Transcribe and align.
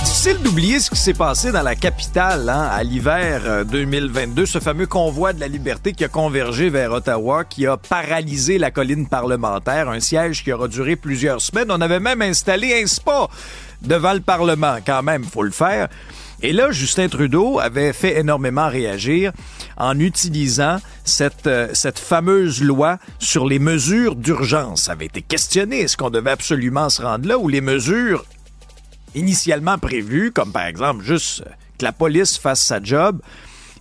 Difficile 0.00 0.38
d'oublier 0.42 0.78
ce 0.78 0.90
qui 0.90 0.96
s'est 0.96 1.12
passé 1.12 1.50
dans 1.50 1.62
la 1.62 1.74
capitale 1.74 2.48
hein, 2.48 2.68
à 2.70 2.82
l'hiver 2.84 3.66
2022, 3.66 4.46
ce 4.46 4.60
fameux 4.60 4.86
convoi 4.86 5.32
de 5.32 5.40
la 5.40 5.48
liberté 5.48 5.92
qui 5.92 6.04
a 6.04 6.08
convergé 6.08 6.70
vers 6.70 6.92
Ottawa, 6.92 7.44
qui 7.44 7.66
a 7.66 7.76
paralysé 7.76 8.58
la 8.58 8.70
colline 8.70 9.08
parlementaire, 9.08 9.88
un 9.88 10.00
siège 10.00 10.44
qui 10.44 10.52
aura 10.52 10.68
duré 10.68 10.94
plusieurs 10.94 11.40
semaines. 11.40 11.70
On 11.70 11.80
avait 11.80 12.00
même 12.00 12.22
installé 12.22 12.80
un 12.80 12.86
spa 12.86 13.28
devant 13.82 14.12
le 14.12 14.20
Parlement, 14.20 14.76
quand 14.86 15.02
même, 15.02 15.24
faut 15.24 15.42
le 15.42 15.50
faire. 15.50 15.88
Et 16.40 16.52
là, 16.52 16.70
Justin 16.70 17.08
Trudeau 17.08 17.58
avait 17.58 17.92
fait 17.92 18.20
énormément 18.20 18.68
réagir 18.68 19.32
en 19.76 19.98
utilisant 19.98 20.78
cette, 21.04 21.48
euh, 21.48 21.68
cette 21.72 21.98
fameuse 21.98 22.62
loi 22.62 22.98
sur 23.18 23.46
les 23.46 23.58
mesures 23.58 24.14
d'urgence. 24.14 24.82
Ça 24.82 24.92
avait 24.92 25.06
été 25.06 25.20
questionné. 25.22 25.80
Est-ce 25.80 25.96
qu'on 25.96 26.10
devait 26.10 26.30
absolument 26.30 26.90
se 26.90 27.02
rendre 27.02 27.26
là 27.26 27.38
où 27.38 27.48
les 27.48 27.60
mesures 27.60 28.24
initialement 29.18 29.78
prévues, 29.78 30.32
comme 30.32 30.52
par 30.52 30.66
exemple 30.66 31.04
juste 31.04 31.44
que 31.78 31.84
la 31.84 31.92
police 31.92 32.38
fasse 32.38 32.60
sa 32.60 32.82
job, 32.82 33.20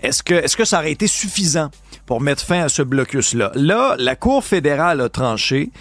est-ce 0.01 0.21
que, 0.21 0.33
est-ce 0.33 0.55
que 0.55 0.65
ça 0.65 0.79
aurait 0.79 0.91
été 0.91 1.07
suffisant 1.07 1.71
pour 2.05 2.21
mettre 2.21 2.43
fin 2.43 2.63
à 2.63 2.69
ce 2.69 2.81
blocus-là? 2.83 3.51
Là, 3.55 3.95
la 3.97 4.15
Cour 4.15 4.43
fédérale 4.43 5.01
a 5.01 5.09
tranché 5.09 5.71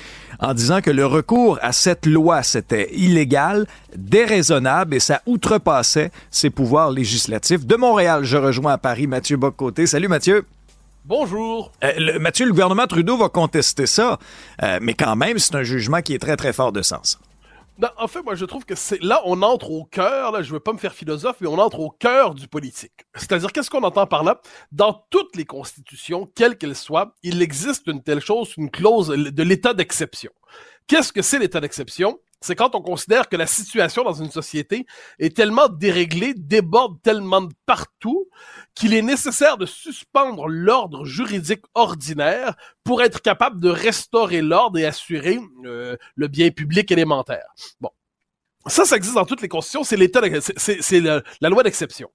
en 0.40 0.54
disant 0.54 0.80
que 0.80 0.90
le 0.90 1.06
recours 1.06 1.58
à 1.62 1.72
cette 1.72 2.06
loi, 2.06 2.42
c'était 2.42 2.92
illégal, 2.94 3.66
déraisonnable 3.94 4.94
et 4.94 5.00
ça 5.00 5.22
outrepassait 5.26 6.10
ses 6.30 6.50
pouvoirs 6.50 6.90
législatifs. 6.90 7.66
De 7.66 7.76
Montréal, 7.76 8.24
je 8.24 8.36
rejoins 8.36 8.74
à 8.74 8.78
Paris 8.78 9.06
Mathieu 9.06 9.36
Bocoté. 9.36 9.86
Salut 9.86 10.08
Mathieu. 10.08 10.44
Bonjour. 11.04 11.70
Euh, 11.84 11.92
le, 11.98 12.18
Mathieu, 12.18 12.46
le 12.46 12.50
gouvernement 12.50 12.86
Trudeau 12.86 13.16
va 13.16 13.28
contester 13.28 13.86
ça, 13.86 14.18
euh, 14.62 14.78
mais 14.82 14.94
quand 14.94 15.14
même, 15.14 15.38
c'est 15.38 15.54
un 15.54 15.62
jugement 15.62 16.02
qui 16.02 16.14
est 16.14 16.18
très, 16.18 16.36
très 16.36 16.52
fort 16.52 16.72
de 16.72 16.82
sens. 16.82 17.18
Non, 17.78 17.88
en 17.98 18.08
fait, 18.08 18.22
moi, 18.22 18.34
je 18.34 18.46
trouve 18.46 18.64
que 18.64 18.74
c'est 18.74 19.02
là, 19.02 19.20
on 19.26 19.42
entre 19.42 19.70
au 19.70 19.84
cœur, 19.84 20.32
là, 20.32 20.40
je 20.40 20.50
veux 20.50 20.60
pas 20.60 20.72
me 20.72 20.78
faire 20.78 20.94
philosophe, 20.94 21.36
mais 21.40 21.46
on 21.46 21.58
entre 21.58 21.80
au 21.80 21.90
cœur 21.90 22.34
du 22.34 22.48
politique. 22.48 23.04
C'est-à-dire, 23.14 23.52
qu'est-ce 23.52 23.68
qu'on 23.68 23.82
entend 23.82 24.06
par 24.06 24.24
là? 24.24 24.40
Dans 24.72 25.06
toutes 25.10 25.36
les 25.36 25.44
constitutions, 25.44 26.30
quelles 26.34 26.56
qu'elles 26.56 26.74
soient, 26.76 27.14
il 27.22 27.42
existe 27.42 27.86
une 27.88 28.02
telle 28.02 28.20
chose, 28.20 28.54
une 28.56 28.70
clause 28.70 29.08
de 29.08 29.42
l'état 29.42 29.74
d'exception. 29.74 30.32
Qu'est-ce 30.86 31.12
que 31.12 31.20
c'est 31.20 31.38
l'état 31.38 31.60
d'exception? 31.60 32.18
C'est 32.40 32.54
quand 32.54 32.74
on 32.74 32.82
considère 32.82 33.28
que 33.28 33.36
la 33.36 33.46
situation 33.46 34.04
dans 34.04 34.12
une 34.12 34.30
société 34.30 34.86
est 35.18 35.34
tellement 35.34 35.68
déréglée, 35.68 36.34
déborde 36.34 37.00
tellement 37.02 37.42
de 37.42 37.54
partout, 37.64 38.28
qu'il 38.74 38.94
est 38.94 39.02
nécessaire 39.02 39.56
de 39.56 39.66
suspendre 39.66 40.48
l'ordre 40.48 41.04
juridique 41.04 41.64
ordinaire 41.74 42.54
pour 42.84 43.02
être 43.02 43.22
capable 43.22 43.60
de 43.60 43.70
restaurer 43.70 44.42
l'ordre 44.42 44.78
et 44.78 44.86
assurer 44.86 45.38
euh, 45.64 45.96
le 46.14 46.28
bien 46.28 46.50
public 46.50 46.90
élémentaire. 46.90 47.46
Bon. 47.80 47.90
Ça, 48.68 48.84
ça 48.84 48.96
existe 48.96 49.14
dans 49.14 49.24
toutes 49.24 49.42
les 49.42 49.48
constitutions, 49.48 49.84
c'est 49.84 49.96
l'état, 49.96 50.20
c'est 50.56 51.00
la 51.00 51.48
loi 51.48 51.62
d'exception. 51.62 52.10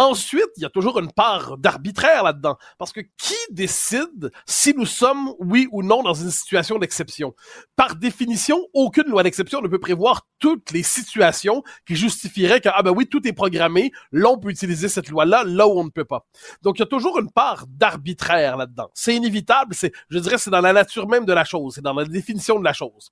Ensuite, 0.00 0.50
il 0.56 0.62
y 0.62 0.64
a 0.64 0.70
toujours 0.70 1.00
une 1.00 1.12
part 1.12 1.58
d'arbitraire 1.58 2.22
là-dedans. 2.22 2.56
Parce 2.78 2.92
que 2.92 3.00
qui 3.00 3.34
décide 3.50 4.30
si 4.46 4.72
nous 4.72 4.86
sommes, 4.86 5.34
oui 5.40 5.66
ou 5.72 5.82
non, 5.82 6.04
dans 6.04 6.14
une 6.14 6.30
situation 6.30 6.78
d'exception? 6.78 7.34
Par 7.74 7.96
définition, 7.96 8.64
aucune 8.74 9.08
loi 9.08 9.24
d'exception 9.24 9.60
ne 9.60 9.66
peut 9.66 9.80
prévoir 9.80 10.22
toutes 10.38 10.70
les 10.70 10.84
situations 10.84 11.64
qui 11.84 11.96
justifieraient 11.96 12.60
que, 12.60 12.68
ah 12.72 12.82
ben 12.84 12.92
oui, 12.92 13.08
tout 13.08 13.26
est 13.26 13.32
programmé, 13.32 13.90
là 14.12 14.30
on 14.30 14.38
peut 14.38 14.50
utiliser 14.50 14.88
cette 14.88 15.08
loi-là, 15.08 15.42
là 15.44 15.66
où 15.66 15.80
on 15.80 15.84
ne 15.84 15.90
peut 15.90 16.04
pas. 16.04 16.26
Donc 16.62 16.78
il 16.78 16.80
y 16.80 16.84
a 16.84 16.86
toujours 16.86 17.18
une 17.18 17.32
part 17.32 17.66
d'arbitraire 17.66 18.56
là-dedans. 18.56 18.90
C'est 18.94 19.16
inévitable, 19.16 19.74
c'est, 19.74 19.92
je 20.10 20.18
dirais, 20.20 20.38
c'est 20.38 20.50
dans 20.50 20.60
la 20.60 20.72
nature 20.72 21.08
même 21.08 21.24
de 21.24 21.32
la 21.32 21.44
chose, 21.44 21.74
c'est 21.74 21.82
dans 21.82 21.94
la 21.94 22.04
définition 22.04 22.58
de 22.58 22.64
la 22.64 22.72
chose. 22.72 23.10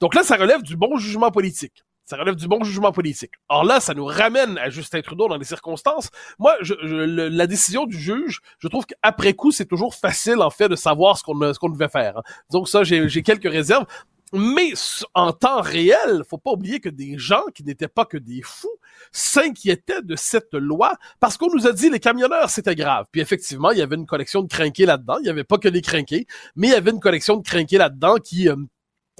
Donc 0.00 0.14
là, 0.14 0.22
ça 0.22 0.36
relève 0.36 0.62
du 0.62 0.76
bon 0.76 0.96
jugement 0.96 1.30
politique. 1.30 1.84
Ça 2.08 2.16
relève 2.16 2.36
du 2.36 2.48
bon 2.48 2.64
jugement 2.64 2.90
politique. 2.90 3.32
Or 3.50 3.64
là, 3.64 3.80
ça 3.80 3.92
nous 3.92 4.06
ramène 4.06 4.56
à 4.56 4.70
Justin 4.70 5.02
Trudeau 5.02 5.28
dans 5.28 5.36
les 5.36 5.44
circonstances. 5.44 6.08
Moi, 6.38 6.54
je, 6.62 6.72
la 6.74 7.46
décision 7.46 7.84
du 7.84 7.98
juge, 7.98 8.40
je 8.60 8.68
trouve 8.68 8.86
qu'après 8.86 9.34
coup, 9.34 9.52
c'est 9.52 9.66
toujours 9.66 9.94
facile, 9.94 10.38
en 10.38 10.48
fait, 10.48 10.70
de 10.70 10.74
savoir 10.74 11.18
ce 11.18 11.22
qu'on 11.22 11.38
qu'on 11.60 11.68
devait 11.68 11.90
faire. 11.90 12.16
Hein. 12.16 12.22
Donc 12.50 12.66
ça, 12.66 12.82
j'ai 12.82 13.22
quelques 13.22 13.50
réserves. 13.50 13.84
Mais 14.32 14.72
en 15.12 15.32
temps 15.32 15.60
réel, 15.60 16.22
faut 16.26 16.38
pas 16.38 16.52
oublier 16.52 16.80
que 16.80 16.88
des 16.88 17.18
gens 17.18 17.44
qui 17.54 17.62
n'étaient 17.62 17.88
pas 17.88 18.06
que 18.06 18.16
des 18.16 18.40
fous 18.42 18.68
s'inquiétaient 19.12 20.02
de 20.02 20.16
cette 20.16 20.54
loi 20.54 20.94
parce 21.20 21.36
qu'on 21.36 21.54
nous 21.54 21.66
a 21.66 21.72
dit 21.72 21.90
les 21.90 22.00
camionneurs 22.00 22.50
c'était 22.50 22.74
grave. 22.74 23.06
Puis 23.10 23.20
effectivement, 23.20 23.70
il 23.70 23.78
y 23.78 23.82
avait 23.82 23.96
une 23.96 24.06
collection 24.06 24.42
de 24.42 24.48
crinqués 24.48 24.86
là-dedans. 24.86 25.16
Il 25.20 25.26
y 25.26 25.30
avait 25.30 25.44
pas 25.44 25.58
que 25.58 25.68
des 25.68 25.82
crinqués, 25.82 26.26
mais 26.56 26.68
il 26.68 26.70
y 26.72 26.76
avait 26.76 26.90
une 26.90 27.00
collection 27.00 27.36
de 27.36 27.42
crinqués 27.42 27.78
là-dedans 27.78 28.16
qui 28.16 28.50
euh, 28.50 28.56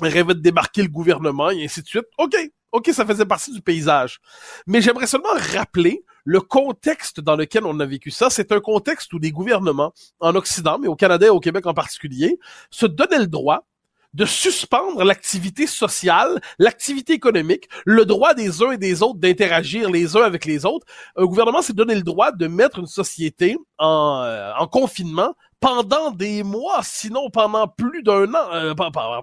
rêvaient 0.02 0.34
de 0.34 0.40
débarquer 0.40 0.82
le 0.82 0.88
gouvernement 0.88 1.50
et 1.50 1.64
ainsi 1.64 1.82
de 1.82 1.86
suite. 1.86 2.06
OK, 2.18 2.36
OK, 2.72 2.90
ça 2.92 3.06
faisait 3.06 3.24
partie 3.24 3.52
du 3.52 3.62
paysage. 3.62 4.20
Mais 4.66 4.82
j'aimerais 4.82 5.06
seulement 5.06 5.28
rappeler 5.54 6.04
le 6.24 6.40
contexte 6.40 7.20
dans 7.20 7.36
lequel 7.36 7.64
on 7.64 7.80
a 7.80 7.86
vécu 7.86 8.10
ça. 8.10 8.28
C'est 8.28 8.52
un 8.52 8.60
contexte 8.60 9.12
où 9.14 9.18
des 9.18 9.32
gouvernements 9.32 9.92
en 10.20 10.34
Occident, 10.34 10.78
mais 10.78 10.88
au 10.88 10.96
Canada 10.96 11.26
et 11.26 11.30
au 11.30 11.40
Québec 11.40 11.66
en 11.66 11.74
particulier, 11.74 12.38
se 12.70 12.86
donnaient 12.86 13.20
le 13.20 13.26
droit 13.26 13.67
de 14.14 14.24
suspendre 14.24 15.04
l'activité 15.04 15.66
sociale, 15.66 16.40
l'activité 16.58 17.12
économique, 17.12 17.68
le 17.84 18.04
droit 18.04 18.34
des 18.34 18.62
uns 18.62 18.72
et 18.72 18.78
des 18.78 19.02
autres 19.02 19.18
d'interagir 19.18 19.90
les 19.90 20.16
uns 20.16 20.22
avec 20.22 20.44
les 20.44 20.64
autres. 20.64 20.86
Un 21.16 21.24
gouvernement 21.24 21.62
s'est 21.62 21.72
donné 21.74 21.94
le 21.94 22.02
droit 22.02 22.32
de 22.32 22.46
mettre 22.46 22.78
une 22.78 22.86
société 22.86 23.56
en, 23.78 24.22
euh, 24.24 24.52
en 24.58 24.66
confinement 24.66 25.34
pendant 25.60 26.10
des 26.10 26.42
mois, 26.42 26.80
sinon 26.82 27.30
pendant 27.30 27.66
plus 27.66 28.02
d'un 28.02 28.32
an, 28.34 28.52
euh, 28.52 28.74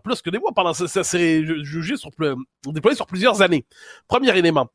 plus 0.03 0.21
que 0.21 0.29
des 0.29 0.39
mois, 0.39 0.51
pendant 0.53 0.73
ça, 0.73 1.03
serait 1.03 1.43
jugé 1.63 1.95
sur 1.97 2.09
déployé 2.67 2.95
sur 2.95 3.07
plusieurs 3.07 3.41
années. 3.41 3.65
Premier 4.07 4.37
élément 4.37 4.67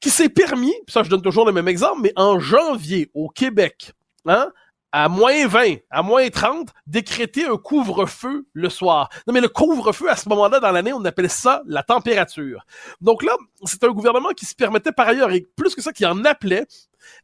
qui 0.00 0.10
s'est 0.10 0.30
permis, 0.30 0.74
ça 0.88 1.02
je 1.02 1.10
donne 1.10 1.22
toujours 1.22 1.44
le 1.44 1.52
même 1.52 1.68
exemple, 1.68 2.00
mais 2.02 2.12
en 2.16 2.38
janvier 2.38 3.10
au 3.14 3.28
Québec, 3.28 3.92
hein, 4.26 4.50
à 4.92 5.08
moins 5.08 5.46
20, 5.46 5.76
à 5.90 6.02
moins 6.02 6.28
30, 6.28 6.68
décréter 6.86 7.46
un 7.46 7.56
couvre-feu 7.56 8.46
le 8.52 8.68
soir. 8.68 9.08
Non, 9.26 9.34
mais 9.34 9.40
le 9.40 9.48
couvre-feu, 9.48 10.10
à 10.10 10.16
ce 10.16 10.28
moment-là, 10.28 10.60
dans 10.60 10.70
l'année, 10.72 10.92
on 10.92 11.04
appelle 11.04 11.30
ça 11.30 11.62
la 11.66 11.82
température. 11.82 12.64
Donc 13.00 13.22
là, 13.22 13.36
c'est 13.64 13.84
un 13.84 13.90
gouvernement 13.90 14.30
qui 14.30 14.46
se 14.46 14.54
permettait 14.54 14.92
par 14.92 15.08
ailleurs, 15.08 15.30
et 15.30 15.46
plus 15.56 15.74
que 15.74 15.82
ça, 15.82 15.92
qui 15.92 16.04
en 16.06 16.24
appelait 16.24 16.66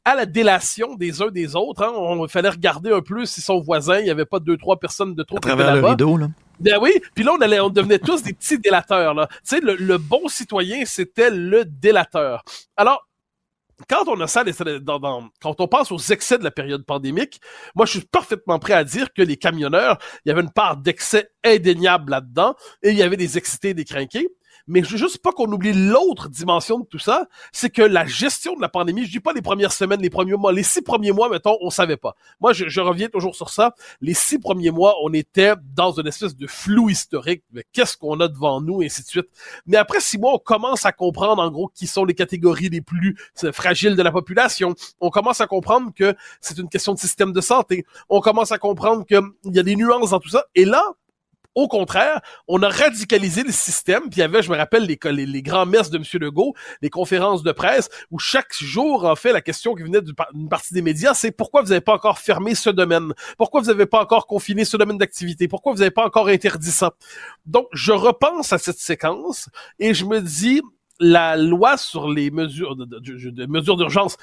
à 0.04 0.14
la 0.14 0.26
délation 0.26 0.94
des 0.94 1.22
uns 1.22 1.30
des 1.30 1.56
autres. 1.56 1.82
Hein. 1.82 1.92
On 1.94 2.26
fallait 2.28 2.48
regarder 2.48 2.92
un 2.92 3.02
peu 3.02 3.24
si 3.26 3.40
son 3.40 3.60
voisin, 3.60 3.98
il 3.98 4.04
n'y 4.04 4.10
avait 4.10 4.24
pas 4.24 4.38
deux, 4.38 4.56
trois 4.56 4.78
personnes 4.78 5.14
de 5.14 5.22
trop. 5.22 5.36
À 5.36 5.40
travers 5.40 5.74
le 5.74 5.84
rideau, 5.84 6.16
là. 6.16 6.28
Ben 6.58 6.78
oui, 6.80 6.90
puis 7.14 7.22
là 7.22 7.32
on 7.36 7.40
allait, 7.42 7.60
on 7.60 7.68
devenait 7.68 7.98
tous 7.98 8.22
des 8.22 8.32
petits 8.32 8.58
délateurs 8.58 9.12
là. 9.12 9.26
Tu 9.28 9.36
sais, 9.44 9.60
le, 9.60 9.74
le 9.74 9.98
bon 9.98 10.26
citoyen 10.26 10.84
c'était 10.86 11.28
le 11.28 11.66
délateur. 11.66 12.42
Alors 12.78 13.05
quand 13.88 14.08
on 14.08 14.20
a 14.20 14.26
ça, 14.26 14.42
quand 15.40 15.60
on 15.60 15.68
pense 15.68 15.92
aux 15.92 15.98
excès 15.98 16.38
de 16.38 16.44
la 16.44 16.50
période 16.50 16.84
pandémique, 16.84 17.40
moi, 17.74 17.86
je 17.86 17.92
suis 17.92 18.00
parfaitement 18.00 18.58
prêt 18.58 18.72
à 18.72 18.84
dire 18.84 19.12
que 19.12 19.22
les 19.22 19.36
camionneurs, 19.36 19.98
il 20.24 20.28
y 20.28 20.32
avait 20.32 20.42
une 20.42 20.52
part 20.52 20.76
d'excès 20.76 21.30
indéniable 21.44 22.10
là-dedans, 22.10 22.54
et 22.82 22.90
il 22.90 22.96
y 22.96 23.02
avait 23.02 23.16
des 23.16 23.38
excités 23.38 23.74
des 23.74 23.84
crinqués 23.84 24.28
mais 24.66 24.82
je 24.82 24.90
veux 24.90 24.98
juste 24.98 25.18
pas 25.18 25.32
qu'on 25.32 25.50
oublie 25.50 25.72
l'autre 25.72 26.28
dimension 26.28 26.80
de 26.80 26.86
tout 26.86 26.98
ça, 26.98 27.26
c'est 27.52 27.70
que 27.70 27.82
la 27.82 28.04
gestion 28.06 28.54
de 28.56 28.60
la 28.60 28.68
pandémie, 28.68 29.04
je 29.04 29.10
dis 29.10 29.20
pas 29.20 29.32
les 29.32 29.42
premières 29.42 29.72
semaines, 29.72 30.00
les 30.00 30.10
premiers 30.10 30.34
mois, 30.34 30.52
les 30.52 30.62
six 30.62 30.82
premiers 30.82 31.12
mois, 31.12 31.28
mettons, 31.28 31.56
on 31.60 31.70
savait 31.70 31.96
pas. 31.96 32.16
Moi, 32.40 32.52
je, 32.52 32.80
reviens 32.80 33.08
toujours 33.08 33.34
sur 33.34 33.50
ça. 33.50 33.74
Les 34.00 34.14
six 34.14 34.38
premiers 34.38 34.70
mois, 34.70 34.96
on 35.02 35.12
était 35.12 35.52
dans 35.74 35.92
une 35.92 36.06
espèce 36.06 36.36
de 36.36 36.46
flou 36.46 36.90
historique, 36.90 37.44
mais 37.52 37.64
qu'est-ce 37.72 37.96
qu'on 37.96 38.20
a 38.20 38.28
devant 38.28 38.60
nous, 38.60 38.82
et 38.82 38.86
ainsi 38.86 39.02
de 39.02 39.08
suite. 39.08 39.28
Mais 39.66 39.76
après 39.76 40.00
six 40.00 40.18
mois, 40.18 40.34
on 40.34 40.38
commence 40.38 40.84
à 40.84 40.92
comprendre, 40.92 41.42
en 41.42 41.50
gros, 41.50 41.68
qui 41.68 41.86
sont 41.86 42.04
les 42.04 42.14
catégories 42.14 42.68
les 42.68 42.80
plus 42.80 43.16
euh, 43.44 43.52
fragiles 43.52 43.96
de 43.96 44.02
la 44.02 44.12
population. 44.12 44.74
On 45.00 45.10
commence 45.10 45.40
à 45.40 45.46
comprendre 45.46 45.92
que 45.94 46.14
c'est 46.40 46.58
une 46.58 46.68
question 46.68 46.94
de 46.94 46.98
système 46.98 47.32
de 47.32 47.40
santé. 47.40 47.84
On 48.08 48.20
commence 48.20 48.52
à 48.52 48.58
comprendre 48.58 49.04
qu'il 49.04 49.54
y 49.54 49.58
a 49.58 49.62
des 49.62 49.76
nuances 49.76 50.10
dans 50.10 50.20
tout 50.20 50.28
ça. 50.28 50.44
Et 50.54 50.64
là, 50.64 50.82
au 51.56 51.68
contraire, 51.68 52.20
on 52.48 52.62
a 52.62 52.68
radicalisé 52.68 53.42
le 53.42 53.50
système. 53.50 54.02
Puis 54.02 54.18
il 54.18 54.18
y 54.18 54.22
avait, 54.22 54.42
je 54.42 54.50
me 54.50 54.56
rappelle, 54.56 54.84
les, 54.84 55.42
grands 55.42 55.64
messes 55.64 55.90
de 55.90 55.96
M. 55.96 56.04
Legault, 56.20 56.54
les 56.82 56.90
conférences 56.90 57.42
de 57.42 57.50
presse, 57.50 57.88
où 58.10 58.18
chaque 58.18 58.52
jour, 58.52 59.06
en 59.06 59.16
fait, 59.16 59.32
la 59.32 59.40
question 59.40 59.74
qui 59.74 59.82
venait 59.82 60.02
d'une 60.02 60.48
partie 60.50 60.74
des 60.74 60.82
médias, 60.82 61.14
c'est 61.14 61.32
pourquoi 61.32 61.62
vous 61.62 61.70
n'avez 61.70 61.80
pas 61.80 61.94
encore 61.94 62.18
fermé 62.18 62.54
ce 62.54 62.68
domaine? 62.68 63.14
Pourquoi 63.38 63.62
vous 63.62 63.68
n'avez 63.68 63.86
pas 63.86 64.02
encore 64.02 64.26
confiné 64.26 64.66
ce 64.66 64.76
domaine 64.76 64.98
d'activité? 64.98 65.48
Pourquoi 65.48 65.72
vous 65.72 65.78
n'avez 65.78 65.90
pas 65.90 66.04
encore 66.04 66.28
interdit 66.28 66.70
ça? 66.70 66.92
Donc, 67.46 67.66
je 67.72 67.92
repense 67.92 68.52
à 68.52 68.58
cette 68.58 68.78
séquence 68.78 69.48
et 69.78 69.94
je 69.94 70.04
me 70.04 70.20
dis, 70.20 70.60
la 71.00 71.36
loi 71.36 71.78
sur 71.78 72.10
les 72.10 72.30
mesures 72.30 72.76
d'urgence 72.76 74.16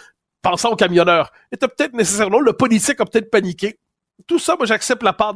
pensant 0.44 0.72
aux 0.72 0.76
camionneurs, 0.76 1.32
était 1.52 1.68
peut-être 1.68 1.94
nécessairement, 1.94 2.40
le 2.40 2.54
politique 2.54 3.00
a 3.02 3.06
peut-être 3.06 3.32
paniqué. 3.32 3.80
Tout 4.28 4.40
ça, 4.40 4.56
moi, 4.56 4.66
j'accepte 4.66 5.04
la 5.04 5.14
part 5.14 5.36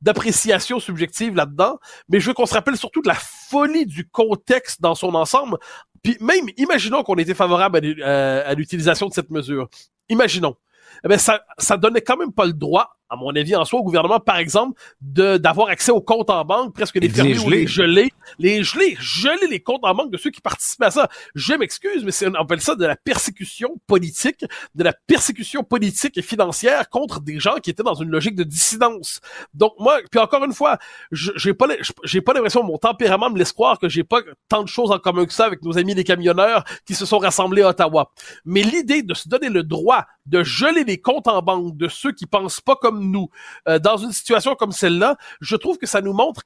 d'appréciation 0.00 0.80
subjective 0.80 1.34
là-dedans, 1.34 1.78
mais 2.08 2.20
je 2.20 2.28
veux 2.28 2.34
qu'on 2.34 2.46
se 2.46 2.54
rappelle 2.54 2.76
surtout 2.76 3.02
de 3.02 3.08
la 3.08 3.14
folie 3.14 3.86
du 3.86 4.08
contexte 4.08 4.80
dans 4.80 4.94
son 4.94 5.14
ensemble. 5.14 5.58
Puis 6.02 6.16
même, 6.20 6.46
imaginons 6.56 7.02
qu'on 7.02 7.16
était 7.16 7.34
favorable 7.34 7.78
à, 8.02 8.54
l'utilisation 8.54 9.08
de 9.08 9.14
cette 9.14 9.30
mesure. 9.30 9.68
Imaginons. 10.08 10.56
Eh 11.04 11.08
bien, 11.08 11.18
ça, 11.18 11.42
ça 11.58 11.76
donnait 11.76 12.00
quand 12.00 12.16
même 12.16 12.32
pas 12.32 12.46
le 12.46 12.52
droit 12.52 12.97
à 13.10 13.16
mon 13.16 13.34
avis, 13.34 13.56
en 13.56 13.64
soi, 13.64 13.80
au 13.80 13.82
gouvernement, 13.82 14.20
par 14.20 14.36
exemple, 14.36 14.78
de 15.00 15.38
d'avoir 15.38 15.68
accès 15.68 15.90
aux 15.90 16.00
comptes 16.00 16.30
en 16.30 16.44
banque, 16.44 16.74
presque 16.74 16.96
les 16.96 17.08
fermer 17.08 17.38
ou 17.38 17.48
les 17.48 17.66
geler, 17.66 18.12
les 18.38 18.62
geler, 18.62 18.96
geler 19.00 19.46
les 19.48 19.60
comptes 19.60 19.84
en 19.84 19.94
banque 19.94 20.10
de 20.10 20.18
ceux 20.18 20.30
qui 20.30 20.40
participent 20.40 20.82
à 20.82 20.90
ça. 20.90 21.08
Je 21.34 21.54
m'excuse, 21.54 22.04
mais 22.04 22.10
c'est, 22.10 22.28
on 22.28 22.34
appelle 22.34 22.60
ça 22.60 22.74
de 22.74 22.84
la 22.84 22.96
persécution 22.96 23.78
politique, 23.86 24.44
de 24.74 24.84
la 24.84 24.92
persécution 24.92 25.62
politique 25.62 26.18
et 26.18 26.22
financière 26.22 26.88
contre 26.90 27.20
des 27.20 27.40
gens 27.40 27.56
qui 27.56 27.70
étaient 27.70 27.82
dans 27.82 27.94
une 27.94 28.10
logique 28.10 28.34
de 28.34 28.44
dissidence. 28.44 29.20
Donc 29.54 29.74
moi, 29.78 30.00
puis 30.10 30.20
encore 30.20 30.44
une 30.44 30.54
fois, 30.54 30.78
j'ai 31.12 31.54
pas 31.54 31.66
j'ai 32.04 32.20
pas 32.20 32.34
l'impression, 32.34 32.62
mon 32.62 32.78
tempérament 32.78 33.30
me 33.30 33.38
laisse 33.38 33.52
croire 33.52 33.78
que 33.78 33.88
j'ai 33.88 34.04
pas 34.04 34.20
tant 34.48 34.62
de 34.62 34.68
choses 34.68 34.90
en 34.90 34.98
commun 34.98 35.24
que 35.24 35.32
ça 35.32 35.46
avec 35.46 35.62
nos 35.62 35.78
amis 35.78 35.94
les 35.94 36.04
camionneurs 36.04 36.64
qui 36.86 36.94
se 36.94 37.06
sont 37.06 37.18
rassemblés 37.18 37.62
à 37.62 37.68
Ottawa. 37.68 38.12
Mais 38.44 38.62
l'idée 38.62 39.02
de 39.02 39.14
se 39.14 39.28
donner 39.28 39.48
le 39.48 39.62
droit 39.62 40.06
de 40.28 40.42
geler 40.42 40.84
les 40.84 41.00
comptes 41.00 41.28
en 41.28 41.42
banque 41.42 41.76
de 41.76 41.88
ceux 41.88 42.12
qui 42.12 42.26
pensent 42.26 42.60
pas 42.60 42.76
comme 42.76 43.10
nous, 43.10 43.28
euh, 43.68 43.78
dans 43.78 43.96
une 43.96 44.12
situation 44.12 44.54
comme 44.54 44.72
celle-là, 44.72 45.16
je 45.40 45.56
trouve 45.56 45.78
que 45.78 45.86
ça 45.86 46.00
nous 46.00 46.12
montre 46.12 46.42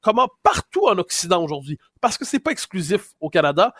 comment 0.00 0.28
partout 0.42 0.86
en 0.86 0.98
Occident 0.98 1.42
aujourd'hui, 1.42 1.78
parce 2.00 2.18
que 2.18 2.24
c'est 2.24 2.38
pas 2.38 2.50
exclusif 2.50 3.10
au 3.20 3.28
Canada, 3.28 3.74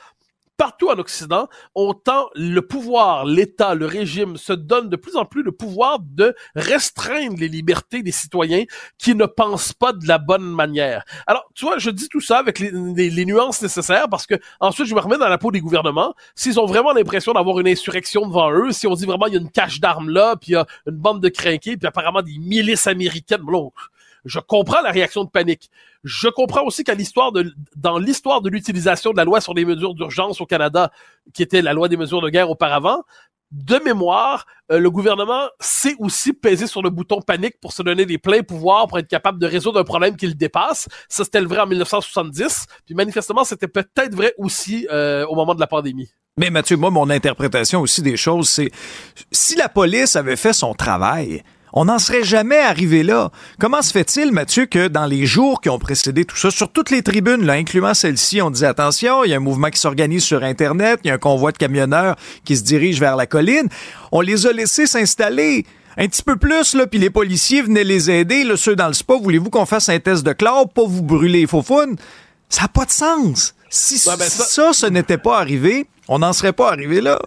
partout 0.56 0.88
en 0.88 0.99
Occident, 0.99 1.49
on 1.75 1.94
tend 1.94 2.29
le 2.35 2.61
pouvoir, 2.61 3.25
l'État, 3.25 3.75
le 3.75 3.87
régime 3.87 4.37
se 4.37 4.53
donne 4.53 4.88
de 4.88 4.97
plus 4.97 5.17
en 5.17 5.25
plus 5.25 5.43
le 5.43 5.53
pouvoir 5.53 5.99
de 6.00 6.35
restreindre 6.55 7.37
les 7.38 7.49
libertés 7.49 8.03
des 8.03 8.12
citoyens 8.12 8.64
qui 8.99 9.14
ne 9.14 9.26
pensent 9.26 9.73
pas 9.73 9.93
de 9.93 10.06
la 10.06 10.19
bonne 10.19 10.44
manière. 10.44 11.05
Alors, 11.26 11.47
tu 11.55 11.64
vois, 11.64 11.79
je 11.79 11.91
dis 11.91 12.08
tout 12.08 12.20
ça 12.20 12.38
avec 12.38 12.58
les, 12.58 13.25
nuances 13.26 13.61
nécessaires 13.61 14.08
parce 14.08 14.26
que 14.26 14.35
ensuite 14.61 14.87
je 14.87 14.94
me 14.94 15.00
remets 15.00 15.19
dans 15.19 15.29
la 15.29 15.38
peau 15.38 15.50
des 15.50 15.61
gouvernements. 15.61 16.14
S'ils 16.35 16.61
ont 16.61 16.67
vraiment 16.67 16.93
l'impression 16.93 17.32
d'avoir 17.32 17.59
une 17.59 17.69
insurrection 17.69 18.26
devant 18.26 18.52
eux, 18.52 18.73
si 18.73 18.87
on 18.87 18.94
dit 18.94 19.06
vraiment 19.06 19.26
il 19.26 19.35
y 19.35 19.37
a 19.37 19.41
une 19.41 19.50
cache 19.50 19.81
d'armes 19.81 20.11
là, 20.11 20.37
puis 20.37 20.50
il 20.50 20.55
y 20.55 20.56
a 20.56 20.67
une 20.87 20.97
bande 20.97 21.20
de 21.20 21.29
crinqués, 21.29 21.76
puis 21.76 21.87
apparemment 21.87 22.23
des 22.23 22.38
milices 22.38 22.87
américaines, 22.87 23.43
bon, 23.43 23.73
je 24.26 24.40
comprends 24.40 24.82
la 24.82 24.90
réaction 24.90 25.25
de 25.25 25.31
panique. 25.31 25.70
Je 26.05 26.28
comprends 26.28 26.64
aussi 26.64 26.84
qu'à 26.84 26.94
l'histoire 26.94 27.32
de, 27.32 27.55
dans 27.76 27.99
l'histoire 27.99 28.43
de 28.43 28.50
l'utilisation 28.50 29.12
de 29.12 29.17
la 29.17 29.25
loi 29.25 29.40
sur 29.40 29.55
les 29.55 29.64
mesures 29.64 29.94
d'urgence 29.94 30.40
au 30.40 30.46
Canada, 30.46 30.90
qui 31.32 31.43
était 31.43 31.62
la 31.62 31.73
loi 31.73 31.88
des 31.88 31.96
mesures 31.96 32.20
de 32.20 32.28
guerre 32.28 32.50
auparavant, 32.50 33.02
de 33.52 33.78
mémoire, 33.84 34.44
euh, 34.73 34.78
le 34.78 34.90
gouvernement 34.90 35.46
sait 35.61 35.94
aussi 36.00 36.32
peser 36.32 36.67
sur 36.67 36.82
le 36.82 36.90
bouton 36.90 37.20
panique 37.23 37.61
pour 37.61 37.73
se 37.73 37.82
donner 37.82 38.05
des 38.05 38.19
pleins 38.19 38.43
pouvoirs 38.43 38.88
pour 38.88 38.99
être 38.99 39.08
capable 39.08 39.38
de 39.38 39.46
résoudre 39.46 39.78
un 39.81 39.84
problème 39.84 40.17
qui 40.17 40.26
le 40.26 40.34
dépasse. 40.34 40.88
Ça, 41.08 41.25
c'était 41.25 41.40
le 41.40 41.46
vrai 41.46 41.61
en 41.61 41.67
1970. 41.67 42.67
Puis 42.84 42.94
manifestement, 42.94 43.44
c'était 43.44 43.69
peut-être 43.69 44.14
vrai 44.14 44.34
aussi 44.37 44.88
euh, 44.90 45.25
au 45.26 45.37
moment 45.37 45.55
de 45.55 45.61
la 45.61 45.69
pandémie. 45.69 46.11
Mais 46.38 46.50
Mathieu, 46.50 46.76
moi, 46.76 46.90
mon 46.90 47.08
interprétation 47.08 47.81
aussi 47.81 48.02
des 48.02 48.17
choses, 48.17 48.49
c'est 48.49 48.70
si 49.31 49.56
la 49.56 49.69
police 49.69 50.17
avait 50.17 50.37
fait 50.37 50.52
son 50.52 50.75
travail, 50.75 51.43
on 51.72 51.86
n'en 51.86 51.98
serait 51.98 52.24
jamais 52.24 52.58
arrivé 52.58 53.02
là. 53.02 53.30
Comment 53.58 53.82
se 53.82 53.92
fait-il, 53.92 54.32
Mathieu, 54.32 54.66
que 54.66 54.88
dans 54.88 55.06
les 55.06 55.26
jours 55.26 55.60
qui 55.60 55.68
ont 55.68 55.78
précédé 55.78 56.24
tout 56.24 56.36
ça, 56.36 56.50
sur 56.50 56.70
toutes 56.70 56.90
les 56.90 57.02
tribunes, 57.02 57.44
là, 57.44 57.54
incluant 57.54 57.94
celle-ci, 57.94 58.40
on 58.40 58.50
disait 58.50 58.66
attention, 58.66 59.24
il 59.24 59.30
y 59.30 59.34
a 59.34 59.36
un 59.36 59.40
mouvement 59.40 59.70
qui 59.70 59.78
s'organise 59.78 60.24
sur 60.24 60.42
Internet, 60.42 61.00
il 61.04 61.08
y 61.08 61.10
a 61.10 61.14
un 61.14 61.18
convoi 61.18 61.52
de 61.52 61.58
camionneurs 61.58 62.16
qui 62.44 62.56
se 62.56 62.62
dirige 62.62 63.00
vers 63.00 63.16
la 63.16 63.26
colline. 63.26 63.68
On 64.12 64.20
les 64.20 64.46
a 64.46 64.52
laissés 64.52 64.86
s'installer 64.86 65.66
un 65.98 66.08
petit 66.08 66.22
peu 66.22 66.36
plus, 66.36 66.74
là, 66.74 66.86
puis 66.86 66.98
les 66.98 67.10
policiers 67.10 67.62
venaient 67.62 67.84
les 67.84 68.10
aider, 68.10 68.44
là, 68.44 68.56
ceux 68.56 68.76
dans 68.76 68.88
le 68.88 68.92
spa, 68.92 69.14
voulez-vous 69.20 69.50
qu'on 69.50 69.66
fasse 69.66 69.88
un 69.88 69.98
test 69.98 70.24
de 70.24 70.32
chlore 70.32 70.68
pour 70.68 70.88
vous 70.88 71.02
brûler 71.02 71.40
les 71.40 71.46
faux 71.46 71.64
Ça 72.48 72.62
n'a 72.62 72.68
pas 72.68 72.84
de 72.84 72.90
sens. 72.90 73.54
Si, 73.70 74.00
ben 74.06 74.18
ça... 74.18 74.44
ça, 74.44 74.72
ce 74.72 74.86
n'était 74.86 75.18
pas 75.18 75.38
arrivé, 75.38 75.86
on 76.08 76.20
n'en 76.20 76.32
serait 76.32 76.52
pas 76.52 76.70
arrivé 76.70 77.00
là. 77.00 77.18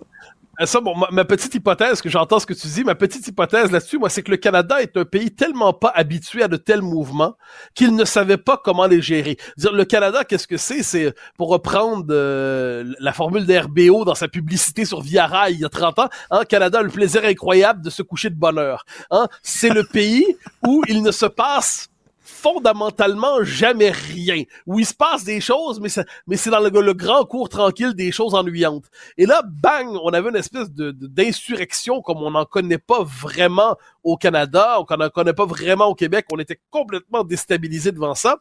Euh, 0.61 0.65
ça, 0.65 0.81
bon, 0.81 0.93
ma, 1.11 1.25
petite 1.25 1.55
hypothèse, 1.55 2.01
que 2.01 2.09
j'entends 2.09 2.39
ce 2.39 2.45
que 2.45 2.53
tu 2.53 2.67
dis, 2.67 2.83
ma 2.83 2.95
petite 2.95 3.25
hypothèse 3.27 3.71
là-dessus, 3.71 3.97
moi, 3.97 4.09
c'est 4.09 4.23
que 4.23 4.31
le 4.31 4.37
Canada 4.37 4.81
est 4.81 4.97
un 4.97 5.05
pays 5.05 5.31
tellement 5.31 5.73
pas 5.73 5.91
habitué 5.95 6.43
à 6.43 6.47
de 6.47 6.57
tels 6.57 6.81
mouvements 6.81 7.35
qu'il 7.75 7.95
ne 7.95 8.03
savait 8.03 8.37
pas 8.37 8.59
comment 8.63 8.85
les 8.85 9.01
gérer. 9.01 9.37
Dire 9.57 9.71
le 9.71 9.85
Canada, 9.85 10.23
qu'est-ce 10.23 10.47
que 10.47 10.57
c'est? 10.57 10.83
C'est 10.83 11.13
pour 11.37 11.49
reprendre 11.49 12.07
euh, 12.09 12.93
la 12.99 13.13
formule 13.13 13.45
d'RBO 13.45 14.03
dans 14.03 14.15
sa 14.15 14.27
publicité 14.27 14.85
sur 14.85 15.01
Viara 15.01 15.49
il 15.49 15.59
y 15.59 15.65
a 15.65 15.69
30 15.69 15.99
ans, 15.99 16.09
hein, 16.31 16.43
Canada 16.47 16.81
le 16.81 16.89
plaisir 16.89 17.23
incroyable 17.23 17.81
de 17.81 17.89
se 17.89 18.01
coucher 18.01 18.29
de 18.29 18.35
bonheur. 18.35 18.85
Hein, 19.11 19.27
c'est 19.43 19.69
le 19.69 19.83
pays 19.83 20.25
où 20.65 20.83
il 20.87 21.01
ne 21.01 21.11
se 21.11 21.25
passe 21.25 21.89
fondamentalement 22.41 23.43
jamais 23.43 23.91
rien. 23.91 24.43
Où 24.65 24.79
il 24.79 24.85
se 24.85 24.93
passe 24.93 25.23
des 25.23 25.41
choses, 25.41 25.79
mais 25.79 25.89
c'est, 25.89 26.05
mais 26.27 26.37
c'est 26.37 26.49
dans 26.49 26.59
le, 26.59 26.93
grand 26.93 27.25
cours 27.25 27.49
tranquille 27.49 27.93
des 27.93 28.11
choses 28.11 28.33
ennuyantes. 28.33 28.85
Et 29.17 29.25
là, 29.25 29.41
bang, 29.45 29.97
on 30.03 30.09
avait 30.09 30.29
une 30.29 30.35
espèce 30.35 30.71
d'insurrection 30.71 32.01
comme 32.01 32.17
on 32.17 32.31
n'en 32.31 32.45
connaît 32.45 32.77
pas 32.77 33.03
vraiment 33.03 33.77
au 34.03 34.17
Canada, 34.17 34.79
on 34.79 34.97
n'en 34.97 35.09
connaît 35.09 35.33
pas 35.33 35.45
vraiment 35.45 35.87
au 35.87 35.95
Québec. 35.95 36.25
On 36.31 36.39
était 36.39 36.59
complètement 36.69 37.23
déstabilisé 37.23 37.91
devant 37.91 38.15
ça. 38.15 38.37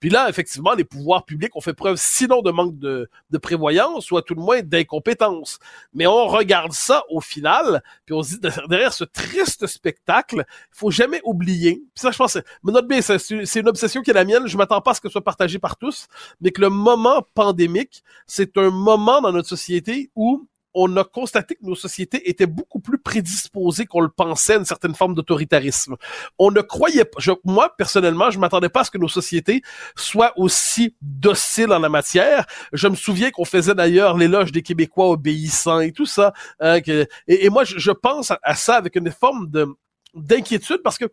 Puis 0.00 0.10
là, 0.10 0.28
effectivement, 0.28 0.74
les 0.74 0.84
pouvoirs 0.84 1.24
publics 1.24 1.54
ont 1.56 1.60
fait 1.60 1.72
preuve 1.72 1.96
sinon 1.96 2.42
de 2.42 2.50
manque 2.50 2.78
de, 2.78 3.08
de 3.30 3.38
prévoyance, 3.38 4.04
soit 4.04 4.22
tout 4.22 4.34
le 4.34 4.42
moins 4.42 4.62
d'incompétence. 4.62 5.58
Mais 5.94 6.06
on 6.06 6.26
regarde 6.26 6.72
ça 6.72 7.02
au 7.08 7.20
final, 7.20 7.82
puis 8.04 8.14
on 8.14 8.22
se 8.22 8.36
dit 8.36 8.40
derrière 8.68 8.92
ce 8.92 9.04
triste 9.04 9.66
spectacle, 9.66 10.44
il 10.48 10.78
faut 10.78 10.90
jamais 10.90 11.20
oublier. 11.24 11.82
Puis 11.94 12.02
ça, 12.02 12.10
je 12.10 12.18
pense, 12.18 12.36
mais 12.62 12.72
note 12.72 12.88
bien, 12.88 13.00
c'est 13.00 13.60
une 13.60 13.68
obsession 13.68 14.02
qui 14.02 14.10
est 14.10 14.14
la 14.14 14.24
mienne. 14.24 14.46
Je 14.46 14.56
m'attends 14.56 14.80
pas 14.80 14.90
à 14.90 14.94
ce 14.94 15.00
que 15.00 15.08
ce 15.08 15.12
soit 15.12 15.24
partagé 15.24 15.58
par 15.58 15.76
tous, 15.76 16.06
mais 16.40 16.50
que 16.50 16.60
le 16.60 16.70
moment 16.70 17.22
pandémique, 17.34 18.02
c'est 18.26 18.56
un 18.58 18.70
moment 18.70 19.20
dans 19.20 19.32
notre 19.32 19.48
société 19.48 20.10
où 20.14 20.46
on 20.78 20.94
a 20.98 21.04
constaté 21.04 21.54
que 21.54 21.64
nos 21.64 21.74
sociétés 21.74 22.28
étaient 22.28 22.46
beaucoup 22.46 22.80
plus 22.80 22.98
prédisposées 22.98 23.86
qu'on 23.86 24.02
le 24.02 24.10
pensait 24.10 24.54
à 24.54 24.56
une 24.58 24.66
certaine 24.66 24.94
forme 24.94 25.14
d'autoritarisme. 25.14 25.96
On 26.38 26.50
ne 26.50 26.60
croyait 26.60 27.06
pas, 27.06 27.18
moi 27.44 27.74
personnellement, 27.76 28.30
je 28.30 28.38
m'attendais 28.38 28.68
pas 28.68 28.80
à 28.80 28.84
ce 28.84 28.90
que 28.90 28.98
nos 28.98 29.08
sociétés 29.08 29.62
soient 29.96 30.34
aussi 30.36 30.94
dociles 31.00 31.72
en 31.72 31.78
la 31.78 31.88
matière. 31.88 32.46
Je 32.74 32.88
me 32.88 32.94
souviens 32.94 33.30
qu'on 33.30 33.46
faisait 33.46 33.74
d'ailleurs 33.74 34.18
l'éloge 34.18 34.52
des 34.52 34.62
Québécois 34.62 35.08
obéissants 35.08 35.80
et 35.80 35.92
tout 35.92 36.06
ça. 36.06 36.34
Hein, 36.60 36.80
et, 37.26 37.48
moi, 37.48 37.64
je, 37.64 37.90
pense 37.90 38.30
à, 38.42 38.54
ça 38.54 38.76
avec 38.76 38.96
une 38.96 39.10
forme 39.10 39.50
de 39.50 39.66
d'inquiétude 40.14 40.80
parce 40.82 40.96
que 40.96 41.04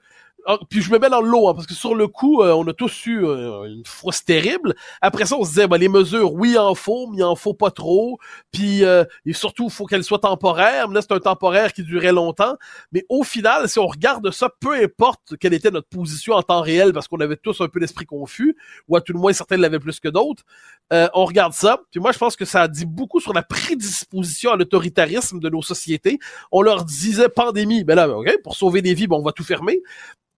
ah, 0.45 0.57
puis 0.69 0.81
je 0.81 0.91
me 0.91 1.00
mets 1.00 1.09
dans 1.09 1.21
l'eau, 1.21 1.47
hein, 1.47 1.53
parce 1.53 1.67
que 1.67 1.73
sur 1.73 1.95
le 1.95 2.07
coup, 2.07 2.41
euh, 2.41 2.53
on 2.53 2.67
a 2.67 2.73
tous 2.73 3.05
eu 3.05 3.25
euh, 3.25 3.63
une 3.63 3.85
frousse 3.85 4.25
terrible. 4.25 4.75
Après 5.01 5.25
ça, 5.25 5.38
on 5.38 5.43
se 5.43 5.50
disait, 5.50 5.67
ben, 5.67 5.77
les 5.77 5.88
mesures, 5.88 6.33
oui, 6.33 6.51
il 6.51 6.59
en 6.59 6.75
faut, 6.75 7.07
mais 7.07 7.19
il 7.19 7.23
en 7.23 7.35
faut 7.35 7.53
pas 7.53 7.71
trop. 7.71 8.17
Puis 8.51 8.83
euh, 8.83 9.05
et 9.25 9.33
surtout, 9.33 9.65
il 9.65 9.71
faut 9.71 9.85
qu'elles 9.85 10.03
soient 10.03 10.19
temporaires. 10.19 10.89
Mais 10.89 10.95
là, 10.95 11.01
c'est 11.01 11.13
un 11.13 11.19
temporaire 11.19 11.71
qui 11.71 11.83
durait 11.83 12.12
longtemps. 12.12 12.55
Mais 12.91 13.05
au 13.07 13.23
final, 13.23 13.69
si 13.69 13.79
on 13.79 13.88
regarde 13.88 14.31
ça, 14.31 14.50
peu 14.59 14.73
importe 14.73 15.38
quelle 15.39 15.53
était 15.53 15.71
notre 15.71 15.88
position 15.88 16.33
en 16.33 16.43
temps 16.43 16.62
réel, 16.62 16.91
parce 16.91 17.07
qu'on 17.07 17.19
avait 17.19 17.38
tous 17.38 17.62
un 17.62 17.67
peu 17.69 17.79
l'esprit 17.79 18.05
confus, 18.05 18.57
ou 18.89 18.97
à 18.97 19.01
tout 19.01 19.13
le 19.13 19.19
moins 19.19 19.33
certains 19.33 19.57
l'avaient 19.57 19.79
plus 19.79 20.00
que 20.00 20.09
d'autres, 20.09 20.43
on 20.91 21.25
regarde 21.25 21.53
ça. 21.53 21.79
Puis 21.91 22.00
moi, 22.00 22.12
je 22.12 22.17
pense 22.17 22.35
que 22.35 22.45
ça 22.45 22.67
dit 22.67 22.85
beaucoup 22.85 23.19
sur 23.19 23.33
la 23.33 23.43
prédisposition 23.43 24.51
à 24.51 24.57
l'autoritarisme 24.57 25.39
de 25.39 25.50
nos 25.50 25.62
sociétés. 25.62 26.19
On 26.51 26.62
leur 26.62 26.83
disait 26.83 27.29
pandémie, 27.29 27.83
ben 27.83 27.95
là, 27.95 28.09
ok, 28.09 28.41
pour 28.43 28.55
sauver 28.55 28.81
des 28.81 28.93
vies, 28.93 29.07
ben, 29.07 29.15
on 29.15 29.23
va 29.23 29.31
tout 29.31 29.43
fermer. 29.43 29.81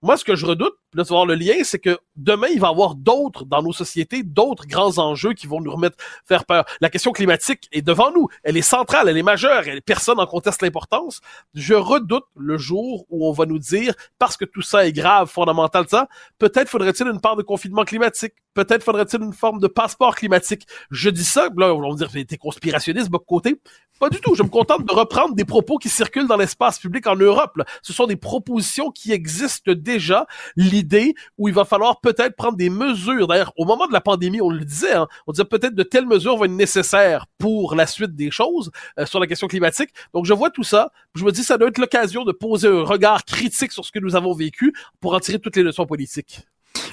Moi, 0.05 0.17
ce 0.17 0.23
que 0.23 0.35
je 0.35 0.45
redoute, 0.45 0.75
là, 0.93 1.03
tu 1.03 1.09
vas 1.09 1.15
voir 1.15 1.25
le 1.25 1.33
lien, 1.33 1.55
c'est 1.63 1.79
que 1.79 1.97
demain, 2.15 2.45
il 2.53 2.59
va 2.59 2.67
y 2.67 2.69
avoir 2.69 2.93
d'autres 2.93 3.43
dans 3.43 3.63
nos 3.63 3.73
sociétés, 3.73 4.21
d'autres 4.21 4.67
grands 4.67 4.99
enjeux 4.99 5.33
qui 5.33 5.47
vont 5.47 5.61
nous 5.61 5.71
remettre 5.71 5.97
faire 6.27 6.45
peur. 6.45 6.63
La 6.79 6.91
question 6.91 7.11
climatique 7.11 7.67
est 7.71 7.81
devant 7.81 8.11
nous. 8.11 8.27
Elle 8.43 8.55
est 8.55 8.61
centrale, 8.61 9.09
elle 9.09 9.17
est 9.17 9.23
majeure, 9.23 9.63
personne 9.83 10.19
en 10.19 10.27
conteste 10.27 10.61
l'importance. 10.61 11.21
Je 11.55 11.73
redoute 11.73 12.25
le 12.35 12.59
jour 12.59 13.07
où 13.09 13.27
on 13.27 13.31
va 13.31 13.47
nous 13.47 13.57
dire, 13.57 13.95
parce 14.19 14.37
que 14.37 14.45
tout 14.45 14.61
ça 14.61 14.85
est 14.85 14.93
grave, 14.93 15.27
fondamental, 15.27 15.87
ça, 15.89 16.07
peut-être 16.37 16.69
faudrait-il 16.69 17.07
une 17.07 17.19
part 17.19 17.35
de 17.35 17.41
confinement 17.41 17.83
climatique. 17.83 18.33
Peut-être 18.53 18.83
faudrait-il 18.83 19.21
une 19.21 19.33
forme 19.33 19.59
de 19.59 19.67
passeport 19.67 20.15
climatique. 20.15 20.67
Je 20.89 21.09
dis 21.09 21.25
ça, 21.25 21.49
là, 21.57 21.73
on 21.73 21.89
va 21.93 21.95
dire, 21.95 22.25
t'es 22.25 22.37
conspirationniste, 22.37 23.09
de 23.11 23.17
côté. 23.17 23.59
Pas 23.99 24.09
du 24.09 24.19
tout. 24.19 24.35
Je 24.35 24.43
me 24.43 24.49
contente 24.49 24.85
de 24.85 24.93
reprendre 24.93 25.35
des 25.35 25.45
propos 25.45 25.77
qui 25.77 25.89
circulent 25.89 26.27
dans 26.27 26.37
l'espace 26.37 26.79
public 26.79 27.07
en 27.07 27.15
Europe. 27.15 27.61
Ce 27.81 27.91
sont 27.91 28.07
des 28.07 28.15
propositions 28.15 28.91
qui 28.91 29.11
existent 29.11 29.71
déjà. 29.95 30.27
L'idée 30.55 31.15
où 31.37 31.47
il 31.47 31.53
va 31.53 31.65
falloir 31.65 32.01
peut-être 32.01 32.35
prendre 32.35 32.57
des 32.57 32.69
mesures. 32.69 33.27
D'ailleurs, 33.27 33.53
au 33.57 33.65
moment 33.65 33.87
de 33.87 33.93
la 33.93 34.01
pandémie, 34.01 34.41
on 34.41 34.49
le 34.49 34.65
disait, 34.65 34.93
hein, 34.93 35.07
on 35.27 35.31
disait 35.31 35.45
peut-être 35.45 35.75
de 35.75 35.83
telles 35.83 36.05
mesures 36.05 36.37
vont 36.37 36.45
être 36.45 36.51
nécessaires 36.51 37.25
pour 37.37 37.75
la 37.75 37.87
suite 37.87 38.15
des 38.15 38.31
choses 38.31 38.71
euh, 38.99 39.05
sur 39.05 39.19
la 39.19 39.27
question 39.27 39.47
climatique. 39.47 39.91
Donc, 40.13 40.25
je 40.25 40.33
vois 40.33 40.49
tout 40.49 40.63
ça. 40.63 40.91
Je 41.15 41.23
me 41.23 41.31
dis, 41.31 41.43
ça 41.43 41.57
doit 41.57 41.69
être 41.69 41.77
l'occasion 41.77 42.23
de 42.23 42.31
poser 42.31 42.67
un 42.67 42.83
regard 42.83 43.23
critique 43.25 43.71
sur 43.71 43.85
ce 43.85 43.91
que 43.91 43.99
nous 43.99 44.15
avons 44.15 44.33
vécu 44.33 44.73
pour 44.99 45.13
en 45.13 45.19
tirer 45.19 45.39
toutes 45.39 45.55
les 45.55 45.63
leçons 45.63 45.85
politiques. 45.85 46.45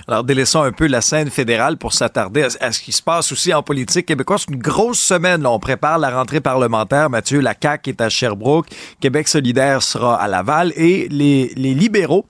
Alors, 0.09 0.25
délaissons 0.25 0.63
un 0.63 0.73
peu 0.73 0.87
la 0.87 1.01
scène 1.01 1.31
fédérale 1.31 1.77
pour 1.77 1.93
s'attarder 1.93 2.49
à, 2.61 2.73
ce 2.73 2.81
qui 2.81 2.93
se 2.93 3.03
passe 3.03 3.33
aussi 3.33 3.55
en 3.55 3.63
politique 3.63 4.07
québécoise. 4.07 4.45
C'est 4.47 4.55
une 4.55 4.61
grosse 4.61 5.01
semaine. 5.01 5.43
Là. 5.43 5.51
On 5.51 5.59
prépare 5.59 5.99
la 5.99 6.11
rentrée 6.11 6.41
parlementaire. 6.41 7.09
Mathieu, 7.11 7.41
la 7.41 7.55
CAQ 7.61 7.91
est 7.91 8.01
à 8.01 8.09
Sherbrooke. 8.09 8.67
Québec 9.01 9.29
solidaire 9.29 9.83
sera 9.83 10.21
à 10.21 10.29
Laval. 10.29 10.73
Et 10.77 11.09
les, 11.09 11.53
libéraux 11.55 12.27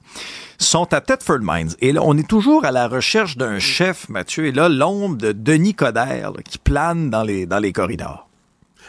sont 0.59 0.93
à 0.93 1.00
Thetford 1.00 1.41
Mines. 1.41 1.73
Et 1.81 1.93
là, 1.93 2.00
on 2.05 2.17
est 2.17 2.29
toujours 2.29 2.64
à 2.64 2.71
la 2.71 2.88
recherche 2.88 3.37
d'un 3.37 3.59
chef, 3.59 4.09
Mathieu. 4.09 4.47
Et 4.47 4.52
là, 4.52 4.69
l'ombre 4.69 5.17
de 5.17 5.33
Denis 5.33 5.75
Coderre 5.75 6.33
qui 6.45 6.59
plane 6.59 7.11
dans 7.11 7.23
les, 7.23 7.47
dans 7.47 7.59
les 7.59 7.73
corridors. 7.73 8.29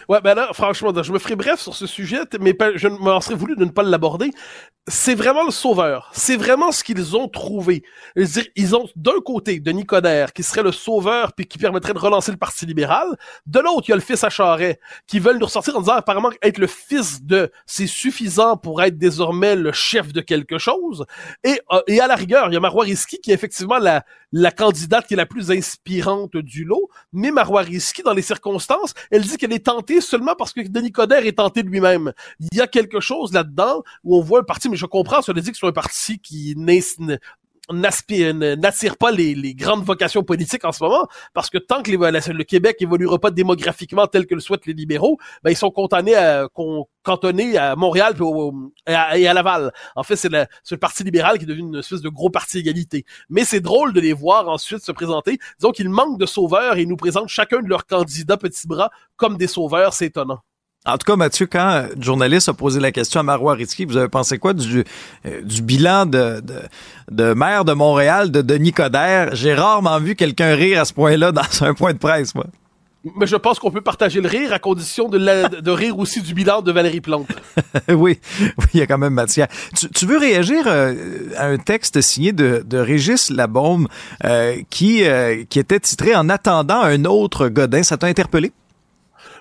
Ouais, 0.10 0.22
ben 0.22 0.36
là, 0.36 0.50
franchement, 0.53 0.91
je 1.01 1.12
me 1.12 1.19
ferai 1.19 1.36
bref 1.36 1.60
sur 1.60 1.75
ce 1.75 1.88
sujet, 1.88 2.22
mais 2.39 2.55
je 2.75 2.88
m'en 2.88 3.22
serais 3.22 3.36
voulu 3.36 3.55
de 3.55 3.65
ne 3.65 3.69
pas 3.69 3.83
l'aborder. 3.83 4.31
C'est 4.88 5.15
vraiment 5.15 5.45
le 5.45 5.51
sauveur. 5.51 6.12
C'est 6.13 6.36
vraiment 6.36 6.74
ce 6.74 6.83
qu'ils 6.83 7.15
ont 7.15 7.29
trouvé. 7.29 7.83
ils 8.17 8.75
ont 8.75 8.86
d'un 8.98 9.22
côté 9.24 9.62
Denis 9.62 9.86
Coderre, 9.86 10.33
qui 10.33 10.43
serait 10.43 10.63
le 10.63 10.74
sauveur 10.74 11.31
puis 11.33 11.45
qui 11.45 11.57
permettrait 11.57 11.93
de 11.93 12.00
relancer 12.00 12.31
le 12.31 12.38
Parti 12.38 12.65
libéral. 12.65 13.07
De 13.45 13.60
l'autre, 13.60 13.83
il 13.88 13.91
y 13.91 13.93
a 13.93 13.95
le 13.95 14.01
fils 14.01 14.24
à 14.25 14.29
Charret, 14.29 14.79
qui 15.07 15.19
veulent 15.19 15.38
nous 15.38 15.45
ressortir 15.45 15.77
en 15.77 15.79
disant 15.79 15.93
apparemment 15.93 16.31
être 16.41 16.57
le 16.57 16.67
fils 16.67 17.24
de, 17.24 17.50
c'est 17.65 17.88
suffisant 17.88 18.57
pour 18.57 18.81
être 18.81 18.98
désormais 18.98 19.55
le 19.55 19.72
chef 19.72 20.12
de 20.12 20.19
quelque 20.19 20.57
chose. 20.57 21.05
Et, 21.45 21.62
euh, 21.72 21.81
et 21.88 22.01
à 22.01 22.07
la 22.07 22.15
rigueur, 22.15 22.48
il 22.50 22.53
y 22.53 22.57
a 22.57 22.60
Marois 22.60 22.83
Risky 22.83 23.19
qui 23.19 23.31
est 23.31 23.36
effectivement 23.36 23.77
la, 23.77 24.03
la 24.33 24.51
candidate 24.51 25.07
qui 25.07 25.13
est 25.13 25.17
la 25.17 25.27
plus 25.27 25.51
inspirante 25.51 26.36
du 26.36 26.65
lot. 26.65 26.89
Mais 27.13 27.31
Marois 27.31 27.62
Risky, 27.62 28.01
dans 28.01 28.13
les 28.13 28.22
circonstances, 28.22 28.93
elle 29.12 29.22
dit 29.22 29.38
qu'elle 29.38 29.53
est 29.53 29.67
tentée 29.67 29.92
seulement 30.01 30.35
parce 30.35 30.53
que 30.53 30.62
Denis 30.62 30.91
Coderre 30.91 31.25
est 31.25 31.38
tenté 31.38 31.63
lui-même. 31.63 32.13
Il 32.39 32.57
y 32.57 32.62
a 32.62 32.67
quelque 32.67 33.00
chose 33.00 33.33
là-dedans 33.33 33.83
où 34.03 34.17
on 34.17 34.21
voit 34.21 34.39
un 34.39 34.43
parti, 34.43 34.69
mais 34.69 34.75
je 34.75 34.85
comprends, 34.85 35.21
veut 35.27 35.41
dire 35.41 35.51
que 35.51 35.57
c'est 35.57 35.67
un 35.67 35.71
parti 35.71 36.19
qui 36.19 36.55
n'attire 37.72 38.98
pas 38.98 39.12
les, 39.12 39.55
grandes 39.55 39.84
vocations 39.84 40.24
politiques 40.24 40.65
en 40.65 40.72
ce 40.72 40.84
moment, 40.84 41.08
parce 41.34 41.50
que 41.50 41.58
tant 41.58 41.82
que 41.82 41.91
le 41.91 42.43
Québec 42.43 42.77
évoluera 42.79 43.20
pas 43.20 43.32
démographiquement 43.32 44.08
tel 44.08 44.25
que 44.25 44.36
le 44.36 44.41
souhaitent 44.41 44.65
les 44.65 44.74
libéraux, 44.74 45.17
ben 45.43 45.51
ils 45.51 45.55
sont 45.55 45.72
cantonés 45.72 46.15
à, 46.15 46.48
cantonnés 47.03 47.58
à 47.58 47.75
Montréal 47.75 48.15
et, 48.88 49.27
à, 49.27 49.34
Laval. 49.34 49.72
En 49.96 50.03
fait, 50.03 50.15
c'est 50.15 50.29
le, 50.29 50.46
Parti 50.77 51.03
libéral 51.03 51.38
qui 51.38 51.46
est 51.46 51.48
devenu 51.48 51.67
une 51.67 51.75
espèce 51.77 52.01
de 52.01 52.10
gros 52.10 52.29
parti 52.29 52.58
égalité. 52.58 53.05
Mais 53.29 53.46
c'est 53.46 53.62
drôle 53.62 53.93
de 53.93 54.01
les 54.01 54.12
voir 54.12 54.50
ensuite 54.50 54.84
se 54.84 54.91
présenter. 54.91 55.38
Disons 55.60 55.72
qu'ils 55.72 55.89
manquent 55.89 56.20
de 56.20 56.25
sauveurs 56.25 56.77
et 56.77 56.82
ils 56.82 56.89
nous 56.89 56.98
présentent 56.98 57.29
chacun 57.29 57.62
de 57.62 57.70
leurs 57.70 57.86
candidats 57.86 58.38
petits 58.38 58.67
bras 58.67 58.89
comme 59.15 59.38
des 59.38 59.48
sauveurs, 59.48 59.93
c'est 59.93 60.08
étonnant. 60.08 60.39
En 60.85 60.97
tout 60.97 61.05
cas, 61.05 61.15
Mathieu, 61.15 61.47
quand 61.47 61.85
le 61.95 62.01
journaliste 62.01 62.49
a 62.49 62.53
posé 62.53 62.81
la 62.81 62.91
question 62.91 63.21
à 63.21 63.23
Marois 63.23 63.53
Ritsky, 63.53 63.85
vous 63.85 63.95
avez 63.95 64.09
pensé 64.09 64.37
quoi 64.37 64.53
du, 64.53 64.83
euh, 65.25 65.41
du 65.41 65.61
bilan 65.61 66.05
de, 66.05 66.41
de, 66.41 66.55
de, 67.09 67.33
maire 67.33 67.63
de 67.63 67.71
Montréal, 67.71 68.31
de 68.31 68.41
Denis 68.41 68.73
Coderre? 68.73 69.33
J'ai 69.33 69.53
rarement 69.53 69.97
vu 69.99 70.15
quelqu'un 70.15 70.55
rire 70.55 70.81
à 70.81 70.85
ce 70.85 70.93
point-là 70.93 71.31
dans 71.31 71.41
un 71.61 71.73
point 71.73 71.93
de 71.93 71.99
presse, 71.99 72.35
moi. 72.35 72.47
Mais 73.17 73.27
je 73.27 73.35
pense 73.37 73.59
qu'on 73.59 73.71
peut 73.71 73.81
partager 73.81 74.19
le 74.19 74.27
rire 74.27 74.51
à 74.51 74.59
condition 74.59 75.07
de, 75.07 75.61
de 75.61 75.71
rire 75.71 75.97
aussi 75.99 76.21
du 76.21 76.33
bilan 76.33 76.61
de 76.61 76.71
Valérie 76.71 77.01
Plante. 77.01 77.27
oui, 77.87 78.19
oui, 78.41 78.65
il 78.73 78.79
y 78.79 78.83
a 78.83 78.87
quand 78.87 78.97
même 78.97 79.13
matière. 79.13 79.47
Tu, 79.77 79.89
tu 79.89 80.05
veux 80.05 80.17
réagir 80.17 80.65
euh, 80.67 80.95
à 81.37 81.47
un 81.47 81.57
texte 81.57 82.01
signé 82.01 82.33
de, 82.33 82.61
de 82.65 82.77
Régis 82.77 83.29
Labaume 83.29 83.87
euh, 84.25 84.57
qui, 84.69 85.03
qui 85.49 85.59
était 85.59 85.79
titré 85.79 86.13
En 86.13 86.27
attendant 86.27 86.81
un 86.81 87.05
autre 87.05 87.47
Godin. 87.47 87.83
Ça 87.83 87.95
t'a 87.95 88.07
interpellé? 88.07 88.51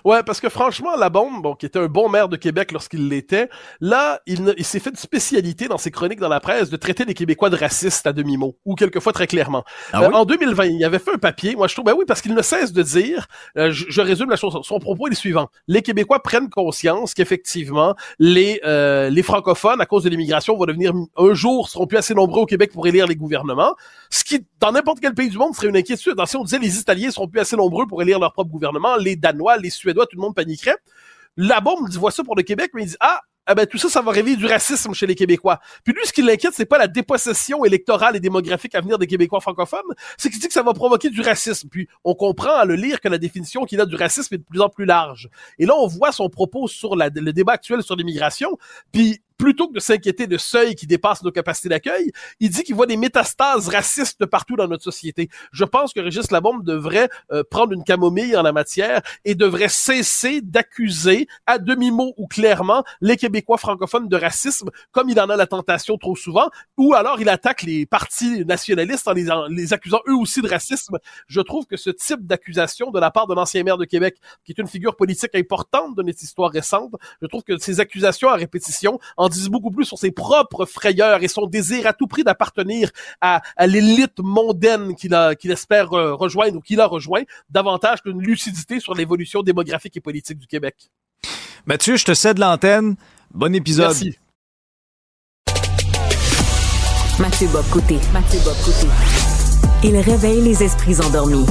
Ouais, 0.03 0.23
parce 0.23 0.39
que 0.41 0.49
franchement, 0.49 0.95
la 0.97 1.09
bombe, 1.09 1.41
bon, 1.41 1.55
qui 1.55 1.65
était 1.65 1.79
un 1.79 1.87
bon 1.87 2.09
maire 2.09 2.29
de 2.29 2.35
Québec 2.35 2.71
lorsqu'il 2.71 3.07
l'était, 3.07 3.49
là, 3.79 4.21
il, 4.25 4.53
il 4.57 4.65
s'est 4.65 4.79
fait 4.79 4.89
une 4.89 4.95
spécialité 4.95 5.67
dans 5.67 5.77
ses 5.77 5.91
chroniques 5.91 6.19
dans 6.19 6.29
la 6.29 6.39
presse 6.39 6.69
de 6.69 6.77
traiter 6.77 7.05
les 7.05 7.13
Québécois 7.13 7.49
de 7.49 7.55
racistes 7.55 8.05
à 8.07 8.13
demi-mot, 8.13 8.57
ou 8.65 8.75
quelquefois 8.75 9.13
très 9.13 9.27
clairement. 9.27 9.63
Ah 9.91 10.03
euh, 10.03 10.11
en 10.11 10.25
2020, 10.25 10.65
il 10.65 10.83
avait 10.83 10.99
fait 10.99 11.13
un 11.13 11.17
papier, 11.17 11.55
moi 11.55 11.67
je 11.67 11.73
trouve, 11.73 11.85
ben 11.85 11.93
oui, 11.97 12.05
parce 12.07 12.21
qu'il 12.21 12.33
ne 12.33 12.41
cesse 12.41 12.73
de 12.73 12.81
dire, 12.83 13.27
euh, 13.57 13.71
je, 13.71 14.01
résume 14.01 14.29
la 14.29 14.35
chose, 14.35 14.59
son 14.63 14.79
propos 14.79 15.07
est 15.07 15.11
le 15.11 15.15
suivant. 15.15 15.49
Les 15.67 15.81
Québécois 15.81 16.21
prennent 16.21 16.49
conscience 16.49 17.13
qu'effectivement, 17.13 17.95
les, 18.19 18.59
euh, 18.65 19.09
les 19.09 19.23
francophones, 19.23 19.79
à 19.79 19.85
cause 19.85 20.03
de 20.03 20.09
l'immigration, 20.09 20.57
vont 20.57 20.65
devenir, 20.65 20.93
un 21.17 21.33
jour, 21.33 21.69
seront 21.69 21.87
plus 21.87 21.97
assez 21.97 22.13
nombreux 22.13 22.41
au 22.41 22.45
Québec 22.45 22.71
pour 22.73 22.85
élire 22.87 23.07
les 23.07 23.15
gouvernements, 23.15 23.75
ce 24.09 24.23
qui, 24.23 24.45
dans 24.59 24.71
n'importe 24.71 24.99
quel 24.99 25.13
pays 25.13 25.29
du 25.29 25.37
monde, 25.37 25.55
serait 25.55 25.67
une 25.67 25.77
inquiétude. 25.77 26.15
si 26.25 26.35
on 26.35 26.43
disait 26.43 26.59
les 26.59 26.79
Italiens 26.79 27.11
seront 27.11 27.27
plus 27.27 27.39
assez 27.39 27.55
nombreux 27.55 27.87
pour 27.87 28.01
élire 28.01 28.19
leur 28.19 28.33
propre 28.33 28.51
gouvernement, 28.51 28.97
les 28.97 29.15
Danois, 29.15 29.57
les 29.57 29.69
Suédois, 29.69 29.92
tout 30.01 30.17
le 30.17 30.21
monde 30.21 30.35
paniquerait. 30.35 30.77
Là-bas, 31.37 31.71
me 31.81 31.89
dit, 31.89 31.97
voit 31.97 32.11
ça 32.11 32.23
pour 32.23 32.35
le 32.35 32.43
Québec, 32.43 32.71
mais 32.73 32.83
il 32.83 32.89
dit, 32.89 32.97
ah, 32.99 33.21
ah 33.45 33.55
ben 33.55 33.65
tout 33.65 33.77
ça, 33.77 33.89
ça 33.89 34.01
va 34.01 34.11
réveiller 34.11 34.37
du 34.37 34.45
racisme 34.45 34.93
chez 34.93 35.05
les 35.05 35.15
Québécois. 35.15 35.59
Puis 35.83 35.93
lui, 35.93 36.01
ce 36.05 36.13
qui 36.13 36.21
l'inquiète, 36.21 36.53
c'est 36.55 36.65
pas 36.65 36.77
la 36.77 36.87
dépossession 36.87 37.65
électorale 37.65 38.15
et 38.15 38.21
démographique 38.21 38.73
à 38.73 38.81
venir 38.81 38.97
des 38.97 39.07
Québécois 39.07 39.41
francophones, 39.41 39.81
c'est 40.17 40.29
qu'il 40.29 40.39
dit 40.39 40.47
que 40.47 40.53
ça 40.53 40.63
va 40.63 40.73
provoquer 40.73 41.09
du 41.09 41.21
racisme. 41.21 41.67
Puis 41.69 41.87
on 42.05 42.15
comprend 42.15 42.55
à 42.55 42.65
le 42.65 42.75
lire 42.75 43.01
que 43.01 43.09
la 43.09 43.17
définition 43.17 43.65
qu'il 43.65 43.81
a 43.81 43.85
du 43.85 43.95
racisme 43.95 44.35
est 44.35 44.37
de 44.37 44.43
plus 44.43 44.61
en 44.61 44.69
plus 44.69 44.85
large. 44.85 45.29
Et 45.59 45.65
là, 45.65 45.73
on 45.77 45.87
voit 45.87 46.13
son 46.13 46.29
propos 46.29 46.67
sur 46.67 46.95
le 46.95 47.09
débat 47.09 47.53
actuel 47.53 47.83
sur 47.83 47.97
l'immigration. 47.97 48.57
Puis 48.93 49.21
plutôt 49.37 49.67
que 49.67 49.73
de 49.73 49.79
s'inquiéter 49.79 50.27
de 50.27 50.37
seuils 50.37 50.75
qui 50.75 50.87
dépassent 50.87 51.23
nos 51.23 51.31
capacités 51.31 51.69
d'accueil, 51.69 52.11
il 52.39 52.49
dit 52.49 52.63
qu'il 52.63 52.75
voit 52.75 52.85
des 52.85 52.97
métastases 52.97 53.67
racistes 53.67 54.25
partout 54.25 54.55
dans 54.55 54.67
notre 54.67 54.83
société. 54.83 55.29
Je 55.51 55.63
pense 55.63 55.93
que 55.93 55.99
Régis 55.99 56.31
Labombe 56.31 56.63
devrait 56.63 57.09
euh, 57.31 57.43
prendre 57.49 57.73
une 57.73 57.83
camomille 57.83 58.35
en 58.35 58.43
la 58.43 58.51
matière 58.51 59.01
et 59.25 59.35
devrait 59.35 59.69
cesser 59.69 60.41
d'accuser 60.41 61.27
à 61.45 61.57
demi-mot 61.57 62.13
ou 62.17 62.27
clairement 62.27 62.83
les 63.01 63.17
Québécois 63.17 63.57
francophones 63.57 64.07
de 64.07 64.17
racisme, 64.17 64.69
comme 64.91 65.09
il 65.09 65.19
en 65.19 65.29
a 65.29 65.35
la 65.35 65.47
tentation 65.47 65.97
trop 65.97 66.15
souvent, 66.15 66.49
ou 66.77 66.93
alors 66.93 67.19
il 67.19 67.29
attaque 67.29 67.63
les 67.63 67.85
partis 67.85 68.45
nationalistes 68.45 69.07
en 69.07 69.13
les, 69.13 69.73
accusant 69.73 69.99
eux 70.07 70.15
aussi 70.15 70.41
de 70.41 70.49
racisme. 70.49 70.97
Je 71.27 71.41
trouve 71.41 71.65
que 71.65 71.77
ce 71.77 71.89
type 71.89 72.25
d'accusation 72.25 72.91
de 72.91 72.99
la 72.99 73.11
part 73.11 73.27
de 73.27 73.33
l'ancien 73.33 73.63
maire 73.63 73.77
de 73.77 73.85
Québec, 73.85 74.17
qui 74.43 74.51
est 74.51 74.59
une 74.59 74.67
figure 74.67 74.95
politique 74.95 75.35
importante 75.35 75.95
de 75.95 76.03
notre 76.03 76.23
histoire 76.23 76.51
récente, 76.51 76.93
je 77.21 77.27
trouve 77.27 77.43
que 77.43 77.57
ces 77.57 77.79
accusations 77.79 78.29
à 78.29 78.35
répétition 78.35 78.99
disent 79.29 79.49
beaucoup 79.49 79.71
plus 79.71 79.85
sur 79.85 79.97
ses 79.97 80.11
propres 80.11 80.65
frayeurs 80.65 81.23
et 81.23 81.27
son 81.27 81.45
désir 81.45 81.87
à 81.87 81.93
tout 81.93 82.07
prix 82.07 82.23
d'appartenir 82.23 82.89
à, 83.21 83.41
l'élite 83.65 84.19
mondaine 84.19 84.95
qu'il 84.95 85.15
qu'il 85.39 85.51
espère 85.51 85.93
euh, 85.93 86.13
rejoindre 86.13 86.57
ou 86.57 86.61
qu'il 86.61 86.79
a 86.79 86.85
rejoint, 86.85 87.23
davantage 87.49 88.01
qu'une 88.01 88.21
lucidité 88.21 88.79
sur 88.79 88.93
l'évolution 88.93 89.41
démographique 89.41 89.97
et 89.97 90.01
politique 90.01 90.37
du 90.37 90.47
Québec. 90.47 90.75
Mathieu, 91.65 91.95
je 91.95 92.05
te 92.05 92.13
cède 92.13 92.39
l'antenne. 92.39 92.95
Bon 93.33 93.53
épisode. 93.55 93.87
Merci. 93.87 94.17
Mathieu 97.19 97.47
Bob 97.47 97.65
Côté. 97.69 97.99
Mathieu 98.11 98.39
Bob 98.43 98.55
Côté. 98.65 98.87
Il 99.83 99.97
réveille 99.97 100.41
les 100.41 100.63
esprits 100.63 100.99
endormis. 100.99 101.45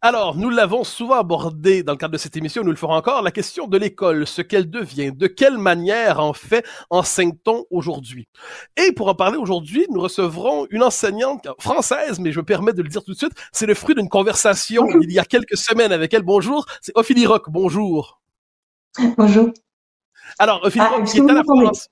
Alors, 0.00 0.36
nous 0.36 0.48
l'avons 0.48 0.84
souvent 0.84 1.16
abordé 1.16 1.82
dans 1.82 1.92
le 1.92 1.98
cadre 1.98 2.12
de 2.12 2.18
cette 2.18 2.36
émission, 2.36 2.62
nous 2.62 2.70
le 2.70 2.76
ferons 2.76 2.94
encore, 2.94 3.20
la 3.20 3.32
question 3.32 3.66
de 3.66 3.76
l'école, 3.76 4.28
ce 4.28 4.42
qu'elle 4.42 4.70
devient, 4.70 5.10
de 5.10 5.26
quelle 5.26 5.58
manière 5.58 6.20
en 6.20 6.32
fait 6.32 6.64
enseigne-t-on 6.90 7.64
aujourd'hui? 7.70 8.28
Et 8.76 8.92
pour 8.92 9.08
en 9.08 9.16
parler 9.16 9.38
aujourd'hui, 9.38 9.86
nous 9.90 10.00
recevrons 10.00 10.68
une 10.70 10.84
enseignante 10.84 11.48
française, 11.58 12.20
mais 12.20 12.30
je 12.30 12.38
me 12.38 12.44
permets 12.44 12.72
de 12.72 12.82
le 12.82 12.88
dire 12.88 13.02
tout 13.02 13.10
de 13.10 13.16
suite, 13.16 13.32
c'est 13.50 13.66
le 13.66 13.74
fruit 13.74 13.96
d'une 13.96 14.08
conversation 14.08 14.86
il 15.00 15.10
y 15.10 15.18
a 15.18 15.24
quelques 15.24 15.56
semaines 15.56 15.90
avec 15.90 16.14
elle. 16.14 16.22
Bonjour, 16.22 16.64
c'est 16.80 16.92
Ophélie 16.96 17.26
Rock, 17.26 17.46
bonjour. 17.50 18.20
Bonjour. 19.16 19.50
Alors, 20.38 20.60
Ophélie 20.62 20.84
ah, 20.88 20.96
Rock, 20.96 21.06
qui 21.06 21.18
est 21.18 21.28
à 21.28 21.34
la 21.34 21.42
France. 21.42 21.88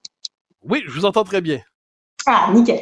Oui, 0.62 0.84
je 0.86 0.92
vous 0.92 1.06
entends 1.06 1.24
très 1.24 1.40
bien. 1.40 1.60
Ah, 2.24 2.50
nickel 2.52 2.80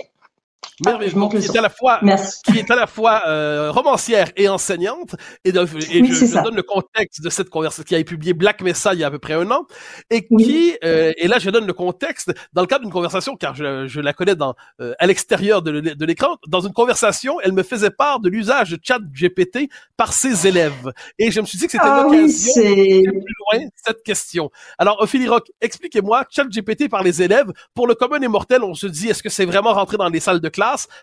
merveilleusement, 0.85 1.29
qui 1.29 1.37
est 1.37 1.57
à 1.57 1.61
la 1.61 1.69
fois, 1.69 2.01
qui 2.45 2.59
est 2.59 2.71
à 2.71 2.77
la 2.77 2.87
fois 2.87 3.23
euh, 3.27 3.71
romancière 3.71 4.31
et 4.37 4.49
enseignante. 4.49 5.17
Et, 5.45 5.53
de, 5.53 5.61
et 5.63 6.05
je, 6.05 6.43
donne 6.43 6.57
le 6.57 6.63
contexte 6.63 7.23
de 7.23 7.31
cette 7.31 7.51
conversation 7.51 7.85
qui 7.85 7.95
a 7.95 8.03
publié 8.05 8.33
Black 8.33 8.63
Mesa 8.63 8.95
il 8.95 9.01
y 9.01 9.05
a 9.05 9.09
à 9.09 9.11
peu 9.11 9.19
près 9.19 9.35
un 9.35 9.51
an, 9.51 9.67
et 10.11 10.27
qui, 10.27 10.77
euh, 10.85 11.13
et 11.17 11.29
là 11.29 11.39
je 11.39 11.51
donne 11.51 11.67
le 11.67 11.73
contexte 11.73 12.33
dans 12.53 12.63
le 12.63 12.67
cadre 12.67 12.83
d'une 12.83 12.93
conversation, 12.93 13.37
car 13.37 13.55
je, 13.55 13.87
je 13.87 14.01
la 14.01 14.13
connais 14.13 14.35
dans 14.37 14.55
euh, 14.81 14.95
à 14.99 15.07
l'extérieur 15.07 15.63
de, 15.63 15.81
de 15.81 16.05
l'écran. 16.05 16.37
Dans 16.47 16.61
une 16.61 16.73
conversation, 16.73 17.41
elle 17.43 17.53
me 17.53 17.63
faisait 17.63 17.91
part 17.91 18.21
de 18.21 18.29
l'usage 18.29 18.71
de 18.71 18.79
Chat 18.83 19.01
GPT 19.13 19.71
par 19.97 20.13
ses 20.13 20.47
élèves, 20.47 20.93
et 21.19 21.31
je 21.31 21.41
me 21.41 21.47
suis 21.47 21.59
dit 21.59 21.67
que 21.67 21.73
c'était 21.73 21.85
ah, 21.87 22.03
l'occasion 22.05 22.53
oui, 22.57 23.03
de 23.03 23.11
plus 23.11 23.35
loin 23.53 23.67
cette 23.77 24.03
question. 24.03 24.51
Alors, 24.79 25.01
Ophélie 25.01 25.29
Rock, 25.29 25.51
expliquez-moi 25.61 26.25
Chat 26.31 26.45
GPT 26.45 26.89
par 26.89 27.03
les 27.03 27.23
élèves. 27.23 27.53
Pour 27.75 27.87
le 27.87 27.95
commun 27.95 28.21
et 28.21 28.29
mortel, 28.29 28.63
on 28.63 28.75
se 28.75 28.87
dit 28.87 29.09
est-ce 29.09 29.23
que 29.23 29.29
c'est 29.29 29.45
vraiment 29.45 29.73
rentré 29.73 29.97
dans 29.97 30.09
les 30.09 30.21
salles 30.21 30.41
de 30.41 30.49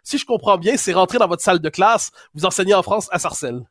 si 0.03 0.17
je 0.17 0.25
comprends 0.25 0.57
bien, 0.57 0.77
c'est 0.77 0.93
rentrer 0.93 1.17
dans 1.17 1.27
votre 1.27 1.43
salle 1.43 1.59
de 1.59 1.69
classe. 1.69 2.11
Vous 2.33 2.45
enseignez 2.45 2.73
en 2.73 2.83
France 2.83 3.07
à 3.11 3.19
Sarcelles. 3.19 3.63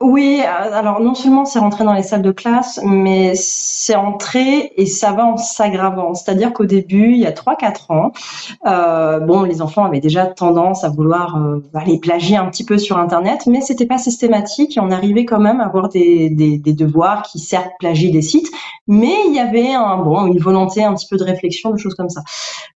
Oui, 0.00 0.40
euh, 0.44 0.72
alors 0.78 1.00
non 1.00 1.14
seulement 1.16 1.44
c'est 1.44 1.58
rentré 1.58 1.82
dans 1.82 1.92
les 1.92 2.04
salles 2.04 2.22
de 2.22 2.30
classe, 2.30 2.78
mais 2.84 3.32
c'est 3.34 3.96
entré 3.96 4.72
et 4.76 4.86
ça 4.86 5.10
va 5.10 5.26
en 5.26 5.36
s'aggravant. 5.36 6.14
C'est-à-dire 6.14 6.52
qu'au 6.52 6.66
début, 6.66 7.10
il 7.10 7.18
y 7.18 7.26
a 7.26 7.32
3-4 7.32 7.92
ans, 7.92 8.12
euh, 8.64 9.18
bon, 9.18 9.42
les 9.42 9.60
enfants 9.60 9.84
avaient 9.84 9.98
déjà 9.98 10.26
tendance 10.26 10.84
à 10.84 10.88
vouloir 10.88 11.36
euh, 11.38 11.64
aller 11.74 11.98
plagier 11.98 12.36
un 12.36 12.46
petit 12.48 12.64
peu 12.64 12.78
sur 12.78 12.96
Internet, 12.96 13.48
mais 13.48 13.60
c'était 13.60 13.86
pas 13.86 13.98
systématique 13.98 14.76
et 14.76 14.80
on 14.80 14.92
arrivait 14.92 15.24
quand 15.24 15.40
même 15.40 15.60
à 15.60 15.64
avoir 15.64 15.88
des, 15.88 16.30
des, 16.30 16.58
des 16.58 16.72
devoirs 16.74 17.22
qui 17.22 17.40
certes 17.40 17.72
plagient 17.80 18.12
des 18.12 18.22
sites, 18.22 18.52
mais 18.86 19.14
il 19.26 19.34
y 19.34 19.40
avait 19.40 19.74
un, 19.74 19.96
bon, 19.96 20.26
une 20.26 20.38
volonté, 20.38 20.84
un 20.84 20.94
petit 20.94 21.08
peu 21.08 21.16
de 21.16 21.24
réflexion, 21.24 21.72
de 21.72 21.76
choses 21.76 21.96
comme 21.96 22.08
ça. 22.08 22.22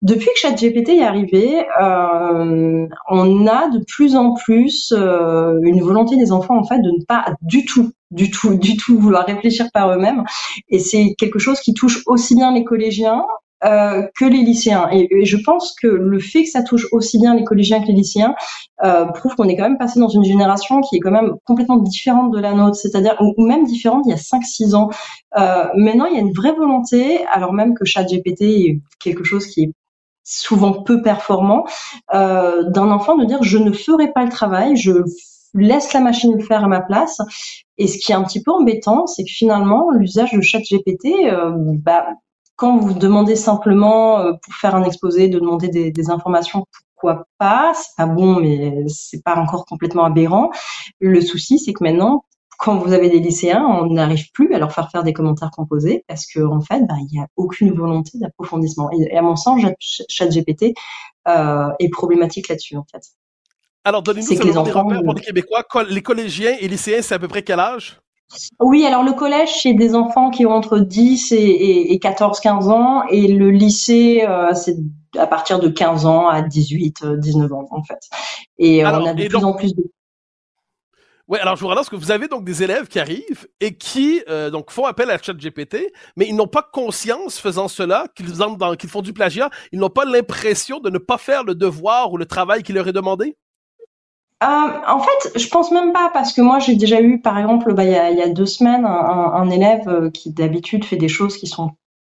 Depuis 0.00 0.28
que 0.34 0.38
ChatGPT 0.38 0.88
est 0.88 1.02
arrivé, 1.02 1.66
euh, 1.82 2.86
on 3.10 3.46
a 3.46 3.68
de 3.68 3.84
plus 3.86 4.16
en 4.16 4.32
plus 4.32 4.94
euh, 4.96 5.60
une 5.62 5.82
volonté 5.82 6.16
des 6.16 6.32
enfants 6.32 6.58
en 6.58 6.64
fait 6.64 6.78
de 6.78 6.90
ne 6.90 7.04
pas 7.10 7.24
du 7.42 7.64
tout 7.64 7.90
du 8.12 8.30
tout, 8.30 8.54
du 8.56 8.76
tout 8.76 8.98
vouloir 8.98 9.26
réfléchir 9.26 9.66
par 9.72 9.92
eux-mêmes. 9.92 10.24
Et 10.68 10.78
c'est 10.78 11.14
quelque 11.18 11.38
chose 11.38 11.60
qui 11.60 11.74
touche 11.74 12.02
aussi 12.06 12.34
bien 12.34 12.52
les 12.52 12.64
collégiens 12.64 13.24
euh, 13.64 14.06
que 14.16 14.24
les 14.24 14.42
lycéens. 14.42 14.88
Et, 14.90 15.24
je 15.24 15.36
pense 15.36 15.74
que 15.80 15.86
le 15.86 16.18
fait 16.18 16.44
que 16.44 16.48
ça 16.48 16.62
touche 16.62 16.86
aussi 16.92 17.18
bien 17.18 17.34
les 17.34 17.44
collégiens 17.44 17.80
que 17.80 17.86
les 17.86 17.92
lycéens 17.92 18.34
euh, 18.84 19.04
prouve 19.06 19.34
qu'on 19.36 19.48
est 19.48 19.56
quand 19.56 19.64
même 19.64 19.78
passé 19.78 20.00
dans 20.00 20.08
une 20.08 20.24
génération 20.24 20.80
qui 20.80 20.96
est 20.96 21.00
quand 21.00 21.10
même 21.10 21.34
complètement 21.44 21.76
différente 21.76 22.32
de 22.32 22.40
la 22.40 22.52
nôtre, 22.54 22.76
c'est-à-dire 22.76 23.16
ou 23.20 23.46
même 23.46 23.64
différente 23.64 24.04
il 24.06 24.10
y 24.10 24.14
a 24.14 24.16
5-6 24.16 24.74
ans. 24.74 24.88
Euh, 25.38 25.64
maintenant, 25.76 26.06
il 26.06 26.14
y 26.14 26.18
a 26.18 26.20
une 26.20 26.32
vraie 26.32 26.54
volonté, 26.54 27.24
alors 27.26 27.52
même 27.52 27.74
que 27.74 27.84
ChatGPT 27.84 28.42
est 28.42 28.80
quelque 28.98 29.24
chose 29.24 29.46
qui 29.46 29.64
est 29.64 29.72
souvent 30.24 30.82
peu 30.82 31.02
performant, 31.02 31.64
d'un 32.12 32.90
enfant 32.90 33.16
de 33.16 33.24
dire 33.24 33.42
je 33.42 33.58
ne 33.58 33.72
ferai 33.72 34.12
pas 34.12 34.24
le 34.24 34.30
travail, 34.30 34.76
je 34.76 34.92
laisse 35.54 35.92
la 35.92 36.00
machine 36.00 36.36
le 36.36 36.44
faire 36.44 36.64
à 36.64 36.68
ma 36.68 36.80
place. 36.80 37.18
Et 37.78 37.86
ce 37.86 37.98
qui 37.98 38.12
est 38.12 38.14
un 38.14 38.24
petit 38.24 38.42
peu 38.42 38.52
embêtant, 38.52 39.06
c'est 39.06 39.24
que 39.24 39.30
finalement, 39.30 39.90
l'usage 39.90 40.32
de 40.32 40.40
ChatGPT, 40.40 41.06
euh, 41.24 41.52
bah, 41.56 42.06
quand 42.56 42.76
vous 42.76 42.92
demandez 42.92 43.36
simplement 43.36 44.18
euh, 44.18 44.32
pour 44.42 44.54
faire 44.54 44.74
un 44.74 44.84
exposé, 44.84 45.28
de 45.28 45.38
demander 45.38 45.68
des, 45.68 46.10
informations, 46.10 46.66
pourquoi 46.94 47.24
pas 47.38 47.72
C'est 47.74 47.96
pas 47.96 48.06
bon, 48.06 48.38
mais 48.38 48.84
c'est 48.88 49.24
pas 49.24 49.36
encore 49.36 49.64
complètement 49.64 50.04
aberrant. 50.04 50.50
Le 51.00 51.20
souci, 51.22 51.58
c'est 51.58 51.72
que 51.72 51.82
maintenant, 51.82 52.24
quand 52.58 52.76
vous 52.76 52.92
avez 52.92 53.08
des 53.08 53.20
lycéens, 53.20 53.64
on 53.64 53.86
n'arrive 53.86 54.30
plus 54.32 54.52
à 54.52 54.58
leur 54.58 54.72
faire 54.72 54.90
faire 54.90 55.02
des 55.02 55.14
commentaires 55.14 55.50
composés 55.50 56.04
parce 56.06 56.26
qu'en 56.30 56.58
en 56.58 56.60
fait, 56.60 56.86
bah, 56.86 56.96
il 56.98 57.08
n'y 57.10 57.18
a 57.18 57.26
aucune 57.36 57.72
volonté 57.72 58.18
d'approfondissement. 58.18 58.90
Et, 58.92 59.16
à 59.16 59.22
mon 59.22 59.36
sens, 59.36 59.62
ChatGPT 60.10 60.74
euh, 61.28 61.70
est 61.78 61.88
problématique 61.88 62.48
là-dessus, 62.48 62.76
en 62.76 62.84
fait. 62.92 63.02
Alors, 63.84 64.02
donnez-nous 64.02 64.28
des 64.28 64.50
repères 64.50 65.02
pour 65.02 65.14
les 65.14 65.20
Québécois. 65.20 65.64
Les 65.88 66.02
collégiens 66.02 66.56
et 66.60 66.68
lycéens, 66.68 67.02
c'est 67.02 67.14
à 67.14 67.18
peu 67.18 67.28
près 67.28 67.42
quel 67.42 67.60
âge? 67.60 68.00
Oui, 68.60 68.86
alors 68.86 69.02
le 69.02 69.12
collège, 69.12 69.62
c'est 69.62 69.74
des 69.74 69.94
enfants 69.94 70.30
qui 70.30 70.46
ont 70.46 70.52
entre 70.52 70.78
10 70.78 71.32
et, 71.32 71.98
14-15 72.00 72.70
ans, 72.70 73.02
et 73.08 73.26
le 73.26 73.50
lycée, 73.50 74.24
euh, 74.28 74.54
c'est 74.54 74.76
à 75.18 75.26
partir 75.26 75.58
de 75.58 75.68
15 75.68 76.06
ans 76.06 76.28
à 76.28 76.42
18, 76.42 77.04
19 77.04 77.52
ans, 77.52 77.66
en 77.70 77.82
fait. 77.82 77.98
Et 78.58 78.84
euh, 78.84 78.90
on 78.92 79.06
a 79.06 79.14
de 79.14 79.26
plus 79.26 79.44
en 79.44 79.54
plus 79.54 79.74
de... 79.74 79.82
Oui, 81.26 81.38
alors 81.38 81.54
je 81.54 81.60
vous 81.60 81.68
relance 81.68 81.88
que 81.88 81.94
vous 81.94 82.10
avez 82.10 82.26
donc 82.26 82.44
des 82.44 82.64
élèves 82.64 82.88
qui 82.88 82.98
arrivent 82.98 83.46
et 83.60 83.76
qui 83.76 84.20
euh, 84.28 84.50
donc 84.50 84.72
font 84.72 84.84
appel 84.84 85.10
à 85.10 85.18
ChatGPT, 85.18 85.92
mais 86.16 86.26
ils 86.26 86.34
n'ont 86.34 86.48
pas 86.48 86.68
conscience 86.72 87.38
faisant 87.38 87.68
cela 87.68 88.06
qu'ils 88.16 88.32
dans, 88.36 88.74
qu'ils 88.74 88.90
font 88.90 89.00
du 89.00 89.12
plagiat. 89.12 89.48
Ils 89.70 89.78
n'ont 89.78 89.90
pas 89.90 90.04
l'impression 90.04 90.80
de 90.80 90.90
ne 90.90 90.98
pas 90.98 91.18
faire 91.18 91.44
le 91.44 91.54
devoir 91.54 92.12
ou 92.12 92.16
le 92.16 92.26
travail 92.26 92.64
qui 92.64 92.72
leur 92.72 92.88
est 92.88 92.92
demandé? 92.92 93.36
Euh, 94.42 94.46
en 94.46 95.00
fait, 95.00 95.38
je 95.38 95.48
pense 95.48 95.70
même 95.70 95.92
pas 95.92 96.10
parce 96.12 96.32
que 96.32 96.40
moi 96.40 96.58
j'ai 96.60 96.74
déjà 96.74 97.00
eu, 97.02 97.20
par 97.20 97.38
exemple, 97.38 97.74
bah, 97.74 97.84
il, 97.84 97.90
y 97.90 98.22
a, 98.22 98.28
deux 98.28 98.46
semaines, 98.46 98.86
un, 98.86 99.50
élève 99.50 99.86
euh, 99.88 100.10
qui 100.10 100.30
d'habitude 100.30 100.84
fait 100.84 100.96
des 100.96 101.08
choses 101.08 101.36
qui 101.36 101.46
sont 101.46 101.72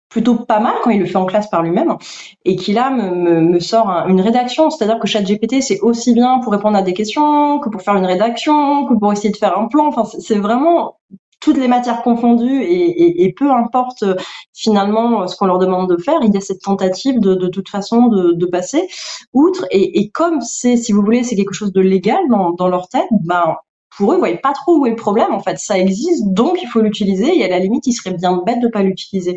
plutôt 0.09 0.37
pas 0.37 0.61
mal 0.61 0.75
quand 0.83 0.91
il 0.91 1.01
le 1.01 1.07
fait 1.07 1.17
en 1.17 1.25
classe 1.27 1.49
par 1.49 1.63
lui-même 1.63 1.97
et 2.45 2.55
qui 2.55 2.75
là 2.75 2.91
me 2.91 3.59
sort 3.61 3.89
une 4.09 4.21
rédaction. 4.21 4.71
C'est-à-dire 4.71 5.01
que 5.01 5.09
ChatGPT 5.09 5.63
c'est 5.63 5.81
aussi 5.81 6.13
bien 6.15 6.39
pour 6.41 6.53
répondre 6.53 6.77
à 6.77 6.83
des 6.83 6.93
questions 6.93 7.59
que 7.61 7.71
pour 7.71 7.83
faire 7.83 7.97
une 7.97 8.07
rédaction, 8.07 8.87
que 8.87 8.95
pour 8.95 9.13
essayer 9.13 9.31
de 9.31 9.37
faire 9.37 9.59
un 9.59 9.67
plan. 9.67 9.87
Enfin, 9.87 10.05
c'est 10.05 10.39
vraiment 10.39 10.99
toutes 11.43 11.59
les 11.59 11.69
matières 11.69 12.03
confondues 12.03 12.63
et, 12.63 13.35
peu 13.37 13.51
importe 13.51 14.05
euh, 14.05 14.15
finalement 14.55 15.23
euh, 15.23 15.27
ce 15.27 15.37
qu'on 15.37 15.47
leur 15.47 15.59
demande 15.59 15.91
de 15.91 16.01
faire, 16.01 16.21
il 16.23 16.33
y 16.33 16.37
a 16.37 16.41
cette 16.41 16.63
tentative 16.63 17.19
de, 17.19 17.49
toute 17.49 17.69
façon 17.69 18.09
de, 18.09 18.47
passer 18.47 18.89
outre. 19.33 19.67
Et, 19.71 20.01
et 20.01 20.11
comme 20.11 20.41
c'est, 20.41 20.77
si 20.77 20.93
vous 20.93 21.03
voulez, 21.03 21.25
c'est 21.25 21.37
quelque 21.37 21.55
chose 21.55 21.73
de 21.73 21.81
légal 21.81 22.21
dans, 22.31 22.53
dans 22.53 22.69
leur 22.69 22.89
tête, 22.89 23.09
ben 23.25 23.57
pour 23.97 24.13
eux, 24.13 24.17
ils 24.17 24.19
voyaient 24.19 24.39
pas 24.39 24.53
trop 24.53 24.77
où 24.79 24.87
est 24.87 24.91
le 24.91 24.97
problème. 24.97 25.33
En 25.33 25.41
fait, 25.41 25.59
ça 25.59 25.79
existe, 25.79 26.33
donc 26.33 26.63
il 26.63 26.69
faut 26.69 26.81
l'utiliser. 26.81 27.39
Et 27.39 27.45
à 27.45 27.49
la 27.49 27.59
limite, 27.59 27.87
il 27.87 27.93
serait 27.93 28.15
bien 28.15 28.43
bête 28.45 28.61
de 28.61 28.69
pas 28.69 28.83
l'utiliser. 28.83 29.37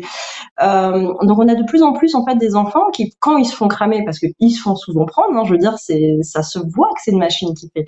Euh, 0.62 1.12
donc, 1.22 1.38
on 1.38 1.48
a 1.48 1.54
de 1.54 1.64
plus 1.64 1.82
en 1.82 1.92
plus 1.92 2.14
en 2.14 2.24
fait 2.24 2.36
des 2.36 2.56
enfants 2.56 2.90
qui, 2.92 3.14
quand 3.20 3.36
ils 3.36 3.44
se 3.44 3.54
font 3.54 3.68
cramer, 3.68 4.04
parce 4.04 4.18
qu'ils 4.18 4.52
se 4.52 4.60
font 4.60 4.76
souvent 4.76 5.04
prendre, 5.04 5.36
hein, 5.36 5.42
je 5.44 5.52
veux 5.52 5.58
dire, 5.58 5.78
c'est 5.78 6.16
ça 6.22 6.42
se 6.42 6.58
voit 6.58 6.88
que 6.94 7.00
c'est 7.04 7.10
une 7.10 7.18
machine 7.18 7.54
qui 7.54 7.70
fait. 7.74 7.84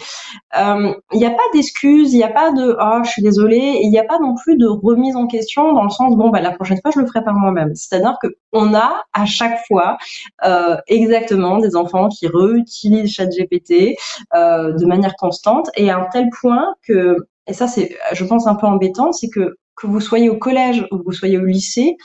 Euh, 0.58 0.92
il 1.12 1.18
n'y 1.18 1.26
a 1.26 1.30
pas 1.30 1.42
d'excuses, 1.54 2.12
il 2.12 2.18
n'y 2.18 2.24
a 2.24 2.28
pas 2.28 2.52
de 2.52 2.76
ah, 2.78 3.00
je 3.04 3.10
suis 3.10 3.22
désolée, 3.22 3.80
il 3.82 3.90
n'y 3.90 3.98
a 3.98 4.04
pas 4.04 4.18
non 4.18 4.34
plus 4.34 4.56
de 4.56 4.66
remise 4.66 5.16
en 5.16 5.26
question 5.26 5.72
dans 5.72 5.84
le 5.84 5.90
sens 5.90 6.16
bon 6.16 6.30
bah 6.30 6.40
la 6.40 6.50
prochaine 6.50 6.78
fois 6.82 6.90
je 6.94 7.00
le 7.00 7.06
ferai 7.06 7.24
par 7.24 7.34
moi-même. 7.34 7.74
C'est-à-dire 7.74 8.16
que 8.22 8.28
on 8.52 8.74
a 8.74 9.02
à 9.12 9.24
chaque 9.24 9.58
fois 9.66 9.98
euh, 10.44 10.76
exactement 10.86 11.58
des 11.58 11.76
enfants 11.76 12.08
qui 12.08 12.26
réutilisent 12.28 13.10
ChatGPT 13.12 13.96
de 14.34 14.86
manière 14.86 15.14
constante 15.16 15.70
et 15.76 15.90
à 15.90 15.98
un 15.98 16.06
tel 16.12 16.28
point 16.40 16.57
que, 16.82 17.16
et 17.46 17.52
ça 17.54 17.68
c'est, 17.68 17.96
je 18.12 18.24
pense, 18.24 18.46
un 18.46 18.54
peu 18.54 18.66
embêtant, 18.66 19.12
c'est 19.12 19.28
que 19.28 19.56
que 19.78 19.86
vous 19.86 20.00
soyez 20.00 20.28
au 20.28 20.36
collège 20.36 20.86
ou 20.90 20.98
que 20.98 21.04
vous 21.04 21.12
soyez 21.12 21.38
au 21.38 21.44
lycée, 21.44 21.96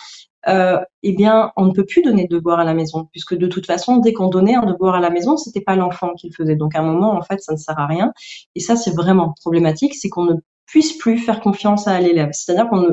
euh, 0.48 0.80
eh 1.04 1.14
bien, 1.14 1.52
on 1.56 1.66
ne 1.66 1.72
peut 1.72 1.86
plus 1.86 2.02
donner 2.02 2.28
de 2.28 2.36
devoir 2.36 2.60
à 2.60 2.64
la 2.64 2.74
maison, 2.74 3.08
puisque 3.12 3.36
de 3.36 3.48
toute 3.48 3.66
façon, 3.66 3.98
dès 3.98 4.14
qu'on 4.14 4.28
donnait 4.28 4.56
un 4.56 4.66
devoir 4.66 4.96
à 4.96 5.00
la 5.00 5.10
maison, 5.10 5.38
c'était 5.38 5.62
pas 5.62 5.76
l'enfant 5.76 6.14
qui 6.16 6.28
le 6.28 6.34
faisait. 6.34 6.56
Donc, 6.56 6.76
à 6.76 6.80
un 6.80 6.84
moment, 6.84 7.14
en 7.14 7.22
fait, 7.22 7.42
ça 7.42 7.54
ne 7.54 7.58
sert 7.58 7.80
à 7.80 7.88
rien. 7.88 8.14
Et 8.56 8.60
ça, 8.60 8.76
c'est 8.76 8.94
vraiment 8.94 9.34
problématique, 9.42 9.96
c'est 9.96 10.10
qu'on 10.10 10.26
ne 10.26 10.34
puisse 10.66 10.98
plus 10.98 11.18
faire 11.18 11.40
confiance 11.40 11.88
à 11.88 12.00
l'élève. 12.00 12.30
C'est-à-dire 12.34 12.68
qu'on 12.70 12.88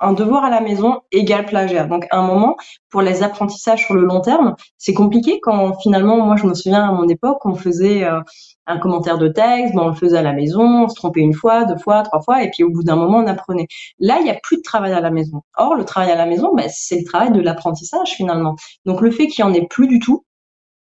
un 0.00 0.12
devoir 0.12 0.44
à 0.44 0.50
la 0.50 0.60
maison 0.60 1.00
égale 1.12 1.46
plagiat. 1.46 1.84
Donc, 1.84 2.06
à 2.10 2.18
un 2.18 2.26
moment, 2.26 2.56
pour 2.90 3.02
les 3.02 3.22
apprentissages 3.22 3.84
sur 3.84 3.94
le 3.94 4.02
long 4.02 4.20
terme, 4.20 4.54
c'est 4.76 4.94
compliqué 4.94 5.40
quand 5.40 5.78
finalement, 5.80 6.24
moi, 6.24 6.36
je 6.36 6.46
me 6.46 6.54
souviens 6.54 6.88
à 6.88 6.92
mon 6.92 7.08
époque, 7.08 7.44
on 7.44 7.54
faisait 7.54 8.04
euh, 8.04 8.20
un 8.66 8.78
commentaire 8.78 9.18
de 9.18 9.28
texte, 9.28 9.74
ben, 9.74 9.82
on 9.82 9.88
le 9.88 9.94
faisait 9.94 10.18
à 10.18 10.22
la 10.22 10.32
maison, 10.32 10.84
on 10.84 10.88
se 10.88 10.94
trompait 10.94 11.20
une 11.20 11.34
fois, 11.34 11.64
deux 11.64 11.78
fois, 11.78 12.02
trois 12.02 12.20
fois, 12.20 12.42
et 12.42 12.50
puis 12.50 12.64
au 12.64 12.70
bout 12.70 12.82
d'un 12.82 12.96
moment, 12.96 13.18
on 13.18 13.26
apprenait. 13.26 13.66
Là, 13.98 14.18
il 14.20 14.24
n'y 14.24 14.30
a 14.30 14.38
plus 14.42 14.58
de 14.58 14.62
travail 14.62 14.92
à 14.92 15.00
la 15.00 15.10
maison. 15.10 15.42
Or, 15.56 15.74
le 15.74 15.84
travail 15.84 16.10
à 16.10 16.16
la 16.16 16.26
maison, 16.26 16.54
ben, 16.54 16.68
c'est 16.68 16.98
le 16.98 17.04
travail 17.04 17.32
de 17.32 17.40
l'apprentissage 17.40 18.10
finalement. 18.10 18.56
Donc, 18.84 19.00
le 19.00 19.10
fait 19.10 19.26
qu'il 19.26 19.44
n'y 19.44 19.50
en 19.50 19.54
ait 19.54 19.66
plus 19.66 19.88
du 19.88 19.98
tout, 19.98 20.24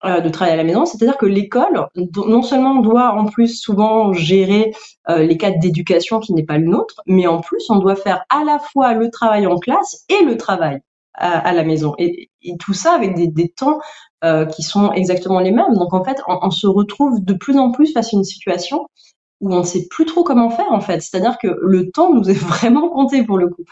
de 0.06 0.28
travail 0.28 0.54
à 0.54 0.56
la 0.56 0.64
maison, 0.64 0.86
c'est-à-dire 0.86 1.16
que 1.16 1.26
l'école 1.26 1.88
non 2.16 2.42
seulement 2.42 2.76
doit 2.76 3.12
en 3.12 3.26
plus 3.26 3.60
souvent 3.60 4.12
gérer 4.12 4.72
euh, 5.08 5.18
les 5.18 5.36
cadres 5.36 5.58
d'éducation 5.58 6.20
qui 6.20 6.32
n'est 6.32 6.44
pas 6.44 6.58
le 6.58 6.66
nôtre, 6.66 7.02
mais 7.06 7.26
en 7.26 7.40
plus 7.40 7.68
on 7.70 7.78
doit 7.78 7.96
faire 7.96 8.24
à 8.30 8.44
la 8.44 8.58
fois 8.58 8.94
le 8.94 9.10
travail 9.10 9.46
en 9.46 9.58
classe 9.58 10.04
et 10.08 10.24
le 10.24 10.36
travail 10.36 10.80
à, 11.18 11.54
la 11.54 11.64
maison, 11.64 11.94
et, 11.96 12.28
tout 12.60 12.74
ça 12.74 12.92
avec 12.92 13.14
des, 13.14 13.48
temps 13.48 13.80
euh, 14.22 14.44
qui 14.44 14.62
sont 14.62 14.92
exactement 14.92 15.40
les 15.40 15.50
mêmes. 15.50 15.72
Donc 15.72 15.94
en 15.94 16.04
fait, 16.04 16.20
on, 16.28 16.38
on, 16.42 16.50
se 16.50 16.66
retrouve 16.66 17.24
de 17.24 17.32
plus 17.32 17.56
en 17.56 17.70
plus 17.70 17.90
face 17.94 18.12
à 18.12 18.18
une 18.18 18.24
situation 18.24 18.86
où 19.40 19.54
on 19.54 19.60
ne 19.60 19.64
sait 19.64 19.86
plus 19.88 20.04
trop 20.04 20.24
comment 20.24 20.50
faire 20.50 20.70
en 20.70 20.80
fait. 20.80 21.00
C'est-à-dire 21.00 21.38
que 21.38 21.48
le 21.62 21.90
temps 21.90 22.12
nous 22.12 22.28
est 22.28 22.34
vraiment 22.46 22.90
compté 22.90 23.22
pour 23.24 23.38
le 23.38 23.48
coup. 23.48 23.64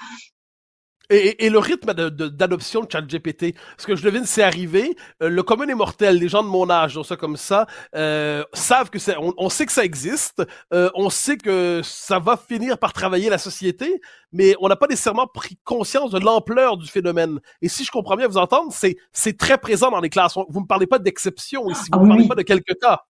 Et, 1.11 1.45
et, 1.45 1.51
le 1.51 1.59
rythme 1.59 1.93
d'adoption 1.93 2.81
de, 2.81 2.87
de 2.87 2.93
ChatGPT, 2.93 3.55
ce 3.77 3.87
que 3.87 3.95
je 3.95 4.03
devine, 4.03 4.25
c'est 4.25 4.43
arrivé. 4.43 4.97
Euh, 5.23 5.29
le 5.29 5.43
commun 5.43 5.69
est 5.69 5.75
mortel, 5.75 6.19
les 6.19 6.29
gens 6.29 6.43
de 6.43 6.49
mon 6.49 6.71
âge, 6.71 7.01
ça 7.03 7.17
comme 7.17 7.37
ça, 7.37 7.67
euh, 7.95 8.43
savent 8.55 8.89
que 8.89 8.99
c'est, 8.99 9.15
on, 9.19 9.49
sait 9.51 9.67
que 9.67 9.73
ça 9.73 9.85
existe, 9.85 10.43
euh, 10.73 10.91
on 10.95 11.11
sait 11.11 11.37
que 11.37 11.83
ça 11.85 12.19
va 12.19 12.39
finir 12.39 12.79
par 12.79 12.95
travailler 12.95 13.29
la 13.29 13.37
société, 13.37 14.01
mais 14.33 14.55
on 14.61 14.69
n'a 14.69 14.77
pas 14.77 14.87
nécessairement 14.87 15.27
pris 15.27 15.59
conscience 15.65 16.11
de 16.11 16.19
l'ampleur 16.19 16.79
du 16.79 16.89
phénomène. 16.89 17.39
Et 17.61 17.69
si 17.69 17.85
je 17.85 17.91
comprends 17.91 18.17
bien 18.17 18.27
vous 18.27 18.39
entendre, 18.39 18.73
c'est, 18.73 18.97
c'est 19.13 19.37
très 19.37 19.59
présent 19.59 19.91
dans 19.91 20.01
les 20.01 20.11
classes. 20.11 20.35
Vous 20.49 20.61
me 20.61 20.67
parlez 20.67 20.87
pas 20.87 20.99
d'exception 20.99 21.69
ici, 21.69 21.91
vous 21.93 22.01
ne 22.01 22.07
ah 22.07 22.09
parlez 22.09 22.29
pas 22.29 22.35
de 22.35 22.43
quelques 22.43 22.79
cas. 22.81 23.03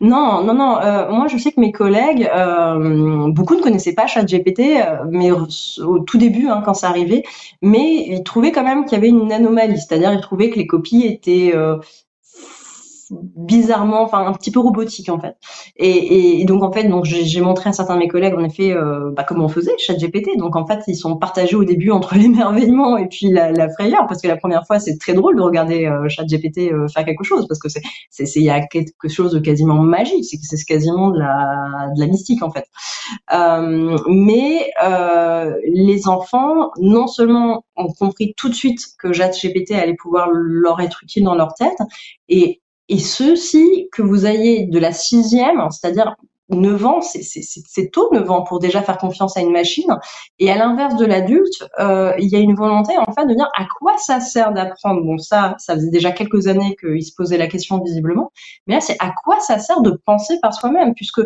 Non, 0.00 0.42
non, 0.44 0.54
non. 0.54 0.78
Euh, 0.80 1.10
moi, 1.10 1.28
je 1.28 1.36
sais 1.38 1.52
que 1.52 1.60
mes 1.60 1.72
collègues, 1.72 2.28
euh, 2.34 3.30
beaucoup 3.30 3.54
ne 3.54 3.62
connaissaient 3.62 3.94
pas 3.94 4.06
ChatGPT, 4.06 4.60
euh, 4.80 5.04
mais 5.10 5.30
au 5.30 5.98
tout 6.00 6.18
début, 6.18 6.48
hein, 6.48 6.62
quand 6.64 6.74
ça 6.74 6.88
arrivait, 6.88 7.22
mais 7.62 8.04
ils 8.08 8.22
trouvaient 8.24 8.52
quand 8.52 8.64
même 8.64 8.84
qu'il 8.84 8.94
y 8.94 8.96
avait 8.96 9.08
une 9.08 9.32
anomalie, 9.32 9.78
c'est-à-dire 9.78 10.12
ils 10.12 10.20
trouvaient 10.20 10.50
que 10.50 10.58
les 10.58 10.66
copies 10.66 11.06
étaient 11.06 11.52
bizarrement, 13.36 14.02
enfin 14.02 14.26
un 14.26 14.32
petit 14.32 14.50
peu 14.50 14.60
robotique 14.60 15.08
en 15.08 15.18
fait. 15.18 15.36
Et, 15.76 16.40
et 16.40 16.44
donc 16.44 16.62
en 16.62 16.72
fait, 16.72 16.84
donc 16.84 17.04
j'ai 17.04 17.40
montré 17.40 17.70
à 17.70 17.72
certains 17.72 17.94
de 17.94 18.00
mes 18.00 18.08
collègues 18.08 18.34
en 18.34 18.44
effet 18.44 18.72
euh, 18.72 19.10
bah, 19.12 19.24
comment 19.24 19.46
on 19.46 19.48
faisait 19.48 19.72
ChatGPT. 19.78 20.36
Donc 20.38 20.56
en 20.56 20.66
fait, 20.66 20.80
ils 20.86 20.96
sont 20.96 21.16
partagés 21.16 21.56
au 21.56 21.64
début 21.64 21.90
entre 21.90 22.14
l'émerveillement 22.18 22.96
et 22.96 23.06
puis 23.06 23.28
la, 23.28 23.52
la, 23.52 23.68
frayeur 23.70 24.06
parce 24.06 24.20
que 24.20 24.28
la 24.28 24.36
première 24.36 24.66
fois 24.66 24.78
c'est 24.78 24.98
très 24.98 25.14
drôle 25.14 25.36
de 25.36 25.42
regarder 25.42 25.86
euh, 25.86 26.08
ChatGPT 26.08 26.72
euh, 26.72 26.88
faire 26.88 27.04
quelque 27.04 27.24
chose 27.24 27.46
parce 27.48 27.60
que 27.60 27.68
c'est 27.68 27.82
c'est 28.10 28.40
il 28.40 28.44
y 28.44 28.50
a 28.50 28.66
quelque 28.66 29.08
chose 29.08 29.32
de 29.32 29.38
quasiment 29.38 29.74
magique, 29.74 30.24
c'est 30.24 30.38
c'est 30.42 30.64
quasiment 30.64 31.10
de 31.10 31.18
la 31.18 31.88
de 31.94 32.00
la 32.00 32.06
mystique 32.06 32.42
en 32.42 32.50
fait. 32.50 32.66
Euh, 33.32 33.96
mais 34.08 34.70
euh, 34.84 35.54
les 35.72 36.08
enfants 36.08 36.70
non 36.78 37.06
seulement 37.06 37.64
ont 37.76 37.92
compris 37.92 38.34
tout 38.36 38.48
de 38.48 38.54
suite 38.54 38.80
que 38.98 39.12
ChatGPT 39.12 39.72
allait 39.72 39.94
pouvoir 39.94 40.28
leur 40.32 40.80
être 40.80 41.02
utile 41.02 41.24
dans 41.24 41.34
leur 41.34 41.54
tête 41.54 41.78
et 42.28 42.61
et 42.88 42.98
ceci, 42.98 43.88
que 43.92 44.02
vous 44.02 44.26
ayez 44.26 44.66
de 44.66 44.78
la 44.78 44.92
sixième, 44.92 45.68
c'est-à-dire 45.70 46.16
9 46.54 46.84
ans, 46.86 47.00
c'est 47.00 47.90
tôt 47.90 48.10
9 48.12 48.30
ans 48.30 48.42
pour 48.42 48.58
déjà 48.58 48.82
faire 48.82 48.98
confiance 48.98 49.36
à 49.36 49.40
une 49.40 49.52
machine. 49.52 49.96
Et 50.38 50.50
à 50.50 50.56
l'inverse 50.56 50.96
de 50.96 51.06
l'adulte, 51.06 51.64
euh, 51.78 52.12
il 52.18 52.28
y 52.28 52.36
a 52.36 52.38
une 52.38 52.54
volonté 52.54 52.94
en 52.98 53.12
fait 53.12 53.26
de 53.26 53.34
dire 53.34 53.48
à 53.56 53.64
quoi 53.78 53.96
ça 53.98 54.20
sert 54.20 54.52
d'apprendre? 54.52 55.02
Bon, 55.02 55.18
ça, 55.18 55.54
ça 55.58 55.74
faisait 55.74 55.90
déjà 55.90 56.12
quelques 56.12 56.46
années 56.46 56.76
qu'il 56.78 57.04
se 57.04 57.12
posait 57.16 57.38
la 57.38 57.46
question 57.46 57.82
visiblement. 57.82 58.30
Mais 58.66 58.74
là, 58.74 58.80
c'est 58.80 58.96
à 59.00 59.12
quoi 59.24 59.40
ça 59.40 59.58
sert 59.58 59.80
de 59.80 59.92
penser 60.04 60.38
par 60.40 60.54
soi-même, 60.54 60.94
puisque 60.94 61.22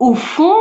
au 0.00 0.14
fond, 0.14 0.54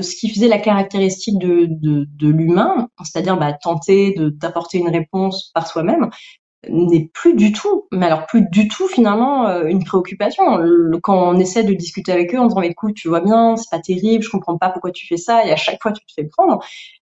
ce 0.00 0.16
qui 0.16 0.30
faisait 0.30 0.48
la 0.48 0.58
caractéristique 0.58 1.38
de 1.38 2.28
l'humain, 2.28 2.88
c'est-à-dire 3.04 3.36
bah, 3.36 3.52
tenter 3.52 4.14
d'apporter 4.16 4.78
une 4.78 4.88
réponse 4.88 5.50
par 5.54 5.66
soi-même, 5.66 6.08
n'est 6.68 7.10
plus 7.14 7.34
du 7.34 7.52
tout, 7.52 7.86
mais 7.92 8.06
alors 8.06 8.26
plus 8.26 8.42
du 8.50 8.68
tout 8.68 8.88
finalement 8.88 9.46
euh, 9.46 9.66
une 9.66 9.84
préoccupation. 9.84 10.44
Quand 11.02 11.30
on 11.30 11.38
essaie 11.38 11.62
de 11.62 11.72
discuter 11.72 12.12
avec 12.12 12.34
eux 12.34 12.38
en 12.38 12.46
disant 12.46 12.62
écoute, 12.62 12.94
tu 12.94 13.08
vois 13.08 13.20
bien, 13.20 13.56
c'est 13.56 13.70
pas 13.70 13.80
terrible, 13.80 14.24
je 14.24 14.30
comprends 14.30 14.58
pas 14.58 14.70
pourquoi 14.70 14.90
tu 14.90 15.06
fais 15.06 15.16
ça, 15.16 15.44
et 15.46 15.52
à 15.52 15.56
chaque 15.56 15.80
fois 15.80 15.92
tu 15.92 16.04
te 16.04 16.12
fais 16.12 16.24
prendre. 16.24 16.58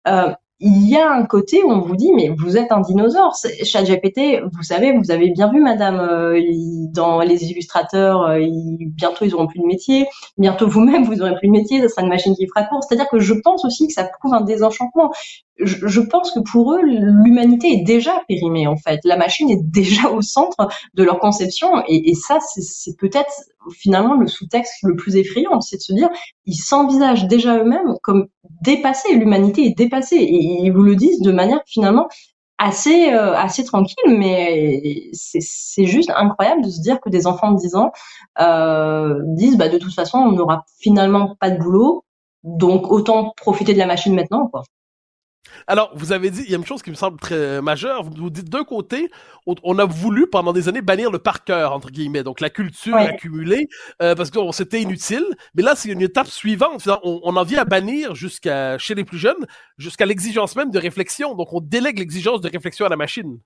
Euh, 0.07 0.33
il 0.61 0.89
y 0.89 0.97
a 0.97 1.09
un 1.09 1.25
côté 1.25 1.63
où 1.63 1.71
on 1.71 1.81
vous 1.81 1.95
dit 1.95 2.13
mais 2.13 2.31
vous 2.37 2.57
êtes 2.57 2.73
un 2.73 2.81
dinosaure. 2.81 3.35
ChatGPT, 3.63 4.43
vous 4.53 4.63
savez, 4.65 4.93
vous 4.93 5.13
avez 5.13 5.31
bien 5.31 5.51
vu 5.53 5.63
Madame 5.63 6.01
euh, 6.01 6.41
dans 6.93 7.21
les 7.21 7.45
illustrateurs, 7.45 8.37
bientôt 8.97 9.25
ils 9.25 9.35
auront 9.35 9.47
plus 9.47 9.61
de 9.61 9.67
métier, 9.67 10.07
bientôt 10.37 10.69
vous-même 10.69 11.05
vous 11.05 11.23
aurez 11.23 11.37
plus 11.37 11.47
de 11.47 11.53
métier, 11.53 11.81
ça 11.83 11.89
sera 11.89 12.03
une 12.03 12.09
machine 12.09 12.35
qui 12.35 12.47
fera 12.49 12.65
court. 12.65 12.83
C'est-à-dire 12.83 13.09
que 13.09 13.21
je 13.21 13.35
pense 13.35 13.65
aussi 13.65 13.87
que 13.87 13.93
ça 13.93 14.05
prouve 14.05 14.35
un 14.35 14.41
désenchantement. 14.41 15.13
Je, 15.61 16.01
pense 16.01 16.31
que 16.31 16.41
pour 16.41 16.73
eux 16.75 16.81
l'humanité 16.83 17.69
est 17.73 17.85
déjà 17.85 18.23
périmée 18.29 18.67
en 18.67 18.77
fait. 18.77 19.01
La 19.05 19.17
machine 19.17 19.51
est 19.51 19.63
déjà 19.63 20.11
au 20.11 20.23
centre 20.23 20.69
de 20.95 21.03
leur 21.03 21.19
conception 21.19 21.83
et, 21.89 22.11
et 22.11 22.15
ça 22.15 22.39
c'est 22.41 22.97
peut-être 22.97 23.33
finalement 23.73 24.15
le 24.15 24.27
sous-texte 24.27 24.75
le 24.83 24.97
plus 24.97 25.17
effrayant, 25.17 25.61
c'est 25.61 25.77
de 25.77 25.83
se 25.83 25.93
dire 25.93 26.09
ils 26.47 26.57
s'envisagent 26.57 27.27
déjà 27.27 27.59
eux-mêmes 27.59 27.95
comme 28.03 28.29
dépassés, 28.63 29.15
l'humanité 29.15 29.67
est 29.67 29.77
dépassée 29.77 30.17
et 30.17 30.63
ils 30.63 30.71
vous 30.71 30.83
le 30.83 30.97
disent 30.97 31.21
de 31.21 31.33
manière 31.33 31.61
finalement 31.67 32.09
assez 32.59 33.13
euh, 33.13 33.35
assez 33.35 33.65
tranquille, 33.65 33.97
mais 34.19 35.11
c'est 35.13 35.87
juste 35.87 36.11
incroyable 36.15 36.65
de 36.65 36.71
se 36.71 36.81
dire 36.81 37.01
que 37.01 37.09
des 37.09 37.27
enfants 37.27 37.53
de 37.53 37.59
10 37.59 37.77
ans 37.77 37.93
euh, 38.41 39.21
disent 39.25 39.57
bah 39.57 39.69
de 39.69 39.79
toute 39.79 39.95
façon 39.95 40.19
on 40.19 40.33
n'aura 40.33 40.65
finalement 40.81 41.37
pas 41.41 41.51
de 41.51 41.59
boulot, 41.59 42.05
donc 42.43 42.91
autant 42.91 43.33
profiter 43.37 43.73
de 43.73 43.79
la 43.79 43.87
machine 43.87 44.15
maintenant 44.15 44.49
quoi. 44.49 44.65
Alors, 45.67 45.91
vous 45.95 46.13
avez 46.13 46.31
dit, 46.31 46.43
il 46.45 46.51
y 46.51 46.55
a 46.55 46.59
une 46.59 46.67
chose 46.67 46.83
qui 46.83 46.91
me 46.91 46.95
semble 46.95 47.19
très 47.19 47.61
majeure. 47.61 48.05
Vous 48.05 48.31
dites 48.31 48.49
d'un 48.49 48.65
côté, 48.65 49.11
on 49.47 49.79
a 49.79 49.85
voulu 49.85 50.27
pendant 50.29 50.53
des 50.53 50.69
années 50.69 50.83
bannir 50.83 51.11
le 51.11 51.19
par 51.19 51.45
cœur, 51.45 51.73
entre 51.73 51.91
guillemets, 51.91 52.23
donc 52.23 52.41
la 52.41 52.51
culture 52.51 52.97
accumulée, 52.97 53.69
euh, 54.03 54.15
parce 54.15 54.31
que 54.31 54.39
c'était 54.53 54.81
inutile. 54.81 55.25
Mais 55.55 55.63
là, 55.63 55.75
c'est 55.75 55.91
une 55.91 56.03
étape 56.03 56.29
suivante. 56.29 56.89
On, 57.03 57.21
on 57.23 57.37
en 57.37 57.45
vient 57.45 57.63
à 57.63 57.65
bannir 57.65 58.15
jusqu'à, 58.15 58.79
chez 58.79 58.95
les 58.95 59.05
plus 59.05 59.19
jeunes, 59.19 59.47
jusqu'à 59.77 60.07
l'exigence 60.07 60.57
même 60.57 60.71
de 60.71 60.79
réflexion. 60.79 61.35
Donc, 61.35 61.53
on 61.53 61.61
délègue 61.61 61.99
l'exigence 61.99 62.41
de 62.41 62.49
réflexion 62.49 62.87
à 62.87 62.89
la 62.89 62.97
machine. 62.97 63.39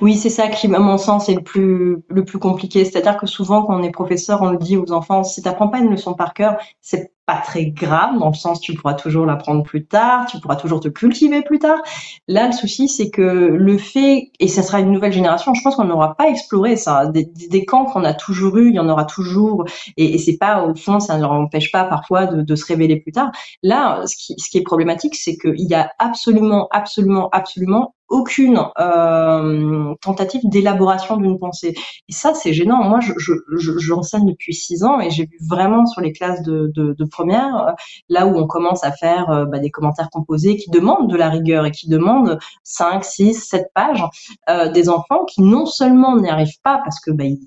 Oui, 0.00 0.16
c'est 0.16 0.30
ça 0.30 0.48
qui, 0.48 0.66
à 0.74 0.78
mon 0.78 0.98
sens, 0.98 1.28
est 1.28 1.34
le 1.34 1.42
plus, 1.42 1.98
le 2.08 2.24
plus 2.24 2.38
compliqué. 2.38 2.84
C'est-à-dire 2.84 3.16
que 3.16 3.26
souvent, 3.26 3.64
quand 3.64 3.78
on 3.78 3.82
est 3.82 3.90
professeur, 3.90 4.42
on 4.42 4.50
le 4.50 4.58
dit 4.58 4.76
aux 4.76 4.90
enfants, 4.92 5.22
si 5.24 5.42
tu 5.42 5.48
n'apprends 5.48 5.68
pas 5.68 5.78
une 5.78 5.90
leçon 5.90 6.14
par 6.14 6.34
cœur, 6.34 6.56
c'est 6.80 7.12
pas 7.26 7.38
très 7.38 7.66
grave, 7.66 8.18
dans 8.18 8.28
le 8.28 8.34
sens 8.34 8.60
tu 8.60 8.74
pourras 8.74 8.94
toujours 8.94 9.26
l'apprendre 9.26 9.64
plus 9.64 9.84
tard, 9.84 10.26
tu 10.26 10.38
pourras 10.38 10.54
toujours 10.54 10.78
te 10.78 10.88
cultiver 10.88 11.42
plus 11.42 11.58
tard. 11.58 11.82
Là, 12.28 12.46
le 12.46 12.52
souci, 12.52 12.88
c'est 12.88 13.10
que 13.10 13.20
le 13.22 13.78
fait, 13.78 14.30
et 14.38 14.46
ça 14.46 14.62
sera 14.62 14.78
une 14.78 14.92
nouvelle 14.92 15.12
génération, 15.12 15.52
je 15.52 15.60
pense 15.62 15.74
qu'on 15.74 15.84
n'aura 15.84 16.14
pas 16.14 16.28
exploré 16.28 16.76
ça. 16.76 17.06
Des, 17.06 17.64
camps 17.66 17.84
qu'on 17.86 18.04
a 18.04 18.14
toujours 18.14 18.58
eu, 18.58 18.68
il 18.68 18.74
y 18.74 18.78
en 18.78 18.88
aura 18.88 19.04
toujours, 19.04 19.64
et, 19.96 20.18
c'est 20.18 20.36
pas, 20.36 20.62
au 20.62 20.76
fond, 20.76 21.00
ça 21.00 21.16
ne 21.16 21.22
leur 21.22 21.32
empêche 21.32 21.72
pas 21.72 21.82
parfois 21.82 22.26
de, 22.26 22.42
de 22.42 22.54
se 22.54 22.64
révéler 22.64 23.00
plus 23.00 23.12
tard. 23.12 23.32
Là, 23.64 24.02
ce 24.06 24.16
qui, 24.16 24.34
ce 24.38 24.48
qui 24.48 24.58
est 24.58 24.62
problématique, 24.62 25.16
c'est 25.16 25.36
qu'il 25.36 25.68
y 25.68 25.74
a 25.74 25.90
absolument, 25.98 26.68
absolument, 26.70 27.28
absolument 27.32 27.95
aucune 28.08 28.60
euh, 28.78 29.94
tentative 30.00 30.42
d'élaboration 30.44 31.16
d'une 31.16 31.38
pensée. 31.38 31.74
Et 32.08 32.12
ça, 32.12 32.34
c'est 32.34 32.52
gênant. 32.52 32.84
Moi, 32.84 33.00
je, 33.00 33.12
je, 33.18 33.32
je, 33.56 33.78
j'enseigne 33.78 34.26
depuis 34.26 34.54
six 34.54 34.84
ans 34.84 35.00
et 35.00 35.10
j'ai 35.10 35.24
vu 35.24 35.38
vraiment 35.48 35.86
sur 35.86 36.00
les 36.00 36.12
classes 36.12 36.42
de, 36.42 36.70
de, 36.74 36.94
de 36.94 37.04
première, 37.04 37.56
euh, 37.56 37.72
là 38.08 38.26
où 38.26 38.36
on 38.36 38.46
commence 38.46 38.84
à 38.84 38.92
faire 38.92 39.30
euh, 39.30 39.44
bah, 39.46 39.58
des 39.58 39.70
commentaires 39.70 40.10
composés 40.10 40.56
qui 40.56 40.70
demandent 40.70 41.10
de 41.10 41.16
la 41.16 41.30
rigueur 41.30 41.66
et 41.66 41.70
qui 41.70 41.88
demandent 41.88 42.38
5, 42.64 43.04
6, 43.04 43.34
7 43.34 43.66
pages, 43.74 44.04
euh, 44.48 44.70
des 44.70 44.88
enfants 44.88 45.24
qui 45.24 45.42
non 45.42 45.66
seulement 45.66 46.16
n'y 46.16 46.28
arrivent 46.28 46.60
pas 46.62 46.80
parce 46.84 47.00
que 47.00 47.10
bah, 47.10 47.24
ils 47.24 47.40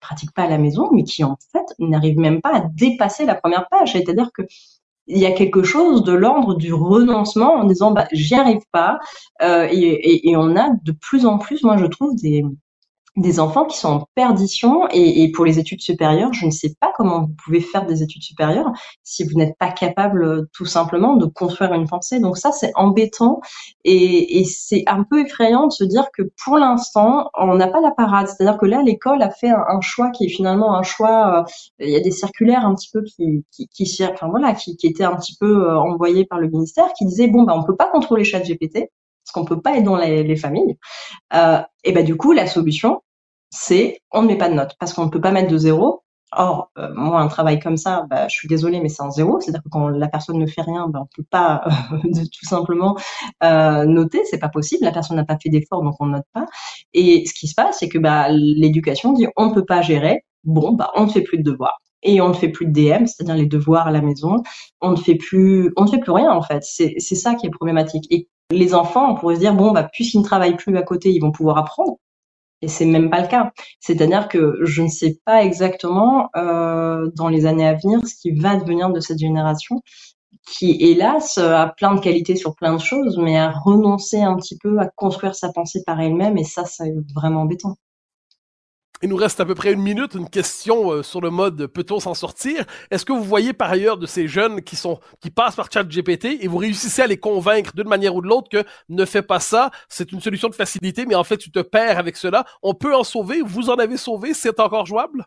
pratiquent 0.00 0.34
pas 0.34 0.44
à 0.44 0.48
la 0.48 0.58
maison, 0.58 0.88
mais 0.92 1.04
qui 1.04 1.24
en 1.24 1.36
fait 1.52 1.64
n'arrivent 1.78 2.18
même 2.18 2.40
pas 2.40 2.54
à 2.54 2.60
dépasser 2.60 3.24
la 3.24 3.34
première 3.34 3.68
page. 3.68 3.92
C'est-à-dire 3.92 4.30
que 4.32 4.42
il 5.06 5.18
y 5.18 5.26
a 5.26 5.32
quelque 5.32 5.62
chose 5.62 6.02
de 6.04 6.12
l'ordre 6.12 6.54
du 6.56 6.72
renoncement 6.72 7.54
en 7.54 7.64
disant 7.64 7.92
bah 7.92 8.08
j'y 8.12 8.34
arrive 8.34 8.62
pas. 8.72 8.98
Euh, 9.42 9.68
et, 9.70 9.78
et, 9.78 10.30
et, 10.30 10.36
on 10.36 10.56
a 10.56 10.70
de 10.82 10.92
plus 10.92 11.26
en 11.26 11.38
plus 11.38 11.62
moi 11.62 11.76
je 11.76 11.86
trouve 11.86 12.16
des 12.16 12.44
des 13.16 13.40
enfants 13.40 13.64
qui 13.64 13.78
sont 13.78 13.88
en 13.88 14.08
perdition 14.14 14.86
et, 14.90 15.22
et, 15.22 15.32
pour 15.32 15.44
les 15.44 15.58
études 15.58 15.80
supérieures, 15.80 16.32
je 16.32 16.44
ne 16.44 16.50
sais 16.50 16.74
pas 16.80 16.92
comment 16.96 17.22
vous 17.22 17.34
pouvez 17.44 17.60
faire 17.60 17.86
des 17.86 18.02
études 18.02 18.22
supérieures 18.22 18.70
si 19.02 19.24
vous 19.24 19.38
n'êtes 19.38 19.56
pas 19.58 19.70
capable 19.70 20.24
euh, 20.24 20.48
tout 20.52 20.66
simplement 20.66 21.16
de 21.16 21.26
construire 21.26 21.72
une 21.72 21.88
pensée. 21.88 22.20
Donc 22.20 22.36
ça, 22.36 22.52
c'est 22.52 22.72
embêtant 22.74 23.40
et, 23.84 24.38
et 24.38 24.44
c'est 24.44 24.84
un 24.86 25.04
peu 25.04 25.24
effrayant 25.24 25.66
de 25.66 25.72
se 25.72 25.84
dire 25.84 26.08
que 26.16 26.22
pour 26.44 26.58
l'instant, 26.58 27.30
on 27.34 27.54
n'a 27.54 27.68
pas 27.68 27.80
la 27.80 27.90
parade. 27.90 28.28
C'est-à-dire 28.28 28.58
que 28.58 28.66
là, 28.66 28.82
l'école 28.82 29.22
a 29.22 29.30
fait 29.30 29.50
un, 29.50 29.80
choix 29.80 30.10
qui 30.10 30.24
est 30.24 30.28
finalement 30.28 30.76
un 30.76 30.82
choix. 30.82 31.40
Euh, 31.40 31.44
il 31.80 31.90
y 31.90 31.96
a 31.96 32.00
des 32.00 32.10
circulaires 32.10 32.66
un 32.66 32.74
petit 32.74 32.90
peu 32.92 33.02
qui, 33.02 33.44
qui, 33.50 33.68
qui 33.68 34.04
enfin 34.04 34.28
voilà, 34.28 34.52
qui, 34.52 34.76
qui 34.76 34.86
étaient 34.86 35.04
un 35.04 35.16
petit 35.16 35.36
peu 35.38 35.68
euh, 35.68 35.78
envoyés 35.78 36.26
par 36.26 36.38
le 36.38 36.48
ministère, 36.48 36.92
qui 36.98 37.06
disaient 37.06 37.28
bon 37.28 37.44
bah 37.44 37.54
on 37.56 37.64
peut 37.64 37.76
pas 37.76 37.88
contrôler 37.88 38.24
chat 38.24 38.40
GPT 38.40 38.90
parce 39.26 39.32
qu'on 39.32 39.44
peut 39.44 39.60
pas 39.60 39.76
être 39.76 39.84
dans 39.84 39.96
les, 39.96 40.22
les 40.22 40.36
familles. 40.36 40.76
Euh, 41.34 41.58
et 41.84 41.92
ben 41.92 42.04
du 42.04 42.16
coup, 42.16 42.32
la 42.32 42.46
solution, 42.46 43.02
c'est 43.50 44.00
on 44.12 44.22
ne 44.22 44.28
met 44.28 44.38
pas 44.38 44.48
de 44.48 44.54
notes 44.54 44.74
parce 44.78 44.92
qu'on 44.92 45.06
ne 45.06 45.10
peut 45.10 45.20
pas 45.20 45.32
mettre 45.32 45.50
de 45.50 45.58
zéro. 45.58 46.02
Or, 46.32 46.70
euh, 46.76 46.92
moi, 46.94 47.20
un 47.20 47.28
travail 47.28 47.60
comme 47.60 47.76
ça, 47.76 48.04
bah, 48.10 48.26
je 48.28 48.34
suis 48.34 48.48
désolée, 48.48 48.80
mais 48.80 48.88
c'est 48.88 49.02
un 49.02 49.10
zéro. 49.10 49.40
C'est-à-dire 49.40 49.62
que 49.62 49.68
quand 49.68 49.88
la 49.88 50.08
personne 50.08 50.38
ne 50.38 50.46
fait 50.46 50.62
rien, 50.62 50.88
bah, 50.88 51.00
on 51.02 51.06
peut 51.14 51.26
pas 51.30 51.62
euh, 51.66 51.96
tout 52.12 52.44
simplement 52.46 52.96
euh, 53.44 53.84
noter. 53.84 54.22
C'est 54.24 54.38
pas 54.38 54.48
possible. 54.48 54.84
La 54.84 54.92
personne 54.92 55.16
n'a 55.16 55.24
pas 55.24 55.38
fait 55.40 55.50
d'effort, 55.50 55.82
donc 55.82 55.94
on 56.00 56.06
note 56.06 56.26
pas. 56.32 56.46
Et 56.94 57.24
ce 57.26 57.32
qui 57.32 57.46
se 57.48 57.54
passe, 57.54 57.78
c'est 57.78 57.88
que 57.88 57.98
bah, 57.98 58.28
l'éducation 58.30 59.12
dit 59.12 59.26
on 59.36 59.46
ne 59.46 59.54
peut 59.54 59.64
pas 59.64 59.82
gérer. 59.82 60.24
Bon, 60.44 60.72
bah, 60.72 60.90
on 60.96 61.04
ne 61.06 61.10
fait 61.10 61.22
plus 61.22 61.38
de 61.38 61.42
devoirs 61.42 61.78
et 62.02 62.20
on 62.20 62.28
ne 62.28 62.34
fait 62.34 62.48
plus 62.48 62.66
de 62.66 62.72
DM, 62.72 63.06
c'est-à-dire 63.06 63.34
les 63.34 63.46
devoirs 63.46 63.88
à 63.88 63.90
la 63.90 64.00
maison. 64.00 64.42
On 64.80 64.90
ne 64.90 64.96
fait 64.96 65.16
plus, 65.16 65.72
on 65.76 65.84
ne 65.84 65.90
fait 65.90 65.98
plus 65.98 66.12
rien 66.12 66.30
en 66.30 66.42
fait. 66.42 66.62
C'est 66.62 66.98
ça 67.00 67.34
qui 67.34 67.46
est 67.46 67.50
problématique. 67.50 68.06
Et 68.10 68.28
les 68.50 68.74
enfants, 68.74 69.10
on 69.10 69.14
pourrait 69.16 69.34
se 69.36 69.40
dire 69.40 69.54
bon, 69.54 69.72
bah, 69.72 69.88
puisqu'ils 69.92 70.20
ne 70.20 70.24
travaillent 70.24 70.56
plus 70.56 70.76
à 70.76 70.82
côté, 70.82 71.10
ils 71.10 71.20
vont 71.20 71.32
pouvoir 71.32 71.58
apprendre. 71.58 71.98
Et 72.62 72.68
c'est 72.68 72.86
même 72.86 73.10
pas 73.10 73.20
le 73.20 73.28
cas. 73.28 73.52
C'est-à-dire 73.80 74.28
que 74.28 74.58
je 74.62 74.82
ne 74.82 74.88
sais 74.88 75.18
pas 75.24 75.44
exactement 75.44 76.30
euh, 76.36 77.10
dans 77.14 77.28
les 77.28 77.46
années 77.46 77.66
à 77.66 77.74
venir 77.74 78.00
ce 78.06 78.14
qui 78.14 78.32
va 78.32 78.56
devenir 78.56 78.90
de 78.90 79.00
cette 79.00 79.18
génération 79.18 79.82
qui, 80.46 80.76
hélas, 80.80 81.38
a 81.38 81.74
plein 81.76 81.94
de 81.94 82.00
qualités 82.00 82.36
sur 82.36 82.54
plein 82.54 82.74
de 82.74 82.80
choses, 82.80 83.18
mais 83.18 83.36
a 83.36 83.50
renoncé 83.50 84.22
un 84.22 84.36
petit 84.36 84.56
peu 84.58 84.78
à 84.78 84.88
construire 84.94 85.34
sa 85.34 85.52
pensée 85.52 85.82
par 85.84 86.00
elle-même, 86.00 86.38
et 86.38 86.44
ça, 86.44 86.64
c'est 86.64 86.94
vraiment 87.14 87.42
embêtant. 87.42 87.76
Il 89.02 89.10
nous 89.10 89.16
reste 89.16 89.40
à 89.40 89.44
peu 89.44 89.54
près 89.54 89.72
une 89.72 89.82
minute, 89.82 90.14
une 90.14 90.28
question 90.28 90.90
euh, 90.90 91.02
sur 91.02 91.20
le 91.20 91.30
mode 91.30 91.66
peut-on 91.66 92.00
s'en 92.00 92.14
sortir? 92.14 92.64
Est-ce 92.90 93.04
que 93.04 93.12
vous 93.12 93.22
voyez 93.22 93.52
par 93.52 93.70
ailleurs 93.70 93.98
de 93.98 94.06
ces 94.06 94.26
jeunes 94.26 94.62
qui 94.62 94.76
sont 94.76 94.98
qui 95.20 95.30
passent 95.30 95.56
par 95.56 95.70
ChatGPT 95.70 96.38
et 96.40 96.48
vous 96.48 96.56
réussissez 96.56 97.02
à 97.02 97.06
les 97.06 97.18
convaincre 97.18 97.72
d'une 97.74 97.88
manière 97.88 98.14
ou 98.14 98.22
de 98.22 98.26
l'autre 98.26 98.48
que 98.48 98.64
ne 98.88 99.04
fais 99.04 99.22
pas 99.22 99.40
ça, 99.40 99.70
c'est 99.88 100.12
une 100.12 100.20
solution 100.20 100.48
de 100.48 100.54
facilité, 100.54 101.04
mais 101.04 101.14
en 101.14 101.24
fait 101.24 101.36
tu 101.36 101.50
te 101.50 101.60
perds 101.60 101.98
avec 101.98 102.16
cela. 102.16 102.44
On 102.62 102.74
peut 102.74 102.94
en 102.94 103.04
sauver, 103.04 103.42
vous 103.42 103.68
en 103.68 103.76
avez 103.76 103.96
sauvé, 103.98 104.32
c'est 104.32 104.60
encore 104.60 104.86
jouable? 104.86 105.26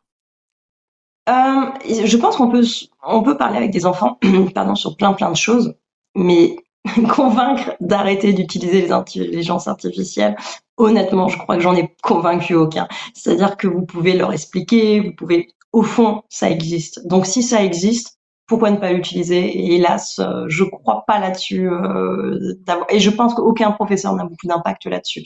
Euh, 1.30 1.72
Je 1.86 2.18
pense 2.18 2.38
qu'on 2.38 2.50
peut 2.50 2.66
on 3.04 3.22
peut 3.22 3.38
parler 3.38 3.58
avec 3.58 3.72
des 3.72 3.86
enfants, 3.86 4.18
pardon, 4.56 4.76
sur 4.76 4.98
plein 4.98 5.14
plein 5.14 5.32
de 5.32 5.38
choses, 5.38 5.76
mais 6.16 6.56
convaincre 7.16 7.76
d'arrêter 7.80 8.34
d'utiliser 8.34 8.82
les 8.82 8.92
intelligences 8.92 9.68
artificielles, 9.68 10.36
honnêtement, 10.78 11.28
je 11.28 11.38
crois 11.38 11.56
que 11.56 11.62
j'en 11.62 11.76
ai 11.76 11.94
convaincu 12.02 12.56
aucun. 12.56 12.88
C'est-à-dire 13.14 13.58
que 13.58 13.68
vous 13.68 13.86
pouvez 13.86 14.14
leur 14.14 14.32
expliquer, 14.34 15.02
vous 15.02 15.14
pouvez, 15.14 15.50
au 15.74 15.84
fond, 15.84 16.24
ça 16.30 16.50
existe. 16.50 17.06
Donc 17.08 17.26
si 17.26 17.44
ça 17.44 17.64
existe, 17.64 18.20
pourquoi 18.48 18.72
ne 18.72 18.78
pas 18.78 18.92
l'utiliser? 18.92 19.46
Et 19.46 19.76
hélas, 19.76 20.20
euh, 20.20 20.46
je 20.48 20.64
crois 20.64 21.04
pas 21.06 21.20
là-dessus. 21.20 21.70
Euh, 21.70 22.56
et 22.90 23.00
je 23.00 23.12
pense 23.12 23.36
qu'aucun 23.36 23.72
professeur 23.72 24.16
n'a 24.16 24.24
beaucoup 24.24 24.48
d'impact 24.48 24.88
là-dessus. 24.88 25.24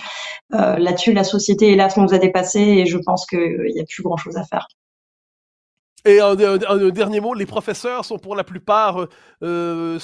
Euh, 0.54 0.78
là-dessus, 0.78 1.14
la 1.14 1.24
société, 1.24 1.72
hélas, 1.72 1.96
nous 1.96 2.14
a 2.14 2.18
dépassés 2.18 2.60
et 2.60 2.86
je 2.86 2.98
pense 2.98 3.26
qu'il 3.26 3.72
n'y 3.74 3.80
a 3.80 3.86
plus 3.88 4.04
grand-chose 4.04 4.36
à 4.36 4.44
faire. 4.44 4.68
Et 6.06 6.20
un, 6.20 6.36
dernier 6.36 7.22
mot, 7.22 7.34
les 7.34 7.46
professeurs 7.46 8.04
sont 8.04 8.18
pour 8.18 8.36
la 8.36 8.44
plupart 8.44 9.08
euh, 9.42 10.00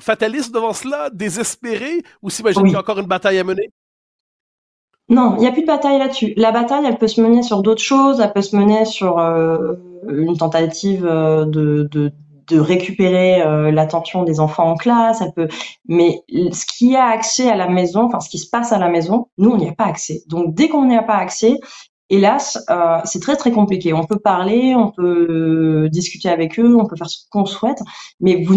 fatalistes 0.00 0.52
devant 0.52 0.74
cela, 0.74 1.08
désespérés, 1.10 2.02
ou 2.22 2.28
s'imagine 2.28 2.62
qu'il 2.62 2.72
y 2.72 2.76
a 2.76 2.80
encore 2.80 2.98
une 2.98 3.06
bataille 3.06 3.38
à 3.38 3.44
mener? 3.44 3.70
Non, 5.08 5.34
il 5.36 5.40
n'y 5.40 5.46
a 5.46 5.52
plus 5.52 5.62
de 5.62 5.66
bataille 5.66 5.98
là-dessus. 5.98 6.34
La 6.36 6.52
bataille, 6.52 6.84
elle 6.86 6.98
peut 6.98 7.08
se 7.08 7.20
mener 7.20 7.42
sur 7.42 7.62
d'autres 7.62 7.82
choses, 7.82 8.20
elle 8.20 8.32
peut 8.32 8.42
se 8.42 8.54
mener 8.56 8.84
sur, 8.84 9.18
euh, 9.18 9.74
une 10.08 10.36
tentative 10.36 11.04
de, 11.04 11.88
de, 11.90 12.12
de 12.46 12.60
récupérer 12.60 13.42
l'attention 13.72 14.22
des 14.22 14.40
enfants 14.40 14.70
en 14.70 14.76
classe, 14.76 15.20
elle 15.22 15.32
peut, 15.32 15.48
mais 15.88 16.22
ce 16.28 16.66
qui 16.66 16.96
a 16.96 17.06
accès 17.06 17.48
à 17.48 17.56
la 17.56 17.68
maison, 17.68 18.02
enfin 18.02 18.20
ce 18.20 18.28
qui 18.28 18.38
se 18.38 18.48
passe 18.48 18.72
à 18.72 18.78
la 18.78 18.88
maison, 18.88 19.28
nous 19.38 19.50
on 19.50 19.56
n'y 19.56 19.68
a 19.68 19.72
pas 19.72 19.86
accès. 19.86 20.22
Donc 20.28 20.54
dès 20.54 20.68
qu'on 20.68 20.84
n'y 20.86 20.96
a 20.96 21.02
pas 21.02 21.16
accès, 21.16 21.58
hélas, 22.10 22.58
euh, 22.70 22.98
c'est 23.04 23.20
très 23.20 23.36
très 23.36 23.52
compliqué. 23.52 23.92
On 23.92 24.04
peut 24.04 24.18
parler, 24.18 24.74
on 24.74 24.90
peut 24.90 25.88
discuter 25.90 26.28
avec 26.28 26.58
eux, 26.58 26.76
on 26.76 26.86
peut 26.86 26.96
faire 26.96 27.08
ce 27.08 27.24
qu'on 27.30 27.46
souhaite, 27.46 27.78
mais 28.20 28.44
vous 28.44 28.56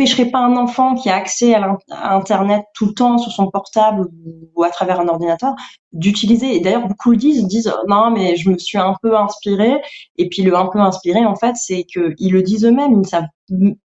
n'empêcherez 0.00 0.30
pas 0.30 0.38
un 0.38 0.56
enfant 0.56 0.94
qui 0.94 1.10
a 1.10 1.16
accès 1.16 1.54
à, 1.54 1.76
Internet 1.90 2.64
tout 2.74 2.86
le 2.86 2.94
temps 2.94 3.18
sur 3.18 3.32
son 3.32 3.50
portable 3.50 4.06
ou 4.54 4.62
à 4.62 4.70
travers 4.70 4.98
un 5.00 5.08
ordinateur 5.08 5.54
d'utiliser. 5.92 6.56
Et 6.56 6.60
d'ailleurs, 6.60 6.86
beaucoup 6.88 7.10
le 7.10 7.16
disent, 7.16 7.46
disent 7.46 7.72
non, 7.86 8.10
mais 8.10 8.36
je 8.36 8.48
me 8.48 8.56
suis 8.56 8.78
un 8.78 8.94
peu 9.02 9.16
inspiré. 9.16 9.80
Et 10.16 10.28
puis 10.28 10.42
le 10.42 10.56
un 10.56 10.66
peu 10.66 10.78
inspiré, 10.78 11.24
en 11.26 11.36
fait, 11.36 11.54
c'est 11.56 11.84
qu'ils 11.84 12.32
le 12.32 12.42
disent 12.42 12.64
eux-mêmes, 12.64 12.92
ils 12.92 13.00
ne 13.00 13.04
savent 13.04 13.28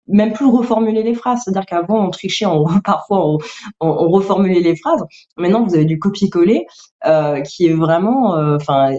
même 0.06 0.32
plus 0.32 0.46
reformuler 0.46 1.02
les 1.02 1.14
phrases. 1.14 1.42
C'est-à-dire 1.44 1.66
qu'avant, 1.66 2.06
on 2.06 2.10
trichait, 2.10 2.46
on, 2.46 2.64
parfois 2.84 3.38
on, 3.80 4.08
reformulait 4.08 4.60
les 4.60 4.76
phrases. 4.76 5.04
Maintenant, 5.36 5.64
vous 5.64 5.74
avez 5.74 5.84
du 5.84 5.98
copier-coller 5.98 6.66
euh, 7.06 7.40
qui 7.40 7.66
est 7.66 7.72
vraiment, 7.72 8.36
euh, 8.36 8.56
enfin, 8.56 8.94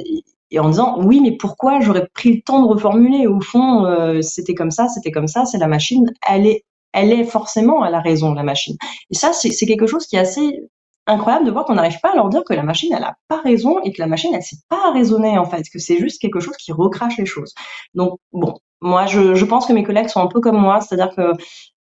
en 0.57 0.69
disant 0.69 0.99
oui, 1.01 1.21
mais 1.21 1.37
pourquoi 1.37 1.79
j'aurais 1.79 2.07
pris 2.13 2.35
le 2.35 2.41
temps 2.41 2.61
de 2.61 2.67
reformuler? 2.67 3.27
Au 3.27 3.39
fond, 3.39 3.85
euh, 3.85 4.21
c'était 4.21 4.53
comme 4.53 4.71
ça, 4.71 4.87
c'était 4.89 5.11
comme 5.11 5.27
ça. 5.27 5.45
C'est 5.45 5.57
la 5.57 5.67
machine. 5.67 6.11
Elle 6.27 6.47
est, 6.47 6.65
elle 6.95 7.11
est 7.11 7.25
forcément 7.25 7.83
à 7.83 7.89
la 7.89 7.99
raison, 7.99 8.33
la 8.33 8.43
machine. 8.43 8.77
Et 9.11 9.15
ça, 9.15 9.33
c'est 9.33 9.65
quelque 9.65 9.85
chose 9.85 10.07
qui 10.07 10.15
est 10.15 10.19
assez 10.19 10.61
incroyable 11.07 11.45
de 11.45 11.51
voir 11.51 11.65
qu'on 11.65 11.75
n'arrive 11.75 11.99
pas 12.01 12.11
à 12.11 12.15
leur 12.15 12.29
dire 12.29 12.43
que 12.43 12.53
la 12.53 12.63
machine 12.63 12.91
elle 12.93 13.03
a 13.03 13.15
pas 13.27 13.41
raison 13.41 13.79
et 13.83 13.91
que 13.91 14.01
la 14.01 14.07
machine 14.07 14.33
elle 14.33 14.41
sait 14.41 14.57
pas 14.69 14.91
raisonner 14.91 15.37
en 15.37 15.45
fait 15.45 15.69
que 15.71 15.77
c'est 15.77 15.99
juste 15.99 16.19
quelque 16.19 16.39
chose 16.39 16.57
qui 16.57 16.71
recrache 16.71 17.17
les 17.17 17.27
choses 17.27 17.53
donc 17.93 18.17
bon 18.33 18.55
moi 18.81 19.05
je, 19.05 19.45
pense 19.45 19.67
que 19.67 19.73
mes 19.73 19.83
collègues 19.83 20.07
sont 20.07 20.19
un 20.19 20.27
peu 20.27 20.39
comme 20.39 20.57
moi 20.57 20.81
c'est 20.81 20.95
à 20.95 21.05
dire 21.05 21.15
que 21.15 21.33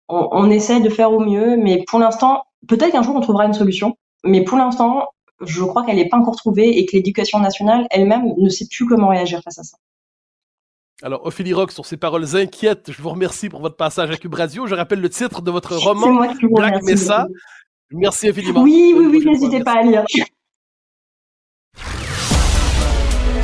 on, 0.08 0.28
on, 0.30 0.50
essaie 0.50 0.80
de 0.80 0.88
faire 0.88 1.12
au 1.12 1.18
mieux 1.18 1.56
mais 1.56 1.84
pour 1.88 1.98
l'instant 1.98 2.44
peut-être 2.68 2.92
qu'un 2.92 3.02
jour 3.02 3.16
on 3.16 3.20
trouvera 3.20 3.46
une 3.46 3.54
solution 3.54 3.96
mais 4.22 4.44
pour 4.44 4.56
l'instant 4.56 5.08
je 5.40 5.64
crois 5.64 5.84
qu'elle 5.84 5.96
n'est 5.96 6.08
pas 6.08 6.16
encore 6.16 6.36
trouvée 6.36 6.78
et 6.78 6.86
que 6.86 6.92
l'éducation 6.96 7.40
nationale 7.40 7.88
elle-même 7.90 8.34
ne 8.36 8.48
sait 8.48 8.66
plus 8.70 8.86
comment 8.86 9.08
réagir 9.08 9.42
face 9.42 9.58
à 9.58 9.64
ça 9.64 9.76
alors, 11.02 11.24
Ophélie 11.24 11.52
Rock, 11.52 11.70
sur 11.70 11.86
ces 11.86 11.96
paroles 11.96 12.34
inquiètes, 12.34 12.90
je 12.90 13.00
vous 13.00 13.10
remercie 13.10 13.48
pour 13.48 13.60
votre 13.60 13.76
passage 13.76 14.10
à 14.10 14.16
Cube 14.16 14.34
Radio. 14.34 14.66
Je 14.66 14.74
rappelle 14.74 15.00
le 15.00 15.08
titre 15.08 15.42
de 15.42 15.50
votre 15.52 15.76
roman, 15.76 16.26
Black 16.50 16.82
Mesa. 16.82 17.28
Merci 17.92 18.30
infiniment. 18.30 18.62
Oui, 18.62 18.94
oui, 18.96 19.06
oui, 19.06 19.24
n'hésitez 19.24 19.62
pas 19.62 19.78
à 19.78 19.82
lire. 19.82 20.04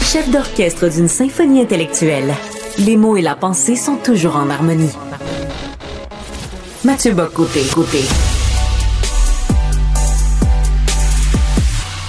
Chef 0.01 0.29
d'orchestre 0.31 0.89
d'une 0.89 1.07
symphonie 1.07 1.61
intellectuelle, 1.61 2.35
les 2.79 2.97
mots 2.97 3.17
et 3.17 3.23
la 3.23 3.37
pensée 3.37 3.77
sont 3.77 3.99
toujours 3.99 4.35
en 4.35 4.51
harmonie. 4.51 4.93
Mathieu 6.85 7.13
Bock, 7.13 7.35
côté, 7.35 7.61
côté. 7.73 8.01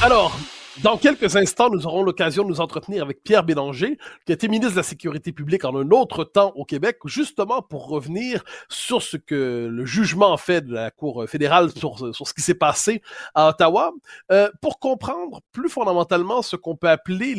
Alors, 0.01 0.38
dans 0.86 0.98
quelques 0.98 1.36
instants, 1.36 1.71
nous 1.71 1.88
aurons 1.88 2.04
l'occasion 2.04 2.43
de 2.43 2.50
nous 2.50 2.62
entretenir 2.62 3.02
avec 3.02 3.24
Pierre 3.24 3.43
Bélanger, 3.43 3.98
qui 4.28 4.32
était 4.32 4.48
ministre 4.48 4.74
de 4.74 4.78
la 4.78 4.84
Sécurité 4.84 5.32
publique 5.32 5.65
en 5.65 5.76
un 5.76 5.89
autre 5.89 6.24
temps 6.24 6.54
au 6.56 6.63
Québec, 6.63 7.00
justement 7.06 7.63
pour 7.63 7.88
revenir 7.88 8.43
sur 8.69 9.02
ce 9.02 9.17
que 9.17 9.67
le 9.67 9.86
jugement 9.88 10.38
fait 10.38 10.62
de 10.62 10.71
la 10.71 10.91
Cour 10.91 11.26
fédérale 11.28 11.71
sur, 11.71 12.13
sur 12.13 12.28
ce 12.28 12.34
qui 12.36 12.43
s'est 12.43 12.54
passé 12.54 13.02
à 13.34 13.50
Ottawa, 13.50 13.93
euh, 14.32 14.48
pour 14.62 14.78
comprendre 14.78 15.41
plus 15.52 15.69
fondamentalement 15.69 16.43
ce 16.43 16.56
qu'on 16.56 16.76
peut 16.76 16.89
appeler 16.89 17.34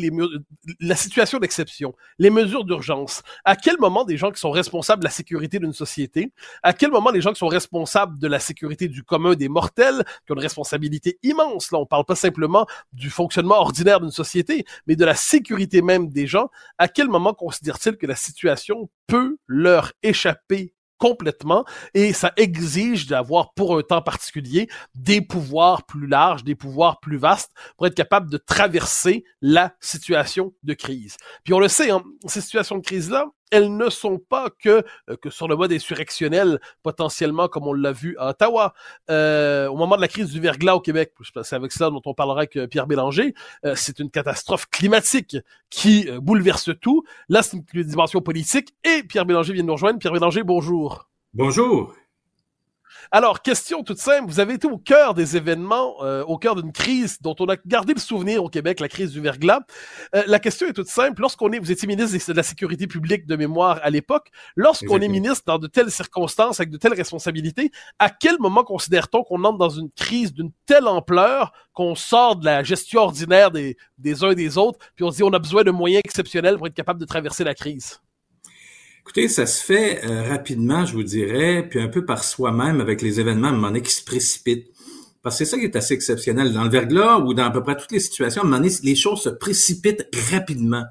la 0.81 0.97
situation 0.97 1.39
d'exception, 1.39 1.95
les 2.19 2.29
mesures 2.29 2.65
d'urgence. 2.65 3.23
À 3.45 3.55
quel 3.55 3.77
moment 3.79 4.03
des 4.03 4.17
gens 4.17 4.31
qui 4.31 4.41
sont 4.41 4.49
responsables 4.49 4.99
de 4.99 5.05
la 5.05 5.09
sécurité 5.09 5.57
d'une 5.59 5.71
société, 5.71 6.33
à 6.63 6.73
quel 6.73 6.91
moment 6.91 7.11
les 7.11 7.21
gens 7.21 7.31
qui 7.31 7.39
sont 7.39 7.47
responsables 7.47 8.19
de 8.19 8.27
la 8.27 8.39
sécurité 8.39 8.89
du 8.89 9.03
commun 9.03 9.35
des 9.35 9.47
mortels, 9.47 10.03
qui 10.25 10.33
ont 10.33 10.35
une 10.35 10.41
responsabilité 10.41 11.17
immense, 11.23 11.71
là 11.71 11.79
on 11.79 11.85
parle 11.85 12.03
pas 12.03 12.15
simplement 12.15 12.67
du 12.91 13.09
fonctionnement 13.09 13.36
ordinaire 13.45 13.99
d'une 13.99 14.11
société, 14.11 14.65
mais 14.85 14.95
de 14.95 15.05
la 15.05 15.15
sécurité 15.15 15.81
même 15.81 16.09
des 16.09 16.27
gens, 16.27 16.49
à 16.77 16.87
quel 16.87 17.07
moment 17.07 17.33
considère-t-il 17.33 17.97
que 17.97 18.07
la 18.07 18.15
situation 18.15 18.89
peut 19.07 19.37
leur 19.47 19.93
échapper 20.03 20.73
complètement? 20.97 21.65
Et 21.93 22.13
ça 22.13 22.33
exige 22.37 23.07
d'avoir 23.07 23.53
pour 23.53 23.77
un 23.77 23.81
temps 23.81 24.01
particulier 24.01 24.67
des 24.95 25.21
pouvoirs 25.21 25.85
plus 25.85 26.07
larges, 26.07 26.43
des 26.43 26.55
pouvoirs 26.55 26.99
plus 26.99 27.17
vastes 27.17 27.51
pour 27.77 27.87
être 27.87 27.95
capable 27.95 28.29
de 28.29 28.37
traverser 28.37 29.23
la 29.41 29.75
situation 29.79 30.53
de 30.63 30.73
crise. 30.73 31.17
Puis 31.43 31.53
on 31.53 31.59
le 31.59 31.67
sait, 31.67 31.91
hein, 31.91 32.03
ces 32.25 32.41
situations 32.41 32.77
de 32.77 32.83
crise-là, 32.83 33.27
elles 33.51 33.75
ne 33.75 33.89
sont 33.89 34.19
pas 34.19 34.49
que, 34.49 34.83
euh, 35.09 35.15
que 35.21 35.29
sur 35.29 35.47
le 35.47 35.55
mode 35.55 35.71
insurrectionnel, 35.71 36.59
potentiellement 36.83 37.47
comme 37.47 37.67
on 37.67 37.73
l'a 37.73 37.91
vu 37.91 38.15
à 38.19 38.29
Ottawa. 38.29 38.73
Euh, 39.09 39.67
au 39.67 39.75
moment 39.75 39.95
de 39.95 40.01
la 40.01 40.07
crise 40.07 40.31
du 40.31 40.39
verglas 40.39 40.75
au 40.75 40.81
Québec, 40.81 41.13
c'est 41.43 41.55
avec 41.55 41.71
ça 41.71 41.89
dont 41.89 42.01
on 42.05 42.13
parlera 42.13 42.39
avec 42.39 42.55
euh, 42.55 42.67
Pierre 42.67 42.87
Bélanger, 42.87 43.33
c'est 43.75 43.99
une 43.99 44.09
catastrophe 44.09 44.67
climatique 44.69 45.37
qui 45.69 46.09
bouleverse 46.21 46.71
tout. 46.79 47.03
Là, 47.29 47.41
c'est 47.41 47.57
une 47.73 47.83
dimension 47.83 48.21
politique 48.21 48.73
et 48.83 49.03
Pierre 49.03 49.25
Bélanger 49.25 49.53
vient 49.53 49.63
de 49.63 49.67
nous 49.67 49.73
rejoindre. 49.73 49.99
Pierre 49.99 50.13
Bélanger, 50.13 50.43
bonjour. 50.43 51.09
Bonjour. 51.33 51.93
Alors, 53.11 53.41
question 53.41 53.83
toute 53.83 53.99
simple, 53.99 54.27
vous 54.27 54.39
avez 54.39 54.55
été 54.55 54.67
au 54.67 54.77
cœur 54.77 55.13
des 55.13 55.37
événements, 55.37 56.03
euh, 56.03 56.23
au 56.25 56.37
cœur 56.37 56.55
d'une 56.55 56.73
crise 56.73 57.21
dont 57.21 57.35
on 57.39 57.45
a 57.45 57.55
gardé 57.65 57.93
le 57.93 57.99
souvenir 57.99 58.43
au 58.43 58.49
Québec, 58.49 58.79
la 58.79 58.89
crise 58.89 59.11
du 59.11 59.21
verglas. 59.21 59.61
Euh, 60.15 60.23
la 60.27 60.39
question 60.39 60.67
est 60.67 60.73
toute 60.73 60.89
simple, 60.89 61.21
lorsqu'on 61.21 61.51
est, 61.51 61.59
vous 61.59 61.71
étiez 61.71 61.87
ministre 61.87 62.17
de 62.27 62.33
la 62.33 62.43
Sécurité 62.43 62.85
publique 62.87 63.25
de 63.25 63.35
mémoire 63.35 63.79
à 63.81 63.89
l'époque, 63.89 64.29
lorsqu'on 64.55 64.99
est 64.99 65.07
ministre 65.07 65.43
dans 65.45 65.57
de 65.57 65.67
telles 65.67 65.91
circonstances, 65.91 66.59
avec 66.59 66.69
de 66.69 66.77
telles 66.77 66.93
responsabilités, 66.93 67.71
à 67.99 68.09
quel 68.09 68.39
moment 68.39 68.63
considère-t-on 68.63 69.23
qu'on 69.23 69.43
entre 69.45 69.57
dans 69.57 69.69
une 69.69 69.89
crise 69.91 70.33
d'une 70.33 70.51
telle 70.65 70.87
ampleur 70.87 71.53
qu'on 71.73 71.95
sort 71.95 72.35
de 72.35 72.45
la 72.45 72.63
gestion 72.63 73.01
ordinaire 73.01 73.51
des, 73.51 73.77
des 73.97 74.23
uns 74.23 74.31
et 74.31 74.35
des 74.35 74.57
autres, 74.57 74.79
puis 74.95 75.05
on 75.05 75.11
se 75.11 75.17
dit 75.17 75.23
on 75.23 75.33
a 75.33 75.39
besoin 75.39 75.63
de 75.63 75.71
moyens 75.71 76.01
exceptionnels 76.03 76.57
pour 76.57 76.67
être 76.67 76.73
capable 76.73 76.99
de 76.99 77.05
traverser 77.05 77.43
la 77.43 77.53
crise? 77.53 78.01
Écoutez, 79.07 79.29
ça 79.29 79.45
se 79.45 79.63
fait 79.63 80.03
euh, 80.03 80.27
rapidement, 80.27 80.85
je 80.85 80.91
vous 80.91 81.03
dirais, 81.03 81.65
puis 81.69 81.79
un 81.79 81.87
peu 81.87 82.03
par 82.03 82.25
soi-même 82.25 82.81
avec 82.81 83.01
les 83.01 83.21
événements 83.21 83.47
à 83.47 83.51
un 83.51 83.53
moment 83.53 83.67
donné 83.67 83.81
qui 83.81 83.93
se 83.93 84.03
précipitent. 84.03 84.67
Parce 85.23 85.39
que 85.39 85.45
c'est 85.45 85.51
ça 85.51 85.57
qui 85.57 85.63
est 85.63 85.77
assez 85.77 85.93
exceptionnel. 85.93 86.51
Dans 86.51 86.65
le 86.65 86.69
verglas 86.69 87.19
ou 87.19 87.33
dans 87.33 87.45
à 87.45 87.49
peu 87.49 87.63
près 87.63 87.77
toutes 87.77 87.93
les 87.93 88.01
situations, 88.01 88.41
à 88.41 88.45
un 88.45 88.49
moment 88.49 88.61
donné, 88.61 88.75
les 88.83 88.95
choses 88.95 89.21
se 89.21 89.29
précipitent 89.29 90.09
rapidement. 90.29 90.83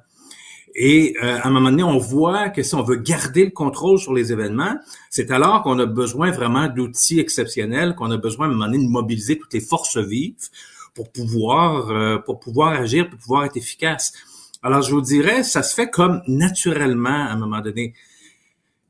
Et 0.74 1.14
euh, 1.22 1.38
à 1.42 1.46
un 1.46 1.50
moment 1.50 1.70
donné, 1.70 1.83
on 1.83 1.98
voit 1.98 2.48
que 2.48 2.62
si 2.62 2.74
on 2.74 2.83
veut 2.83 2.96
garder 2.96 3.44
le 3.44 3.50
contrôle 3.50 3.98
sur 3.98 4.14
les 4.14 4.33
événements, 4.33 4.76
c'est 5.11 5.31
alors 5.31 5.62
qu'on 5.62 5.79
a 5.79 5.85
besoin 5.85 6.31
vraiment 6.31 6.68
d'outils 6.68 7.20
exceptionnels, 7.20 7.94
qu'on 7.96 8.11
a 8.11 8.16
besoin 8.16 8.46
à 8.46 8.48
un 8.48 8.52
moment 8.52 8.64
donné 8.64 8.79
de 8.79 8.90
mobiliser 8.90 9.38
toutes 9.38 9.52
les 9.52 9.61
forces 9.61 9.98
vives 9.98 10.48
pour 10.94 11.12
pouvoir 11.12 11.90
euh, 11.90 12.16
pour 12.16 12.40
pouvoir 12.40 12.81
agir, 12.81 13.11
pour 13.11 13.18
pouvoir 13.18 13.44
être 13.44 13.59
efficace. 13.59 14.14
Alors, 14.62 14.83
je 14.83 14.90
vous 14.90 15.01
dirais, 15.01 15.42
ça 15.42 15.62
se 15.62 15.75
fait 15.75 15.90
comme 15.90 16.23
naturellement 16.27 17.11
à 17.11 17.33
un 17.33 17.37
moment 17.37 17.61
donné. 17.61 17.95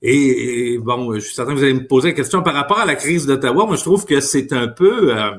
Et, 0.03 0.79
bon, 0.79 1.15
je 1.15 1.21
suis 1.21 1.35
certain 1.35 1.53
que 1.53 1.59
vous 1.59 1.65
allez 1.65 1.75
me 1.75 1.87
poser 1.87 2.09
la 2.09 2.15
question 2.15 2.43
par 2.43 2.55
rapport 2.55 2.79
à 2.79 2.87
la 2.87 2.95
crise 2.95 3.27
d'Ottawa. 3.27 3.67
Moi, 3.67 3.77
je 3.77 3.83
trouve 3.83 4.05
que 4.05 4.21
c'est 4.21 4.53
un 4.53 4.69
peu... 4.69 5.17
Euh, 5.17 5.31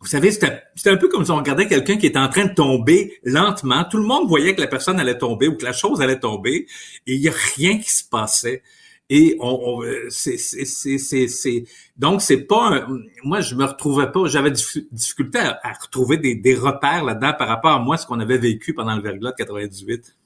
vous 0.00 0.06
savez, 0.06 0.32
c'était 0.32 0.62
un 0.86 0.96
peu 0.96 1.08
comme 1.08 1.24
si 1.24 1.30
on 1.30 1.36
regardait 1.36 1.66
quelqu'un 1.66 1.96
qui 1.96 2.06
était 2.06 2.18
en 2.18 2.28
train 2.28 2.46
de 2.46 2.54
tomber 2.54 3.18
lentement. 3.22 3.84
Tout 3.84 3.98
le 3.98 4.04
monde 4.04 4.28
voyait 4.28 4.54
que 4.54 4.60
la 4.60 4.66
personne 4.66 4.98
allait 4.98 5.18
tomber 5.18 5.46
ou 5.46 5.56
que 5.56 5.64
la 5.64 5.74
chose 5.74 6.00
allait 6.00 6.18
tomber 6.18 6.66
et 7.06 7.14
il 7.14 7.20
n'y 7.20 7.28
a 7.28 7.34
rien 7.56 7.78
qui 7.78 7.90
se 7.90 8.04
passait. 8.08 8.62
Et 9.12 9.36
on, 9.40 9.80
c'est, 10.08 10.38
c'est, 10.38 11.64
donc 11.96 12.22
c'est 12.22 12.42
pas 12.42 12.86
moi 13.24 13.40
je 13.40 13.56
me 13.56 13.64
retrouvais 13.64 14.10
pas, 14.12 14.26
j'avais 14.26 14.52
difficulté 14.52 15.40
à, 15.40 15.72
retrouver 15.82 16.16
des, 16.16 16.36
des 16.36 16.54
repères 16.54 17.04
là-dedans 17.04 17.32
par 17.36 17.48
rapport 17.48 17.72
à 17.72 17.80
moi 17.80 17.96
ce 17.96 18.06
qu'on 18.06 18.20
avait 18.20 18.38
vécu 18.38 18.72
pendant 18.72 18.94
le 18.94 19.02
verglas 19.02 19.32
de 19.32 19.36
98. 19.36 20.16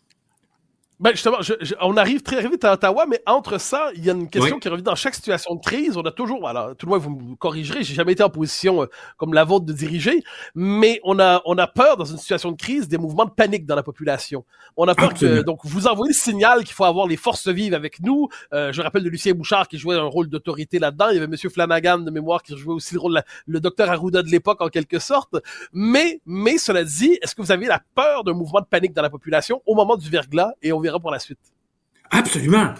Ben 1.04 1.10
justement, 1.10 1.36
on 1.82 1.98
arrive 1.98 2.22
très 2.22 2.48
vite 2.48 2.64
à 2.64 2.72
Ottawa, 2.72 3.04
mais 3.06 3.20
entre 3.26 3.58
ça, 3.58 3.90
il 3.94 4.06
y 4.06 4.08
a 4.08 4.14
une 4.14 4.30
question 4.30 4.58
qui 4.58 4.70
revient 4.70 4.82
dans 4.82 4.94
chaque 4.94 5.14
situation 5.14 5.54
de 5.54 5.60
crise. 5.60 5.98
On 5.98 6.02
a 6.02 6.10
toujours, 6.10 6.40
voilà, 6.40 6.72
tout 6.78 6.86
le 6.86 6.92
monde 6.92 7.02
vous 7.02 7.10
me 7.10 7.36
corrigerez, 7.36 7.84
j'ai 7.84 7.92
jamais 7.92 8.12
été 8.12 8.22
en 8.22 8.30
position 8.30 8.84
euh, 8.84 8.86
comme 9.18 9.34
la 9.34 9.44
vôtre 9.44 9.66
de 9.66 9.74
diriger, 9.74 10.24
mais 10.54 11.00
on 11.04 11.18
a, 11.18 11.42
on 11.44 11.58
a 11.58 11.66
peur 11.66 11.98
dans 11.98 12.06
une 12.06 12.16
situation 12.16 12.52
de 12.52 12.56
crise 12.56 12.88
des 12.88 12.96
mouvements 12.96 13.26
de 13.26 13.32
panique 13.32 13.66
dans 13.66 13.76
la 13.76 13.82
population. 13.82 14.46
On 14.78 14.88
a 14.88 14.94
peur 14.94 15.12
que, 15.12 15.42
donc, 15.42 15.58
vous 15.64 15.86
envoyez 15.88 16.14
le 16.14 16.18
signal 16.18 16.64
qu'il 16.64 16.72
faut 16.72 16.84
avoir 16.84 17.06
les 17.06 17.18
forces 17.18 17.48
vives 17.48 17.74
avec 17.74 18.00
nous. 18.00 18.30
Euh, 18.54 18.72
je 18.72 18.80
rappelle 18.80 19.04
de 19.04 19.10
Lucien 19.10 19.34
Bouchard 19.34 19.68
qui 19.68 19.76
jouait 19.76 19.96
un 19.96 20.04
rôle 20.04 20.30
d'autorité 20.30 20.78
là-dedans. 20.78 21.10
Il 21.10 21.16
y 21.16 21.18
avait 21.18 21.26
Monsieur 21.26 21.50
Flanagan 21.50 21.98
de 21.98 22.10
mémoire 22.10 22.42
qui 22.42 22.56
jouait 22.56 22.72
aussi 22.72 22.94
le 22.94 23.00
rôle, 23.00 23.12
de 23.16 23.22
le 23.52 23.60
docteur 23.60 23.90
Arruda 23.90 24.22
de 24.22 24.30
l'époque 24.30 24.62
en 24.62 24.68
quelque 24.68 24.98
sorte. 24.98 25.36
Mais, 25.70 26.22
mais 26.24 26.56
cela 26.56 26.82
dit, 26.82 27.18
est-ce 27.20 27.34
que 27.34 27.42
vous 27.42 27.52
avez 27.52 27.66
la 27.66 27.82
peur 27.94 28.24
d'un 28.24 28.32
mouvement 28.32 28.62
de 28.62 28.66
panique 28.66 28.94
dans 28.94 29.02
la 29.02 29.10
population 29.10 29.60
au 29.66 29.74
moment 29.74 29.98
du 29.98 30.08
verglas 30.08 30.52
et 30.62 30.72
on 30.72 30.80
verra 30.80 30.93
pour 31.00 31.10
la 31.10 31.18
suite. 31.18 31.38
Absolument. 32.10 32.74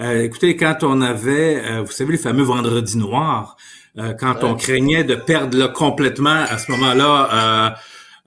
Euh, 0.00 0.22
écoutez, 0.22 0.56
quand 0.56 0.78
on 0.82 1.00
avait, 1.00 1.62
euh, 1.64 1.82
vous 1.82 1.92
savez, 1.92 2.12
les 2.12 2.18
fameux 2.18 2.44
vendredis 2.44 2.96
noirs, 2.96 3.56
euh, 3.98 4.14
quand 4.14 4.44
on 4.44 4.54
craignait 4.54 5.04
de 5.04 5.14
perdre 5.14 5.72
complètement 5.72 6.30
à 6.48 6.58
ce 6.58 6.70
moment-là 6.72 7.76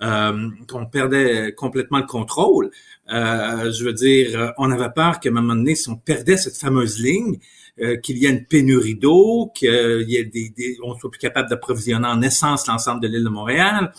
euh, 0.01 0.49
qu'on 0.67 0.85
perdait 0.87 1.53
complètement 1.53 1.99
le 1.99 2.05
contrôle. 2.05 2.71
Euh, 3.13 3.71
je 3.71 3.85
veux 3.85 3.93
dire, 3.93 4.53
on 4.57 4.71
avait 4.71 4.89
peur 4.89 5.19
qu'à 5.19 5.29
un 5.29 5.33
moment 5.33 5.55
donné, 5.55 5.75
si 5.75 5.89
on 5.89 5.95
perdait 5.95 6.37
cette 6.37 6.57
fameuse 6.57 6.99
ligne, 6.99 7.37
euh, 7.79 7.97
qu'il 7.97 8.17
y 8.17 8.25
ait 8.25 8.31
une 8.31 8.45
pénurie 8.45 8.95
d'eau, 8.95 9.51
qu'il 9.55 10.05
y 10.07 10.17
ait 10.17 10.25
des, 10.25 10.49
des, 10.49 10.77
on 10.83 10.97
soit 10.97 11.09
plus 11.09 11.19
capable 11.19 11.49
d'approvisionner 11.49 12.07
en 12.07 12.21
essence 12.21 12.67
l'ensemble 12.67 13.01
de 13.01 13.07
l'île 13.07 13.23
de 13.23 13.29
Montréal. 13.29 13.91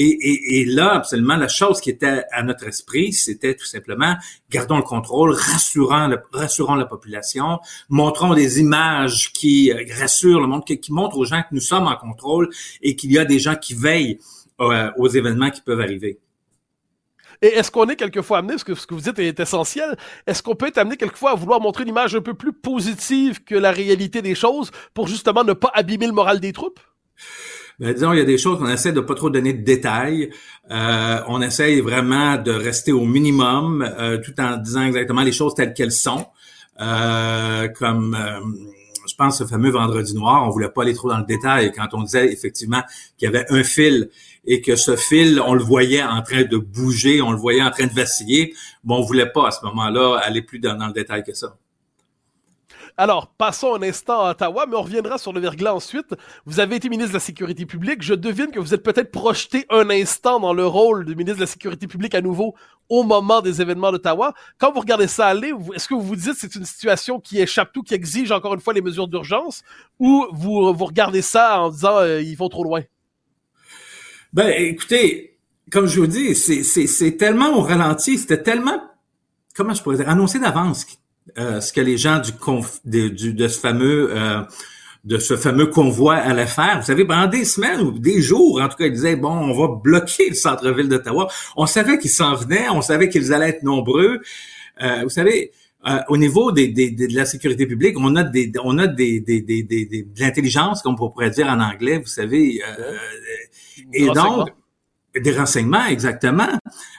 Et, 0.00 0.04
et, 0.04 0.60
et, 0.60 0.64
là, 0.64 0.94
absolument, 0.94 1.34
la 1.34 1.48
chose 1.48 1.80
qui 1.80 1.90
était 1.90 2.22
à 2.30 2.44
notre 2.44 2.68
esprit, 2.68 3.12
c'était 3.12 3.56
tout 3.56 3.64
simplement 3.64 4.14
gardons 4.48 4.76
le 4.76 4.84
contrôle, 4.84 5.32
rassurant, 5.32 6.08
rassurons 6.32 6.76
la 6.76 6.86
population, 6.86 7.58
montrons 7.88 8.32
des 8.32 8.60
images 8.60 9.32
qui 9.32 9.72
rassurent 9.98 10.40
le 10.40 10.46
monde, 10.46 10.64
qui, 10.64 10.78
qui 10.78 10.92
montrent 10.92 11.18
aux 11.18 11.24
gens 11.24 11.42
que 11.42 11.52
nous 11.52 11.60
sommes 11.60 11.88
en 11.88 11.96
contrôle 11.96 12.48
et 12.80 12.94
qu'il 12.94 13.10
y 13.10 13.18
a 13.18 13.24
des 13.24 13.40
gens 13.40 13.56
qui 13.56 13.74
veillent 13.74 14.20
euh, 14.60 14.92
aux 14.98 15.08
événements 15.08 15.50
qui 15.50 15.62
peuvent 15.62 15.80
arriver. 15.80 16.20
Et 17.42 17.48
est-ce 17.48 17.72
qu'on 17.72 17.88
est 17.88 17.96
quelquefois 17.96 18.38
amené, 18.38 18.52
parce 18.52 18.62
que 18.62 18.76
ce 18.76 18.86
que 18.86 18.94
vous 18.94 19.00
dites 19.00 19.18
est 19.18 19.40
essentiel, 19.40 19.96
est-ce 20.28 20.44
qu'on 20.44 20.54
peut 20.54 20.68
être 20.68 20.78
amené 20.78 20.96
quelquefois 20.96 21.32
à 21.32 21.34
vouloir 21.34 21.60
montrer 21.60 21.82
une 21.82 21.88
image 21.88 22.14
un 22.14 22.20
peu 22.20 22.34
plus 22.34 22.52
positive 22.52 23.42
que 23.42 23.56
la 23.56 23.72
réalité 23.72 24.22
des 24.22 24.36
choses 24.36 24.70
pour 24.94 25.08
justement 25.08 25.42
ne 25.42 25.54
pas 25.54 25.72
abîmer 25.74 26.06
le 26.06 26.12
moral 26.12 26.38
des 26.38 26.52
troupes? 26.52 26.78
Ben, 27.78 27.94
disons, 27.94 28.12
il 28.12 28.18
y 28.18 28.22
a 28.22 28.24
des 28.24 28.38
choses 28.38 28.58
qu'on 28.58 28.68
essaie 28.68 28.92
de 28.92 29.00
pas 29.00 29.14
trop 29.14 29.30
donner 29.30 29.52
de 29.52 29.62
détails. 29.62 30.30
Euh, 30.70 31.20
on 31.28 31.40
essaye 31.40 31.80
vraiment 31.80 32.36
de 32.36 32.50
rester 32.50 32.90
au 32.90 33.04
minimum, 33.04 33.82
euh, 33.82 34.18
tout 34.18 34.34
en 34.40 34.56
disant 34.56 34.82
exactement 34.82 35.22
les 35.22 35.32
choses 35.32 35.54
telles 35.54 35.74
qu'elles 35.74 35.92
sont. 35.92 36.26
Euh, 36.80 37.68
comme 37.68 38.16
je 39.08 39.14
pense, 39.14 39.38
ce 39.38 39.44
fameux 39.44 39.70
vendredi 39.70 40.14
noir, 40.14 40.46
on 40.46 40.50
voulait 40.50 40.68
pas 40.68 40.82
aller 40.82 40.94
trop 40.94 41.08
dans 41.08 41.18
le 41.18 41.24
détail 41.24 41.72
quand 41.72 41.88
on 41.92 42.02
disait 42.02 42.32
effectivement 42.32 42.82
qu'il 43.16 43.26
y 43.26 43.28
avait 43.28 43.46
un 43.50 43.62
fil 43.62 44.10
et 44.44 44.60
que 44.60 44.76
ce 44.76 44.96
fil, 44.96 45.40
on 45.44 45.54
le 45.54 45.62
voyait 45.62 46.02
en 46.02 46.22
train 46.22 46.44
de 46.44 46.56
bouger, 46.56 47.22
on 47.22 47.32
le 47.32 47.38
voyait 47.38 47.62
en 47.62 47.70
train 47.70 47.86
de 47.86 47.92
vaciller. 47.92 48.54
Bon, 48.84 48.96
on 48.96 49.02
voulait 49.02 49.30
pas 49.30 49.48
à 49.48 49.50
ce 49.50 49.64
moment-là 49.64 50.16
aller 50.22 50.42
plus 50.42 50.58
dans, 50.58 50.86
le 50.86 50.92
détail 50.92 51.22
que 51.22 51.34
ça. 51.34 51.56
Alors, 53.00 53.28
passons 53.38 53.76
un 53.76 53.82
instant 53.82 54.24
à 54.24 54.32
Ottawa, 54.32 54.66
mais 54.68 54.74
on 54.74 54.82
reviendra 54.82 55.18
sur 55.18 55.32
le 55.32 55.38
verglas 55.38 55.72
ensuite. 55.72 56.16
Vous 56.46 56.58
avez 56.58 56.74
été 56.74 56.88
ministre 56.88 57.12
de 57.12 57.18
la 57.18 57.20
Sécurité 57.20 57.64
publique. 57.64 58.02
Je 58.02 58.12
devine 58.12 58.50
que 58.50 58.58
vous 58.58 58.74
êtes 58.74 58.82
peut-être 58.82 59.12
projeté 59.12 59.66
un 59.70 59.88
instant 59.88 60.40
dans 60.40 60.52
le 60.52 60.66
rôle 60.66 61.04
de 61.04 61.14
ministre 61.14 61.36
de 61.36 61.42
la 61.42 61.46
Sécurité 61.46 61.86
publique 61.86 62.16
à 62.16 62.20
nouveau 62.20 62.56
au 62.88 63.04
moment 63.04 63.40
des 63.40 63.62
événements 63.62 63.92
d'Ottawa. 63.92 64.34
Quand 64.58 64.72
vous 64.72 64.80
regardez 64.80 65.06
ça 65.06 65.28
aller, 65.28 65.52
est-ce 65.76 65.86
que 65.86 65.94
vous 65.94 66.02
vous 66.02 66.16
dites 66.16 66.32
que 66.32 66.40
c'est 66.40 66.56
une 66.56 66.64
situation 66.64 67.20
qui 67.20 67.40
échappe 67.40 67.72
tout, 67.72 67.84
qui 67.84 67.94
exige 67.94 68.32
encore 68.32 68.54
une 68.54 68.60
fois 68.60 68.72
les 68.72 68.82
mesures 68.82 69.06
d'urgence, 69.06 69.62
ou 70.00 70.26
vous, 70.32 70.74
vous 70.74 70.84
regardez 70.84 71.22
ça 71.22 71.62
en 71.62 71.70
disant 71.70 71.98
euh, 71.98 72.20
ils 72.20 72.36
vont 72.36 72.48
trop 72.48 72.64
loin? 72.64 72.82
Ben, 74.32 74.48
écoutez, 74.48 75.38
comme 75.70 75.86
je 75.86 76.00
vous 76.00 76.08
dis, 76.08 76.34
c'est 76.34 77.16
tellement 77.16 77.56
au 77.56 77.60
ralenti, 77.60 78.18
c'était 78.18 78.42
tellement, 78.42 78.82
comment 79.54 79.72
je 79.72 79.84
pourrais 79.84 79.98
dire, 79.98 80.08
annoncé 80.08 80.40
d'avance 80.40 80.84
euh, 81.36 81.60
ce 81.60 81.72
que 81.72 81.80
les 81.80 81.98
gens 81.98 82.20
du, 82.20 82.32
de, 82.84 83.08
du 83.08 83.34
de 83.34 83.48
ce 83.48 83.58
fameux 83.58 84.10
euh, 84.16 84.42
de 85.04 85.18
ce 85.18 85.36
fameux 85.36 85.66
convoi 85.66 86.16
allaient 86.16 86.46
faire. 86.46 86.80
Vous 86.80 86.86
savez, 86.86 87.04
pendant 87.04 87.28
des 87.28 87.44
semaines 87.44 87.80
ou 87.80 87.98
des 87.98 88.20
jours, 88.20 88.60
en 88.60 88.68
tout 88.68 88.76
cas, 88.76 88.86
ils 88.86 88.92
disaient, 88.92 89.16
bon, 89.16 89.30
on 89.30 89.54
va 89.58 89.74
bloquer 89.82 90.28
le 90.28 90.34
centre-ville 90.34 90.88
d'Ottawa. 90.88 91.28
On 91.56 91.66
savait 91.66 91.98
qu'ils 91.98 92.10
s'en 92.10 92.34
venaient, 92.34 92.68
on 92.70 92.82
savait 92.82 93.08
qu'ils 93.08 93.32
allaient 93.32 93.50
être 93.50 93.62
nombreux. 93.62 94.20
Euh, 94.82 95.00
vous 95.04 95.08
savez, 95.08 95.52
euh, 95.86 96.00
au 96.08 96.16
niveau 96.16 96.52
des, 96.52 96.68
des, 96.68 96.90
de 96.90 97.14
la 97.14 97.24
sécurité 97.24 97.66
publique, 97.66 97.96
on 97.98 98.16
a 98.16 98.24
des 98.24 98.52
on 98.62 98.78
a 98.78 98.86
des, 98.86 99.20
des, 99.20 99.40
des, 99.40 99.62
des 99.62 99.84
de 99.86 100.20
l'intelligence, 100.20 100.82
comme 100.82 100.96
on 100.98 101.08
pourrait 101.08 101.30
dire 101.30 101.46
en 101.46 101.60
anglais, 101.60 101.98
vous 101.98 102.06
savez. 102.06 102.60
Euh, 102.66 102.96
et 103.92 104.06
donc, 104.06 104.48
des 105.14 105.36
renseignements, 105.36 105.86
exactement. 105.86 106.48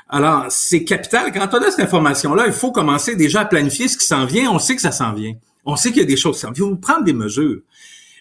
Alors, 0.09 0.45
c'est 0.49 0.83
capital. 0.83 1.31
Quand 1.31 1.47
on 1.53 1.61
a 1.61 1.71
cette 1.71 1.81
information-là, 1.81 2.47
il 2.47 2.53
faut 2.53 2.71
commencer 2.71 3.15
déjà 3.15 3.41
à 3.41 3.45
planifier 3.45 3.87
ce 3.87 3.97
qui 3.97 4.05
s'en 4.05 4.25
vient. 4.25 4.51
On 4.51 4.59
sait 4.59 4.75
que 4.75 4.81
ça 4.81 4.91
s'en 4.91 5.13
vient. 5.13 5.33
On 5.65 5.75
sait 5.75 5.89
qu'il 5.89 5.99
y 5.99 6.05
a 6.05 6.07
des 6.07 6.17
choses 6.17 6.35
qui 6.35 6.41
s'en 6.41 6.51
viennent. 6.51 6.67
Il 6.67 6.71
faut 6.71 6.75
prendre 6.77 7.03
des 7.03 7.13
mesures. 7.13 7.61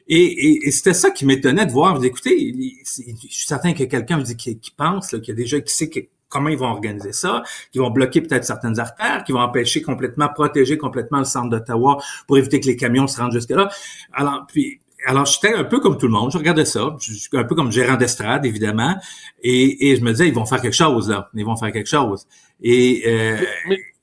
Et, 0.09 0.67
et, 0.67 0.71
c'était 0.71 0.95
ça 0.95 1.11
qui 1.11 1.27
m'étonnait 1.27 1.67
de 1.67 1.73
voir. 1.73 2.03
Écoutez, 2.03 2.55
je 2.85 3.29
suis 3.29 3.47
certain 3.47 3.75
que 3.75 3.85
quelqu'un 3.85 4.19
me 4.19 4.23
dit 4.23 4.37
qui, 4.37 4.59
pense, 4.75 5.13
là, 5.13 5.21
qui 5.21 5.31
a 5.31 5.35
déjà 5.35 5.61
qui 5.61 5.75
sait 5.75 5.91
comment 6.29 6.49
ils 6.49 6.59
vont 6.59 6.69
organiser 6.69 7.13
ça, 7.13 7.43
qui 7.73 7.79
vont 7.79 7.91
bloquer 7.91 8.23
peut-être 8.23 8.45
certaines 8.45 8.79
artères, 8.79 9.25
qui 9.25 9.33
vont 9.33 9.41
empêcher 9.41 9.83
complètement, 9.83 10.29
protéger 10.29 10.79
complètement 10.79 11.19
le 11.19 11.25
centre 11.25 11.51
d'Ottawa 11.51 11.99
pour 12.27 12.39
éviter 12.39 12.61
que 12.61 12.67
les 12.67 12.77
camions 12.77 13.07
se 13.07 13.21
rendent 13.21 13.33
jusque 13.33 13.51
là. 13.51 13.69
Alors, 14.13 14.47
puis 14.47 14.81
alors 15.07 15.27
j'étais 15.27 15.55
un 15.55 15.65
peu 15.65 15.81
comme 15.81 15.97
tout 15.97 16.07
le 16.07 16.13
monde, 16.13 16.31
je 16.33 16.39
regardais 16.39 16.65
ça, 16.65 16.97
je 17.01 17.13
suis 17.13 17.37
un 17.37 17.45
peu 17.45 17.55
comme 17.55 17.71
gérant 17.71 17.97
d'estrade 17.97 18.45
évidemment, 18.45 18.97
et, 19.43 19.91
et, 19.91 19.97
je 19.97 20.03
me 20.03 20.11
disais 20.11 20.29
ils 20.29 20.35
vont 20.35 20.47
faire 20.47 20.61
quelque 20.61 20.77
chose 20.77 21.09
là, 21.09 21.31
ils 21.35 21.45
vont 21.45 21.57
faire 21.57 21.73
quelque 21.73 21.89
chose. 21.89 22.27
Et 22.63 23.05
euh, 23.07 23.37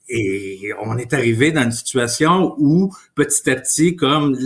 et 0.07 0.69
on 0.83 0.97
est 0.97 1.13
arrivé 1.13 1.51
dans 1.51 1.63
une 1.63 1.71
situation 1.71 2.55
où 2.57 2.93
petit 3.15 3.49
à 3.49 3.55
petit, 3.55 3.95
comme 3.95 4.37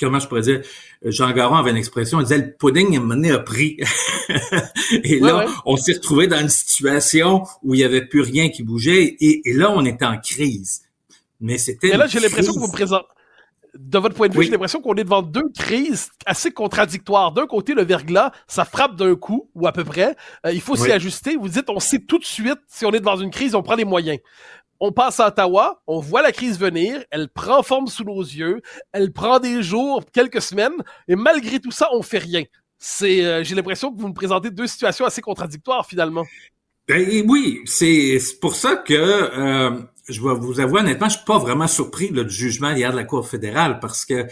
comment 0.00 0.18
je 0.18 0.28
pourrais 0.28 0.42
dire, 0.42 0.62
Jean 1.04 1.32
Garon 1.32 1.56
avait 1.56 1.70
une 1.70 1.76
expression, 1.76 2.20
il 2.20 2.24
disait 2.24 2.38
le 2.38 2.52
pudding 2.52 2.96
à 2.96 3.00
un 3.00 3.02
moment 3.02 3.34
a 3.34 3.38
pris. 3.38 3.78
et 5.04 5.20
là, 5.20 5.46
on 5.64 5.76
s'est 5.76 5.94
retrouvé 5.94 6.26
dans 6.26 6.40
une 6.40 6.48
situation 6.48 7.44
où 7.62 7.74
il 7.74 7.78
n'y 7.78 7.84
avait 7.84 8.04
plus 8.06 8.20
rien 8.20 8.48
qui 8.48 8.62
bougeait, 8.62 9.16
et, 9.20 9.48
et 9.48 9.52
là 9.52 9.70
on 9.70 9.84
était 9.84 10.04
en 10.04 10.18
crise. 10.18 10.82
Mais 11.40 11.58
c'était. 11.58 11.88
Et 11.88 11.96
là, 11.96 12.06
j'ai 12.06 12.20
l'impression 12.20 12.54
que 12.54 12.60
vous 12.60 12.72
présentez 12.72 13.06
de 13.76 13.98
votre 13.98 14.14
point 14.14 14.28
de 14.28 14.34
vue, 14.34 14.44
j'ai 14.44 14.50
l'impression 14.50 14.80
qu'on 14.80 14.94
est 14.94 15.04
devant 15.04 15.22
deux 15.22 15.48
crises 15.56 16.10
assez 16.26 16.50
contradictoires. 16.50 17.32
D'un 17.32 17.46
côté, 17.46 17.74
le 17.74 17.84
verglas, 17.84 18.32
ça 18.46 18.64
frappe 18.64 18.96
d'un 18.96 19.14
coup, 19.14 19.50
ou 19.54 19.66
à 19.66 19.72
peu 19.72 19.84
près. 19.84 20.16
Euh, 20.46 20.52
il 20.52 20.60
faut 20.60 20.76
s'y 20.76 20.92
ajuster. 20.92 21.36
Vous 21.36 21.48
dites, 21.48 21.68
on 21.68 21.80
sait 21.80 21.98
tout 21.98 22.18
de 22.18 22.24
suite, 22.24 22.58
si 22.68 22.86
on 22.86 22.92
est 22.92 23.00
devant 23.00 23.16
une 23.16 23.30
crise, 23.30 23.54
on 23.54 23.62
prend 23.62 23.74
les 23.74 23.84
moyens. 23.84 24.18
On 24.80 24.92
passe 24.92 25.20
à 25.20 25.28
Ottawa, 25.28 25.82
on 25.86 26.00
voit 26.00 26.22
la 26.22 26.32
crise 26.32 26.58
venir, 26.58 27.02
elle 27.10 27.28
prend 27.28 27.62
forme 27.62 27.86
sous 27.86 28.04
nos 28.04 28.20
yeux, 28.20 28.60
elle 28.92 29.12
prend 29.12 29.38
des 29.38 29.62
jours, 29.62 30.02
quelques 30.12 30.42
semaines, 30.42 30.74
et 31.06 31.14
malgré 31.14 31.60
tout 31.60 31.70
ça, 31.70 31.88
on 31.92 32.02
fait 32.02 32.18
rien. 32.18 32.42
C'est, 32.78 33.24
euh, 33.24 33.44
j'ai 33.44 33.54
l'impression 33.54 33.92
que 33.94 34.00
vous 34.00 34.08
me 34.08 34.14
présentez 34.14 34.50
deux 34.50 34.66
situations 34.66 35.06
assez 35.06 35.22
contradictoires 35.22 35.86
finalement. 35.86 36.24
Ben, 36.86 37.24
oui, 37.26 37.60
c'est 37.64 38.18
pour 38.42 38.54
ça 38.54 38.76
que 38.76 38.92
euh, 38.92 39.80
je 40.08 40.20
vais 40.20 40.34
vous 40.34 40.60
avouer 40.60 40.80
honnêtement, 40.80 41.08
je 41.08 41.16
suis 41.16 41.24
pas 41.24 41.38
vraiment 41.38 41.66
surpris 41.66 42.10
du 42.10 42.28
jugement 42.28 42.70
hier 42.72 42.92
de 42.92 42.96
la 42.96 43.04
Cour 43.04 43.28
fédérale 43.28 43.78
parce 43.80 44.04
que 44.04 44.26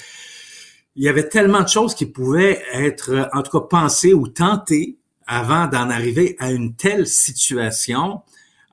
il 0.94 1.04
y 1.04 1.08
avait 1.08 1.28
tellement 1.28 1.62
de 1.62 1.68
choses 1.68 1.94
qui 1.94 2.06
pouvaient 2.06 2.62
être, 2.74 3.30
en 3.32 3.42
tout 3.42 3.58
cas, 3.58 3.66
pensées 3.66 4.12
ou 4.12 4.28
tentées 4.28 4.98
avant 5.26 5.66
d'en 5.66 5.88
arriver 5.88 6.36
à 6.38 6.50
une 6.50 6.74
telle 6.74 7.06
situation. 7.06 8.20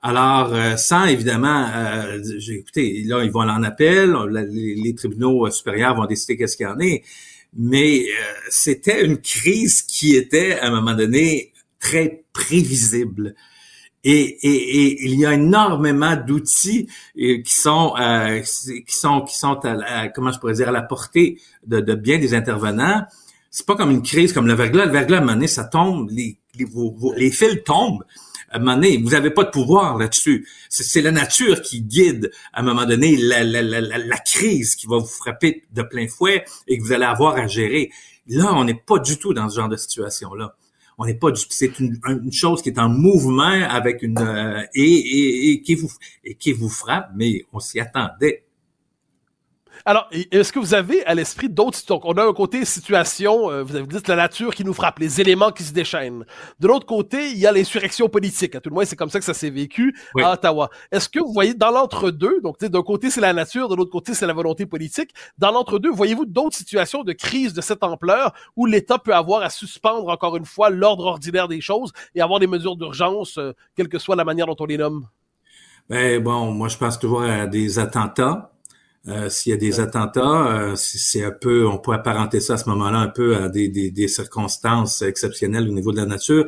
Alors, 0.01 0.53
euh, 0.53 0.75
sans 0.75 1.05
évidemment, 1.05 1.69
euh, 1.73 2.21
écoutez, 2.49 3.03
là, 3.05 3.23
ils 3.23 3.31
vont 3.31 3.41
en 3.41 3.63
appel, 3.63 4.15
les, 4.51 4.95
tribunaux 4.95 5.49
supérieurs 5.51 5.95
vont 5.95 6.05
décider 6.05 6.37
qu'est-ce 6.37 6.57
qu'il 6.57 6.65
y 6.65 6.69
en 6.69 6.79
est, 6.79 7.03
mais 7.57 8.01
euh, 8.01 8.33
c'était 8.49 9.05
une 9.05 9.17
crise 9.17 9.81
qui 9.81 10.15
était, 10.15 10.59
à 10.59 10.67
un 10.67 10.71
moment 10.71 10.95
donné, 10.95 11.53
très 11.79 12.23
prévisible. 12.33 13.35
Et, 14.03 14.11
et, 14.21 14.85
et, 14.85 15.05
il 15.05 15.19
y 15.19 15.25
a 15.25 15.33
énormément 15.33 16.15
d'outils 16.15 16.87
euh, 17.19 17.41
qui 17.41 17.53
sont 17.53 17.93
euh, 17.99 18.39
qui 18.39 18.95
sont 18.95 19.21
qui 19.21 19.37
sont 19.37 19.59
à, 19.65 20.07
comment 20.07 20.31
je 20.31 20.39
pourrais 20.39 20.53
dire 20.53 20.69
à 20.69 20.71
la 20.71 20.81
portée 20.81 21.39
de, 21.67 21.81
de 21.81 21.95
bien 21.95 22.17
des 22.17 22.33
intervenants. 22.33 23.03
C'est 23.51 23.65
pas 23.65 23.75
comme 23.75 23.91
une 23.91 24.03
crise 24.03 24.31
comme 24.31 24.47
le 24.47 24.53
verglas. 24.53 24.85
Le 24.85 24.91
verglas, 24.91 25.17
à 25.17 25.19
un 25.19 25.23
moment 25.23 25.33
donné, 25.33 25.47
ça 25.47 25.65
tombe, 25.65 26.09
les, 26.11 26.37
les, 26.55 26.65
les 27.17 27.31
fils 27.31 27.61
tombent. 27.65 28.05
À 28.51 28.55
un 28.55 28.59
moment 28.59 28.75
donné, 28.75 28.97
vous 28.97 29.09
n'avez 29.09 29.31
pas 29.31 29.43
de 29.43 29.49
pouvoir 29.49 29.97
là-dessus. 29.97 30.47
C'est 30.69 31.01
la 31.01 31.11
nature 31.11 31.61
qui 31.61 31.81
guide, 31.81 32.31
à 32.53 32.61
un 32.61 32.63
moment 32.63 32.85
donné, 32.85 33.17
la, 33.17 33.43
la, 33.43 33.61
la, 33.61 33.81
la, 33.81 34.17
crise 34.17 34.75
qui 34.75 34.87
va 34.87 34.97
vous 34.97 35.05
frapper 35.05 35.65
de 35.71 35.81
plein 35.83 36.07
fouet 36.07 36.45
et 36.67 36.77
que 36.77 36.83
vous 36.83 36.91
allez 36.93 37.05
avoir 37.05 37.35
à 37.35 37.47
gérer. 37.47 37.91
Là, 38.27 38.53
on 38.53 38.63
n'est 38.63 38.75
pas 38.75 38.99
du 38.99 39.17
tout 39.17 39.33
dans 39.33 39.49
ce 39.49 39.57
genre 39.57 39.69
de 39.69 39.77
situation-là 39.77 40.55
on 40.99 41.05
n'est 41.05 41.15
pas 41.15 41.29
c'est 41.49 41.79
une, 41.79 41.97
une, 42.07 42.31
chose 42.31 42.61
qui 42.61 42.69
est 42.69 42.77
en 42.77 42.89
mouvement 42.89 43.43
avec 43.69 44.03
une 44.03 44.19
euh, 44.19 44.61
et, 44.75 44.83
et, 44.83 45.51
et, 45.51 45.61
qui 45.61 45.75
vous 45.75 45.89
et 46.25 46.35
qui 46.35 46.51
vous 46.51 46.67
frappe, 46.69 47.11
mais 47.15 47.45
on 47.53 47.59
s'y 47.59 47.79
attendait. 47.79 48.43
Alors, 49.89 50.07
est-ce 50.11 50.53
que 50.53 50.59
vous 50.59 50.75
avez 50.75 51.03
à 51.07 51.15
l'esprit 51.15 51.49
d'autres... 51.49 51.79
Donc, 51.87 52.05
on 52.05 52.13
a 52.13 52.23
un 52.23 52.31
côté 52.31 52.63
situation, 52.63 53.49
euh, 53.49 53.63
vous 53.63 53.75
avez 53.75 53.87
dit 53.87 53.97
la 54.07 54.15
nature 54.15 54.53
qui 54.53 54.63
nous 54.63 54.75
frappe, 54.75 54.99
les 54.99 55.19
éléments 55.19 55.49
qui 55.49 55.63
se 55.63 55.73
déchaînent. 55.73 56.25
De 56.59 56.67
l'autre 56.67 56.85
côté, 56.85 57.31
il 57.31 57.39
y 57.39 57.47
a 57.47 57.51
l'insurrection 57.51 58.07
politique. 58.07 58.53
À 58.53 58.61
tout 58.61 58.69
le 58.69 58.75
moins, 58.75 58.85
c'est 58.85 58.95
comme 58.95 59.09
ça 59.09 59.17
que 59.17 59.25
ça 59.25 59.33
s'est 59.33 59.49
vécu 59.49 59.97
à 60.21 60.33
Ottawa. 60.33 60.69
Est-ce 60.91 61.09
que 61.09 61.17
vous 61.19 61.33
voyez 61.33 61.55
dans 61.55 61.71
l'entre-deux, 61.71 62.39
donc 62.43 62.63
d'un 62.63 62.83
côté 62.83 63.09
c'est 63.09 63.19
la 63.19 63.33
nature, 63.33 63.67
de 63.67 63.75
l'autre 63.75 63.89
côté 63.89 64.13
c'est 64.13 64.27
la 64.27 64.33
volonté 64.33 64.67
politique, 64.67 65.09
dans 65.39 65.49
l'entre-deux, 65.49 65.89
voyez-vous 65.89 66.27
d'autres 66.27 66.55
situations 66.55 67.03
de 67.03 67.13
crise 67.13 67.53
de 67.53 67.61
cette 67.61 67.83
ampleur 67.83 68.33
où 68.55 68.67
l'État 68.67 68.99
peut 68.99 69.15
avoir 69.15 69.41
à 69.41 69.49
suspendre 69.49 70.07
encore 70.09 70.37
une 70.37 70.45
fois 70.45 70.69
l'ordre 70.69 71.05
ordinaire 71.05 71.47
des 71.47 71.61
choses 71.61 71.93
et 72.13 72.21
avoir 72.21 72.39
des 72.39 72.45
mesures 72.45 72.75
d'urgence, 72.75 73.39
euh, 73.39 73.53
quelle 73.75 73.89
que 73.89 73.97
soit 73.97 74.15
la 74.15 74.23
manière 74.23 74.45
dont 74.45 74.55
on 74.59 74.67
les 74.67 74.77
nomme? 74.77 75.07
Ben 75.89 76.21
bon, 76.21 76.51
moi 76.51 76.67
je 76.67 76.77
pense 76.77 76.99
toujours 76.99 77.23
à 77.23 77.47
des 77.47 77.79
attentats. 77.79 78.51
Euh, 79.07 79.29
s'il 79.29 79.51
y 79.51 79.53
a 79.53 79.57
des 79.57 79.79
attentats, 79.79 80.47
euh, 80.47 80.73
c'est 80.75 81.23
un 81.23 81.31
peu, 81.31 81.65
on 81.65 81.77
peut 81.77 81.93
apparenter 81.93 82.41
ça 82.41 82.55
à 82.55 82.57
ce 82.57 82.67
moment-là 82.69 82.97
un 82.97 83.07
peu 83.07 83.37
à 83.37 83.47
des, 83.47 83.69
des, 83.69 83.91
des, 83.91 84.07
circonstances 84.09 85.01
exceptionnelles 85.01 85.69
au 85.69 85.71
niveau 85.71 85.91
de 85.91 85.97
la 85.97 86.05
nature. 86.05 86.45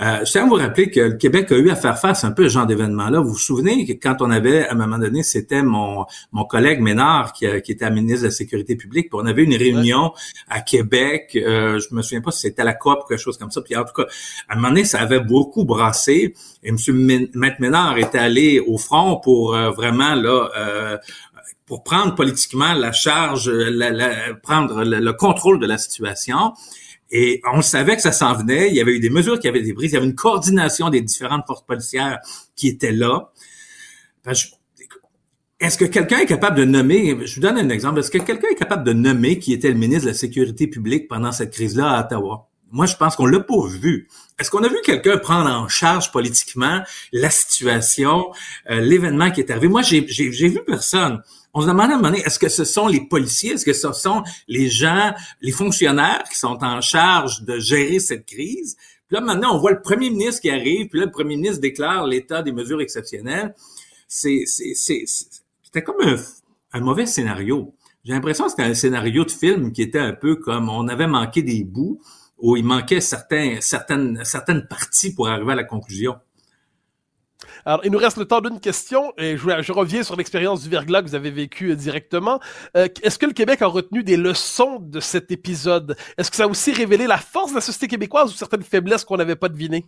Euh, 0.00 0.24
je 0.24 0.30
tiens 0.30 0.44
à 0.44 0.46
vous 0.46 0.54
rappeler 0.54 0.90
que 0.90 1.00
le 1.00 1.12
Québec 1.14 1.50
a 1.50 1.56
eu 1.56 1.70
à 1.70 1.76
faire 1.76 1.98
face 1.98 2.22
un 2.22 2.30
peu 2.30 2.44
à 2.44 2.48
ce 2.48 2.54
genre 2.54 2.66
d'événement-là. 2.66 3.20
Vous 3.20 3.30
vous 3.30 3.38
souvenez 3.38 3.84
que 3.84 3.92
quand 3.94 4.22
on 4.22 4.30
avait, 4.30 4.66
à 4.68 4.72
un 4.72 4.76
moment 4.76 4.98
donné, 4.98 5.24
c'était 5.24 5.62
mon, 5.62 6.06
mon 6.30 6.44
collègue 6.44 6.80
Ménard 6.80 7.32
qui, 7.32 7.46
qui 7.62 7.72
était 7.72 7.90
ministre 7.90 8.22
de 8.22 8.26
la 8.26 8.30
Sécurité 8.30 8.76
publique, 8.76 9.10
puis 9.10 9.18
on 9.20 9.26
avait 9.26 9.42
une 9.42 9.56
réunion 9.56 10.12
à 10.48 10.60
Québec, 10.60 11.36
euh, 11.36 11.80
je 11.80 11.94
me 11.94 12.02
souviens 12.02 12.20
pas 12.20 12.30
si 12.30 12.40
c'était 12.40 12.62
à 12.62 12.64
la 12.64 12.74
COP 12.74 13.04
ou 13.04 13.08
quelque 13.08 13.20
chose 13.20 13.38
comme 13.38 13.50
ça, 13.50 13.60
puis 13.60 13.76
en 13.76 13.84
tout 13.84 13.92
cas, 13.94 14.06
à 14.48 14.52
un 14.52 14.56
moment 14.56 14.68
donné, 14.68 14.84
ça 14.84 15.00
avait 15.00 15.20
beaucoup 15.20 15.64
brassé, 15.64 16.34
et 16.62 16.68
M. 16.68 16.76
Maître 17.34 17.56
Ménard 17.60 17.98
était 17.98 18.18
allé 18.18 18.60
au 18.60 18.78
front 18.78 19.16
pour 19.16 19.54
euh, 19.54 19.70
vraiment, 19.70 20.14
là, 20.14 20.50
euh, 20.56 20.96
pour 21.68 21.84
prendre 21.84 22.14
politiquement 22.14 22.72
la 22.72 22.92
charge, 22.92 23.48
la, 23.50 24.34
prendre 24.42 24.82
le, 24.84 25.12
contrôle 25.12 25.60
de 25.60 25.66
la 25.66 25.76
situation. 25.76 26.54
Et 27.10 27.42
on 27.52 27.62
savait 27.62 27.94
que 27.94 28.02
ça 28.02 28.10
s'en 28.10 28.34
venait. 28.34 28.68
Il 28.68 28.74
y 28.74 28.80
avait 28.80 28.96
eu 28.96 29.00
des 29.00 29.10
mesures 29.10 29.38
qui 29.38 29.48
avaient 29.48 29.60
été 29.60 29.74
prises. 29.74 29.92
Il 29.92 29.94
y 29.94 29.98
avait 29.98 30.06
une 30.06 30.14
coordination 30.14 30.88
des 30.88 31.02
différentes 31.02 31.46
forces 31.46 31.64
policières 31.64 32.18
qui 32.56 32.68
étaient 32.68 32.92
là. 32.92 33.30
Est-ce 35.60 35.76
que 35.76 35.84
quelqu'un 35.84 36.18
est 36.18 36.26
capable 36.26 36.56
de 36.56 36.64
nommer, 36.64 37.18
je 37.26 37.34
vous 37.34 37.40
donne 37.40 37.58
un 37.58 37.68
exemple, 37.68 38.00
est-ce 38.00 38.10
que 38.10 38.18
quelqu'un 38.18 38.48
est 38.50 38.58
capable 38.58 38.84
de 38.84 38.92
nommer 38.92 39.38
qui 39.38 39.52
était 39.52 39.68
le 39.68 39.74
ministre 39.74 40.04
de 40.04 40.10
la 40.10 40.14
Sécurité 40.14 40.66
publique 40.68 41.08
pendant 41.08 41.32
cette 41.32 41.52
crise-là 41.52 41.90
à 41.90 42.04
Ottawa? 42.04 42.48
Moi, 42.70 42.86
je 42.86 42.96
pense 42.96 43.16
qu'on 43.16 43.26
l'a 43.26 43.40
pas 43.40 43.66
vu. 43.66 44.08
Est-ce 44.38 44.50
qu'on 44.50 44.62
a 44.62 44.68
vu 44.68 44.76
quelqu'un 44.84 45.16
prendre 45.16 45.50
en 45.50 45.68
charge 45.68 46.12
politiquement 46.12 46.82
la 47.12 47.30
situation, 47.30 48.30
euh, 48.70 48.80
l'événement 48.80 49.30
qui 49.30 49.40
est 49.40 49.50
arrivé? 49.50 49.68
Moi, 49.68 49.82
j'ai 49.82 50.00
vu 50.00 50.60
personne 50.66 51.22
on 51.58 51.62
se 51.62 51.66
demande 51.66 51.90
à 51.90 51.94
un 51.94 51.96
moment 51.96 52.10
donné, 52.10 52.20
est-ce 52.20 52.38
que 52.38 52.48
ce 52.48 52.64
sont 52.64 52.86
les 52.86 53.00
policiers, 53.00 53.54
est-ce 53.54 53.64
que 53.64 53.72
ce 53.72 53.92
sont 53.92 54.22
les 54.46 54.68
gens, 54.68 55.12
les 55.40 55.50
fonctionnaires 55.50 56.22
qui 56.30 56.38
sont 56.38 56.62
en 56.62 56.80
charge 56.80 57.42
de 57.42 57.58
gérer 57.58 57.98
cette 57.98 58.26
crise? 58.26 58.76
Puis 59.08 59.16
là, 59.16 59.20
maintenant, 59.20 59.56
on 59.56 59.58
voit 59.58 59.72
le 59.72 59.82
premier 59.82 60.08
ministre 60.08 60.40
qui 60.40 60.50
arrive, 60.50 60.86
puis 60.86 61.00
là, 61.00 61.06
le 61.06 61.10
premier 61.10 61.34
ministre 61.34 61.60
déclare 61.60 62.06
l'état 62.06 62.42
des 62.42 62.52
mesures 62.52 62.80
exceptionnelles. 62.80 63.56
C'est, 64.06 64.44
c'était 64.46 65.82
comme 65.82 66.00
un, 66.00 66.14
un 66.74 66.80
mauvais 66.80 67.06
scénario. 67.06 67.74
J'ai 68.04 68.12
l'impression 68.12 68.44
que 68.44 68.50
c'était 68.50 68.62
un 68.62 68.74
scénario 68.74 69.24
de 69.24 69.30
film 69.32 69.72
qui 69.72 69.82
était 69.82 69.98
un 69.98 70.12
peu 70.12 70.36
comme 70.36 70.68
on 70.68 70.86
avait 70.86 71.08
manqué 71.08 71.42
des 71.42 71.64
bouts, 71.64 72.00
où 72.38 72.56
il 72.56 72.64
manquait 72.64 73.00
certains, 73.00 73.56
certaines, 73.60 74.24
certaines 74.24 74.68
parties 74.68 75.12
pour 75.12 75.28
arriver 75.28 75.54
à 75.54 75.56
la 75.56 75.64
conclusion. 75.64 76.14
Alors, 77.68 77.82
il 77.84 77.92
nous 77.92 77.98
reste 77.98 78.16
le 78.16 78.24
temps 78.24 78.40
d'une 78.40 78.60
question 78.60 79.12
et 79.18 79.36
je, 79.36 79.72
reviens 79.72 80.02
sur 80.02 80.16
l'expérience 80.16 80.62
du 80.62 80.70
verglas 80.70 81.02
que 81.02 81.08
vous 81.08 81.14
avez 81.14 81.30
vécu 81.30 81.72
euh, 81.72 81.76
directement. 81.76 82.40
Euh, 82.78 82.88
est-ce 83.02 83.18
que 83.18 83.26
le 83.26 83.34
Québec 83.34 83.60
a 83.60 83.66
retenu 83.66 84.02
des 84.02 84.16
leçons 84.16 84.78
de 84.80 85.00
cet 85.00 85.30
épisode? 85.30 85.94
Est-ce 86.16 86.30
que 86.30 86.38
ça 86.38 86.44
a 86.44 86.46
aussi 86.46 86.72
révélé 86.72 87.06
la 87.06 87.18
force 87.18 87.50
de 87.50 87.56
la 87.56 87.60
société 87.60 87.86
québécoise 87.86 88.32
ou 88.32 88.34
certaines 88.34 88.62
faiblesses 88.62 89.04
qu'on 89.04 89.18
n'avait 89.18 89.36
pas 89.36 89.50
devinées? 89.50 89.84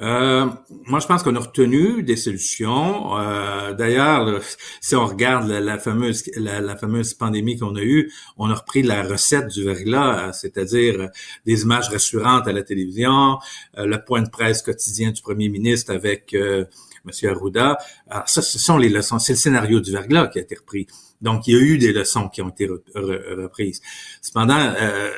Euh, 0.00 0.46
moi, 0.86 0.98
je 0.98 1.06
pense 1.06 1.22
qu'on 1.22 1.36
a 1.36 1.40
retenu 1.40 2.02
des 2.02 2.16
solutions. 2.16 3.18
Euh, 3.18 3.74
D'ailleurs, 3.74 4.40
si 4.80 4.96
on 4.96 5.06
regarde 5.06 5.48
la, 5.48 5.78
fameuse 5.78 6.24
la, 6.36 6.76
fameuse 6.76 7.14
pandémie 7.14 7.58
qu'on 7.58 7.76
a 7.76 7.82
eue, 7.82 8.10
on 8.38 8.50
a 8.50 8.54
repris 8.54 8.82
la 8.82 9.02
recette 9.02 9.48
du 9.48 9.64
verglas, 9.64 10.32
c'est-à-dire 10.32 11.10
des 11.44 11.62
images 11.62 11.88
rassurantes 11.88 12.48
à 12.48 12.52
la 12.52 12.62
télévision, 12.62 13.38
euh, 13.78 13.86
le 13.86 14.02
point 14.02 14.22
de 14.22 14.30
presse 14.30 14.62
quotidien 14.62 15.10
du 15.10 15.20
premier 15.20 15.48
ministre 15.48 15.92
avec 15.92 16.34
euh, 16.34 16.64
M. 17.06 17.30
Arruda. 17.30 17.78
Alors, 18.08 18.28
ça, 18.28 18.42
ce 18.42 18.58
sont 18.58 18.78
les 18.78 18.88
leçons. 18.88 19.18
C'est 19.18 19.34
le 19.34 19.38
scénario 19.38 19.80
du 19.80 19.92
verglas 19.92 20.28
qui 20.28 20.38
a 20.38 20.42
été 20.42 20.56
repris. 20.56 20.86
Donc, 21.20 21.46
il 21.46 21.54
y 21.54 21.58
a 21.58 21.60
eu 21.60 21.78
des 21.78 21.92
leçons 21.92 22.28
qui 22.28 22.40
ont 22.40 22.48
été 22.48 22.66
reprises. 22.66 23.82
Cependant, 24.22 24.58
euh, 24.58 25.10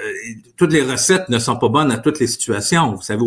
toutes 0.57 0.73
les 0.73 0.83
recettes 0.83 1.29
ne 1.29 1.39
sont 1.39 1.57
pas 1.57 1.69
bonnes 1.69 1.93
à 1.93 1.99
toutes 1.99 2.19
les 2.19 2.27
situations. 2.27 2.95
Vous 2.95 3.03
savez, 3.03 3.23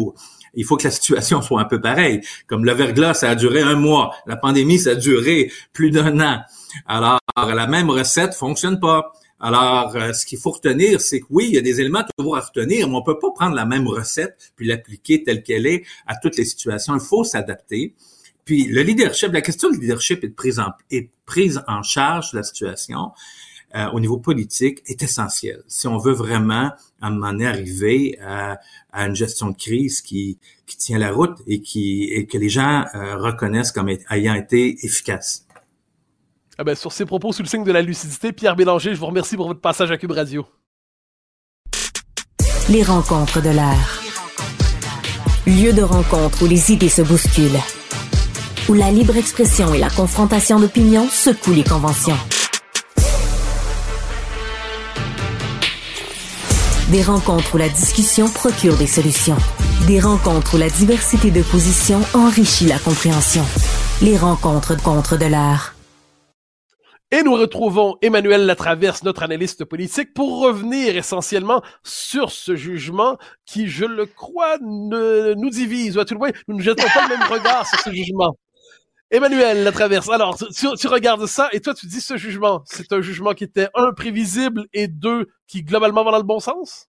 il 0.56 0.66
faut 0.66 0.78
que 0.78 0.84
la 0.84 0.92
situation 0.92 1.42
soit 1.42 1.62
un 1.62 1.66
peu 1.66 1.82
pareille. 1.82 2.22
Comme 2.48 2.66
le 2.66 2.74
verglas, 2.74 3.16
ça 3.16 3.30
a 3.30 3.36
duré 3.36 3.62
un 3.62 3.76
mois. 3.76 4.16
La 4.26 4.36
pandémie, 4.36 4.80
ça 4.80 4.92
a 4.92 4.96
duré 4.96 5.52
plus 5.74 5.92
d'un 5.92 6.20
an. 6.20 6.42
Alors, 6.88 7.20
la 7.36 7.68
même 7.68 7.90
recette 7.90 8.34
fonctionne 8.34 8.80
pas. 8.80 9.14
Alors, 9.40 9.96
euh, 9.96 10.14
ce 10.14 10.26
qu'il 10.26 10.40
faut 10.40 10.52
retenir, 10.52 11.02
c'est 11.02 11.20
que 11.20 11.26
oui, 11.30 11.48
il 11.50 11.56
y 11.56 11.58
a 11.58 11.62
des 11.62 11.82
éléments 11.82 12.04
toujours 12.18 12.38
à 12.38 12.42
retenir, 12.42 12.88
mais 12.88 12.96
on 12.96 13.04
peut 13.04 13.20
pas 13.20 13.32
prendre 13.32 13.56
la 13.56 13.66
même 13.66 13.88
recette 13.88 14.54
puis 14.56 14.66
l'appliquer 14.66 15.24
telle 15.24 15.44
qu'elle 15.44 15.68
est 15.68 15.84
à 16.08 16.16
toutes 16.16 16.38
les 16.38 16.46
situations. 16.46 16.96
Il 16.96 17.02
faut 17.02 17.24
s'adapter. 17.24 17.94
Puis 18.46 18.66
le 18.68 18.82
leadership, 18.82 19.34
la 19.34 19.42
question 19.42 19.70
du 19.70 19.80
leadership 19.80 20.24
est 20.24 20.30
prise 20.30 20.60
en, 20.60 20.72
est 20.90 21.10
prise 21.26 21.62
en 21.68 21.84
charge 21.84 22.32
de 22.32 22.38
la 22.38 22.44
situation. 22.44 23.12
Euh, 23.76 23.90
au 23.92 24.00
niveau 24.00 24.18
politique 24.18 24.82
est 24.86 25.04
essentiel. 25.04 25.62
Si 25.68 25.86
on 25.88 25.98
veut 25.98 26.14
vraiment, 26.14 26.72
à 27.02 27.08
un 27.08 27.10
moment 27.10 27.34
donné, 27.34 27.46
arriver 27.46 28.18
à, 28.22 28.58
une 28.94 29.16
gestion 29.16 29.50
de 29.50 29.58
crise 29.58 30.02
qui, 30.02 30.40
qui 30.66 30.78
tient 30.78 30.98
la 30.98 31.12
route 31.12 31.38
et, 31.46 31.62
qui, 31.62 32.04
et 32.06 32.26
que 32.26 32.38
les 32.38 32.48
gens 32.48 32.86
euh, 32.96 33.18
reconnaissent 33.18 33.74
comme 33.74 33.90
ayant 34.10 34.34
été 34.34 34.78
efficace. 34.86 35.46
Ah 36.58 36.64
ben, 36.64 36.74
sur 36.74 36.94
ces 36.94 37.06
propos 37.06 37.34
sous 37.34 37.44
le 37.44 37.50
signe 37.50 37.66
de 37.66 37.72
la 37.74 37.82
lucidité, 37.82 38.32
Pierre 38.32 38.56
Bélanger, 38.56 38.96
je 38.96 39.00
vous 39.00 39.08
remercie 39.08 39.36
pour 39.36 39.48
votre 39.48 39.60
passage 39.60 39.92
à 39.92 39.98
Cube 39.98 40.12
Radio. 40.12 40.46
Les 42.70 42.82
rencontres 42.82 43.42
de 43.42 43.50
l'air. 43.50 44.02
Lieu 45.46 45.74
de 45.74 45.82
rencontre 45.82 46.44
où 46.44 46.48
les 46.48 46.72
idées 46.72 46.90
se 46.90 47.02
bousculent. 47.02 47.60
Où 48.70 48.74
la 48.74 48.90
libre 48.90 49.18
expression 49.18 49.74
et 49.74 49.80
la 49.80 49.90
confrontation 49.90 50.62
d'opinions 50.62 51.08
secouent 51.10 51.54
les 51.54 51.66
conventions. 51.66 52.18
Des 56.92 57.02
rencontres 57.02 57.56
où 57.56 57.58
la 57.58 57.68
discussion 57.68 58.30
procure 58.30 58.78
des 58.78 58.86
solutions. 58.86 59.38
Des 59.88 60.00
rencontres 60.00 60.54
où 60.54 60.60
la 60.60 60.70
diversité 60.70 61.32
de 61.32 61.42
positions 61.42 62.02
enrichit 62.14 62.66
la 62.66 62.78
compréhension. 62.78 63.42
Les 64.04 64.16
rencontres 64.16 64.80
contre 64.84 65.18
de 65.18 65.26
l'art. 65.26 65.74
Et 67.10 67.24
nous 67.24 67.34
retrouvons 67.34 67.98
Emmanuel 68.04 68.46
Latraverse, 68.46 69.02
notre 69.02 69.24
analyste 69.24 69.66
politique, 69.66 70.14
pour 70.14 70.42
revenir 70.44 70.96
essentiellement 70.96 71.64
sur 71.84 72.30
ce 72.30 72.56
jugement 72.56 73.18
qui, 73.48 73.68
je 73.68 73.86
le 73.86 74.06
crois, 74.06 74.60
ne, 74.62 75.34
nous 75.34 75.50
divise. 75.50 75.98
Ou 75.98 76.04
tout 76.04 76.14
le 76.14 76.20
moins, 76.20 76.32
nous 76.48 76.58
ne 76.58 76.62
jetons 76.62 76.88
pas 76.94 77.08
le 77.08 77.18
même 77.18 77.28
regard 77.28 77.66
sur 77.66 77.80
ce 77.80 77.90
jugement. 77.90 78.38
Emmanuel 79.12 79.64
la 79.64 79.72
traverse. 79.72 80.10
Alors, 80.10 80.38
tu, 80.38 80.88
regardes 80.88 81.26
ça 81.28 81.50
et 81.52 81.62
toi, 81.62 81.74
tu 81.74 81.86
dis 81.86 82.02
ce 82.02 82.18
jugement. 82.18 82.64
C'est 82.66 82.92
un 82.92 83.02
jugement 83.02 83.34
qui 83.34 83.44
était, 83.44 83.70
un, 83.76 83.94
prévisible 83.94 84.66
et 84.74 84.88
deux, 84.88 85.28
qui 85.48 85.64
globalement 85.64 86.04
va 86.04 86.12
dans 86.12 86.18
le 86.18 86.24
bon 86.24 86.40
sens? 86.40 86.88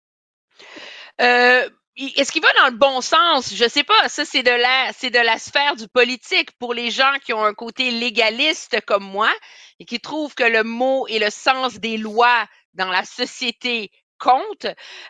Euh, 1.21 1.69
est-ce 1.97 2.33
qu'il 2.33 2.43
va 2.43 2.53
dans 2.55 2.71
le 2.71 2.77
bon 2.77 3.01
sens? 3.01 3.55
Je 3.55 3.69
sais 3.69 3.85
pas. 3.85 4.09
Ça, 4.09 4.25
c'est 4.25 4.43
de 4.43 4.51
la, 4.51 4.93
c'est 4.93 5.11
de 5.11 5.19
la 5.19 5.39
sphère 5.39 5.77
du 5.77 5.89
politique 5.89 6.51
pour 6.59 6.75
les 6.75 6.91
gens 6.91 7.13
qui 7.25 7.33
ont 7.33 7.45
un 7.45 7.55
côté 7.55 7.91
légaliste 7.91 8.81
comme 8.87 9.05
moi 9.05 9.31
et 9.79 9.85
qui 9.85 10.01
trouvent 10.01 10.35
que 10.35 10.45
le 10.45 10.65
mot 10.65 11.07
et 11.09 11.19
le 11.19 11.31
sens 11.31 11.81
des 11.81 11.97
lois 11.97 12.47
dans 12.75 12.91
la 12.91 13.05
société 13.05 13.91
compte, 14.23 14.67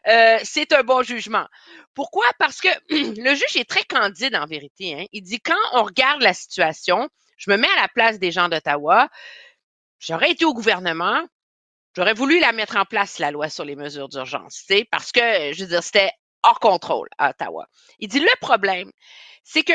euh, 0.09 0.39
c'est 0.43 0.73
un 0.73 0.83
bon 0.83 1.03
jugement. 1.03 1.47
Pourquoi? 1.95 2.25
Parce 2.39 2.61
que 2.61 2.69
le 2.89 3.35
juge 3.35 3.57
est 3.57 3.69
très 3.69 3.85
candide 3.85 4.35
en 4.35 4.47
vérité. 4.47 4.95
Hein. 4.95 5.05
Il 5.13 5.23
dit 5.23 5.41
quand 5.41 5.55
on 5.73 5.85
regarde 5.85 6.23
la 6.23 6.33
situation, 6.33 7.09
je 7.37 7.51
me 7.51 7.57
mets 7.57 7.69
à 7.77 7.83
la 7.83 7.89
place 7.89 8.19
des 8.19 8.33
gens 8.33 8.49
d'Ottawa, 8.49 9.09
j'aurais 9.99 10.31
été 10.31 10.45
au 10.45 10.55
gouvernement, 10.55 11.23
j'aurais 11.95 12.15
voulu 12.15 12.41
la 12.41 12.53
mettre 12.53 12.77
en 12.77 12.85
place, 12.85 13.19
la 13.19 13.31
loi 13.31 13.51
sur 13.51 13.65
les 13.65 13.77
mesures 13.77 14.09
d'urgence, 14.09 14.65
parce 14.91 15.13
que, 15.13 15.53
je 15.53 15.63
veux 15.63 15.69
dire, 15.69 15.83
c'était 15.83 16.11
hors 16.43 16.61
contrôle 16.61 17.09
à 17.19 17.31
Ottawa. 17.31 17.67
Il 17.99 18.09
dit 18.09 18.21
le 18.21 18.41
problème, 18.41 18.91
c'est 19.45 19.63
que 19.63 19.75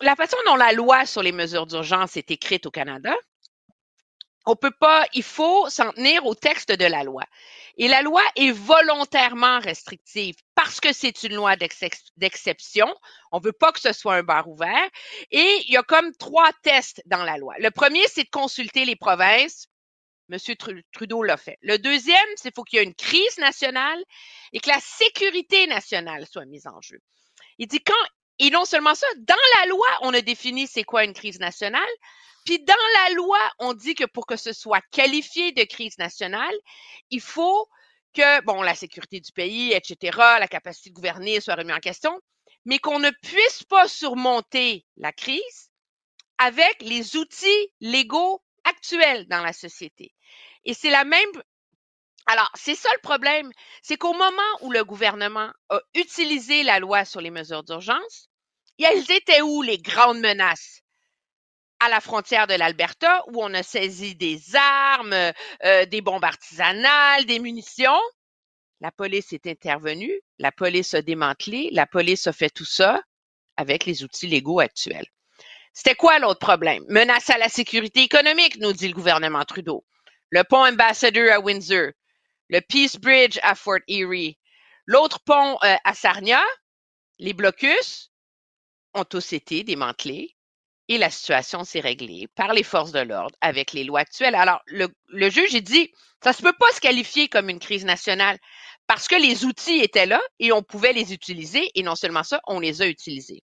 la 0.00 0.16
façon 0.16 0.36
dont 0.46 0.56
la 0.56 0.72
loi 0.72 1.06
sur 1.06 1.22
les 1.22 1.32
mesures 1.32 1.66
d'urgence 1.66 2.16
est 2.16 2.30
écrite 2.30 2.66
au 2.66 2.70
Canada, 2.70 3.14
on 4.46 4.56
peut 4.56 4.74
pas, 4.78 5.06
il 5.14 5.22
faut 5.22 5.68
s'en 5.70 5.92
tenir 5.92 6.26
au 6.26 6.34
texte 6.34 6.70
de 6.70 6.84
la 6.84 7.02
loi. 7.02 7.24
Et 7.76 7.88
la 7.88 8.02
loi 8.02 8.22
est 8.36 8.50
volontairement 8.50 9.58
restrictive 9.58 10.36
parce 10.54 10.80
que 10.80 10.92
c'est 10.92 11.22
une 11.24 11.34
loi 11.34 11.56
d'exception. 11.56 12.94
On 13.32 13.40
veut 13.40 13.52
pas 13.52 13.72
que 13.72 13.80
ce 13.80 13.92
soit 13.92 14.14
un 14.14 14.22
bar 14.22 14.48
ouvert. 14.48 14.88
Et 15.30 15.62
il 15.66 15.72
y 15.72 15.76
a 15.76 15.82
comme 15.82 16.14
trois 16.16 16.50
tests 16.62 17.02
dans 17.06 17.24
la 17.24 17.36
loi. 17.36 17.54
Le 17.58 17.70
premier, 17.70 18.06
c'est 18.08 18.24
de 18.24 18.30
consulter 18.30 18.84
les 18.84 18.96
provinces. 18.96 19.66
Monsieur 20.28 20.54
Trudeau 20.92 21.22
l'a 21.22 21.36
fait. 21.36 21.58
Le 21.60 21.78
deuxième, 21.78 22.16
c'est 22.36 22.44
qu'il 22.44 22.52
faut 22.54 22.64
qu'il 22.64 22.78
y 22.78 22.82
ait 22.82 22.86
une 22.86 22.94
crise 22.94 23.38
nationale 23.38 24.02
et 24.52 24.60
que 24.60 24.70
la 24.70 24.80
sécurité 24.80 25.66
nationale 25.66 26.26
soit 26.26 26.46
mise 26.46 26.66
en 26.66 26.80
jeu. 26.80 26.98
Il 27.58 27.66
dit 27.66 27.82
quand, 27.82 27.92
et 28.38 28.50
non 28.50 28.64
seulement 28.64 28.94
ça, 28.94 29.06
dans 29.18 29.34
la 29.58 29.66
loi, 29.66 29.86
on 30.00 30.14
a 30.14 30.22
défini 30.22 30.66
c'est 30.66 30.84
quoi 30.84 31.04
une 31.04 31.12
crise 31.12 31.40
nationale, 31.40 31.82
puis 32.44 32.60
dans 32.60 32.74
la 33.06 33.14
loi, 33.14 33.38
on 33.58 33.74
dit 33.74 33.94
que 33.94 34.04
pour 34.04 34.26
que 34.26 34.36
ce 34.36 34.52
soit 34.52 34.82
qualifié 34.90 35.52
de 35.52 35.64
crise 35.64 35.98
nationale, 35.98 36.54
il 37.10 37.20
faut 37.20 37.68
que, 38.14 38.42
bon, 38.44 38.62
la 38.62 38.74
sécurité 38.74 39.20
du 39.20 39.32
pays, 39.32 39.72
etc., 39.72 40.16
la 40.40 40.48
capacité 40.48 40.90
de 40.90 40.94
gouverner 40.94 41.40
soit 41.40 41.56
remise 41.56 41.74
en 41.76 41.80
question, 41.80 42.20
mais 42.64 42.78
qu'on 42.78 42.98
ne 42.98 43.10
puisse 43.22 43.64
pas 43.64 43.88
surmonter 43.88 44.86
la 44.96 45.12
crise 45.12 45.70
avec 46.38 46.76
les 46.82 47.16
outils 47.16 47.72
légaux 47.80 48.42
actuels 48.64 49.26
dans 49.28 49.42
la 49.42 49.52
société. 49.52 50.14
Et 50.64 50.74
c'est 50.74 50.90
la 50.90 51.04
même 51.04 51.30
Alors, 52.26 52.50
c'est 52.54 52.74
ça 52.74 52.90
le 52.94 53.00
problème. 53.00 53.50
C'est 53.82 53.96
qu'au 53.96 54.12
moment 54.12 54.42
où 54.60 54.70
le 54.70 54.84
gouvernement 54.84 55.50
a 55.70 55.80
utilisé 55.94 56.62
la 56.62 56.78
loi 56.78 57.04
sur 57.06 57.20
les 57.22 57.30
mesures 57.30 57.64
d'urgence, 57.64 58.28
elles 58.78 59.10
étaient 59.10 59.42
où 59.42 59.62
les 59.62 59.78
grandes 59.78 60.20
menaces? 60.20 60.83
À 61.84 61.90
la 61.90 62.00
frontière 62.00 62.46
de 62.46 62.54
l'Alberta, 62.54 63.22
où 63.26 63.44
on 63.44 63.52
a 63.52 63.62
saisi 63.62 64.14
des 64.14 64.56
armes, 64.56 65.12
euh, 65.12 65.84
des 65.84 66.00
bombes 66.00 66.24
artisanales, 66.24 67.26
des 67.26 67.38
munitions. 67.38 68.00
La 68.80 68.90
police 68.90 69.34
est 69.34 69.46
intervenue, 69.46 70.18
la 70.38 70.50
police 70.50 70.94
a 70.94 71.02
démantelé, 71.02 71.68
la 71.72 71.86
police 71.86 72.26
a 72.26 72.32
fait 72.32 72.48
tout 72.48 72.64
ça 72.64 73.02
avec 73.58 73.84
les 73.84 74.02
outils 74.02 74.28
légaux 74.28 74.60
actuels. 74.60 75.04
C'était 75.74 75.94
quoi 75.94 76.18
l'autre 76.18 76.38
problème? 76.38 76.82
Menace 76.88 77.28
à 77.28 77.36
la 77.36 77.50
sécurité 77.50 78.00
économique, 78.00 78.56
nous 78.60 78.72
dit 78.72 78.88
le 78.88 78.94
gouvernement 78.94 79.44
Trudeau. 79.44 79.84
Le 80.30 80.42
pont 80.42 80.64
Ambassador 80.64 81.30
à 81.32 81.38
Windsor, 81.38 81.90
le 82.48 82.60
Peace 82.60 82.98
Bridge 82.98 83.38
à 83.42 83.54
Fort 83.54 83.80
Erie, 83.88 84.38
l'autre 84.86 85.20
pont 85.20 85.58
euh, 85.62 85.76
à 85.84 85.92
Sarnia, 85.92 86.42
les 87.18 87.34
blocus 87.34 88.10
ont 88.94 89.04
tous 89.04 89.34
été 89.34 89.64
démantelés 89.64 90.34
et 90.88 90.98
la 90.98 91.10
situation 91.10 91.64
s'est 91.64 91.80
réglée 91.80 92.28
par 92.34 92.52
les 92.52 92.62
forces 92.62 92.92
de 92.92 93.00
l'ordre 93.00 93.36
avec 93.40 93.72
les 93.72 93.84
lois 93.84 94.00
actuelles. 94.00 94.34
Alors, 94.34 94.60
le, 94.66 94.88
le 95.08 95.30
juge, 95.30 95.52
il 95.52 95.62
dit, 95.62 95.90
ça 96.22 96.32
se 96.32 96.42
peut 96.42 96.52
pas 96.52 96.70
se 96.74 96.80
qualifier 96.80 97.28
comme 97.28 97.48
une 97.48 97.58
crise 97.58 97.84
nationale 97.84 98.38
parce 98.86 99.08
que 99.08 99.14
les 99.16 99.44
outils 99.44 99.80
étaient 99.80 100.06
là 100.06 100.20
et 100.38 100.52
on 100.52 100.62
pouvait 100.62 100.92
les 100.92 101.12
utiliser 101.12 101.70
et 101.74 101.82
non 101.82 101.94
seulement 101.94 102.22
ça, 102.22 102.40
on 102.46 102.60
les 102.60 102.82
a 102.82 102.86
utilisés. 102.86 103.42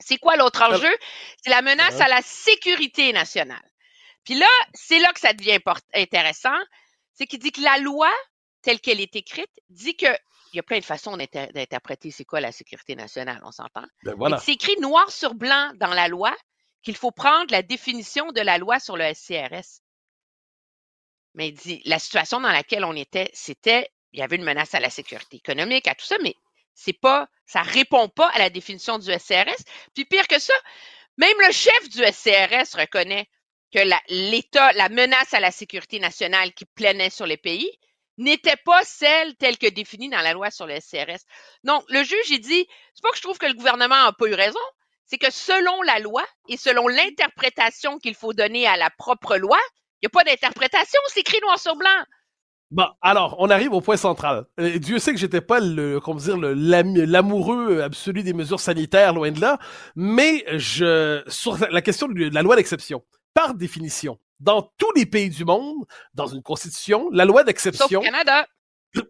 C'est 0.00 0.18
quoi 0.18 0.36
l'autre 0.36 0.62
enjeu? 0.62 0.94
C'est 1.42 1.50
la 1.50 1.62
menace 1.62 2.00
à 2.00 2.08
la 2.08 2.20
sécurité 2.22 3.12
nationale. 3.12 3.62
Puis 4.24 4.34
là, 4.34 4.46
c'est 4.72 4.98
là 4.98 5.12
que 5.12 5.20
ça 5.20 5.34
devient 5.34 5.58
intéressant, 5.94 6.56
c'est 7.12 7.26
qu'il 7.26 7.38
dit 7.38 7.52
que 7.52 7.60
la 7.60 7.78
loi, 7.78 8.10
telle 8.62 8.80
qu'elle 8.80 9.00
est 9.00 9.14
écrite, 9.16 9.50
dit 9.68 9.96
que 9.96 10.06
il 10.52 10.58
y 10.58 10.60
a 10.60 10.62
plein 10.62 10.78
de 10.78 10.84
façons 10.84 11.16
d'interpréter 11.16 12.12
c'est 12.12 12.24
quoi 12.24 12.40
la 12.40 12.52
sécurité 12.52 12.94
nationale, 12.94 13.40
on 13.44 13.50
s'entend. 13.50 13.84
Ben 14.04 14.14
voilà. 14.14 14.38
C'est 14.38 14.52
écrit 14.52 14.76
noir 14.80 15.10
sur 15.10 15.34
blanc 15.34 15.72
dans 15.80 15.92
la 15.92 16.06
loi 16.06 16.32
qu'il 16.84 16.96
faut 16.96 17.10
prendre 17.10 17.50
la 17.50 17.62
définition 17.62 18.30
de 18.30 18.40
la 18.40 18.58
loi 18.58 18.78
sur 18.78 18.96
le 18.96 19.12
SCRS. 19.12 19.80
Mais 21.34 21.48
il 21.48 21.54
dit, 21.54 21.82
la 21.84 21.98
situation 21.98 22.40
dans 22.40 22.52
laquelle 22.52 22.84
on 22.84 22.94
était, 22.94 23.30
c'était, 23.32 23.90
il 24.12 24.20
y 24.20 24.22
avait 24.22 24.36
une 24.36 24.44
menace 24.44 24.74
à 24.74 24.80
la 24.80 24.90
sécurité 24.90 25.38
économique, 25.38 25.88
à 25.88 25.94
tout 25.94 26.04
ça, 26.04 26.16
mais 26.22 26.36
c'est 26.74 26.92
pas, 26.92 27.28
ça 27.46 27.62
répond 27.62 28.08
pas 28.08 28.28
à 28.28 28.38
la 28.38 28.50
définition 28.50 28.98
du 28.98 29.10
SCRS. 29.10 29.64
Puis 29.94 30.04
pire 30.04 30.28
que 30.28 30.38
ça, 30.38 30.54
même 31.16 31.36
le 31.46 31.52
chef 31.52 31.88
du 31.88 32.04
SCRS 32.04 32.78
reconnaît 32.78 33.28
que 33.72 33.80
l'État, 34.08 34.72
la, 34.74 34.88
menace 34.88 35.34
à 35.34 35.40
la 35.40 35.50
sécurité 35.50 35.98
nationale 35.98 36.52
qui 36.52 36.64
planait 36.64 37.10
sur 37.10 37.26
les 37.26 37.36
pays 37.36 37.70
n'était 38.18 38.56
pas 38.64 38.84
celle 38.84 39.34
telle 39.36 39.58
que 39.58 39.66
définie 39.66 40.08
dans 40.08 40.20
la 40.20 40.32
loi 40.32 40.50
sur 40.52 40.66
le 40.66 40.78
SCRS. 40.78 41.24
Donc, 41.64 41.84
le 41.88 42.04
juge, 42.04 42.30
il 42.30 42.40
dit, 42.40 42.68
c'est 42.94 43.02
pas 43.02 43.10
que 43.10 43.16
je 43.16 43.22
trouve 43.22 43.38
que 43.38 43.46
le 43.46 43.54
gouvernement 43.54 44.04
n'a 44.04 44.12
pas 44.12 44.26
eu 44.26 44.34
raison, 44.34 44.60
c'est 45.06 45.18
que 45.18 45.30
selon 45.30 45.82
la 45.82 45.98
loi 45.98 46.24
et 46.48 46.56
selon 46.56 46.88
l'interprétation 46.88 47.98
qu'il 47.98 48.14
faut 48.14 48.32
donner 48.32 48.66
à 48.66 48.76
la 48.76 48.90
propre 48.90 49.36
loi, 49.36 49.58
il 50.02 50.06
n'y 50.06 50.06
a 50.06 50.10
pas 50.10 50.24
d'interprétation, 50.24 51.00
c'est 51.08 51.20
écrit 51.20 51.40
noir 51.42 51.58
sur 51.58 51.76
blanc. 51.76 52.04
Bon, 52.70 52.86
alors, 53.02 53.36
on 53.38 53.50
arrive 53.50 53.72
au 53.72 53.80
point 53.80 53.96
central. 53.96 54.46
Euh, 54.58 54.78
Dieu 54.78 54.98
sait 54.98 55.12
que 55.12 55.18
j'étais 55.18 55.40
pas 55.40 55.60
le, 55.60 56.00
comment 56.00 56.18
dire, 56.18 56.36
l'amoureux 56.36 57.82
absolu 57.82 58.22
des 58.22 58.32
mesures 58.32 58.58
sanitaires, 58.58 59.12
loin 59.12 59.30
de 59.30 59.40
là, 59.40 59.58
mais 59.94 60.44
je, 60.58 61.22
sur 61.28 61.56
la 61.70 61.82
question 61.82 62.08
de 62.08 62.34
la 62.34 62.42
loi 62.42 62.56
d'exception, 62.56 63.04
par 63.32 63.54
définition, 63.54 64.18
dans 64.40 64.72
tous 64.78 64.90
les 64.96 65.06
pays 65.06 65.30
du 65.30 65.44
monde, 65.44 65.84
dans 66.14 66.26
une 66.26 66.42
constitution, 66.42 67.08
la 67.12 67.24
loi 67.24 67.44
d'exception. 67.44 67.86
Sauf 67.88 68.04
Canada. 68.04 68.46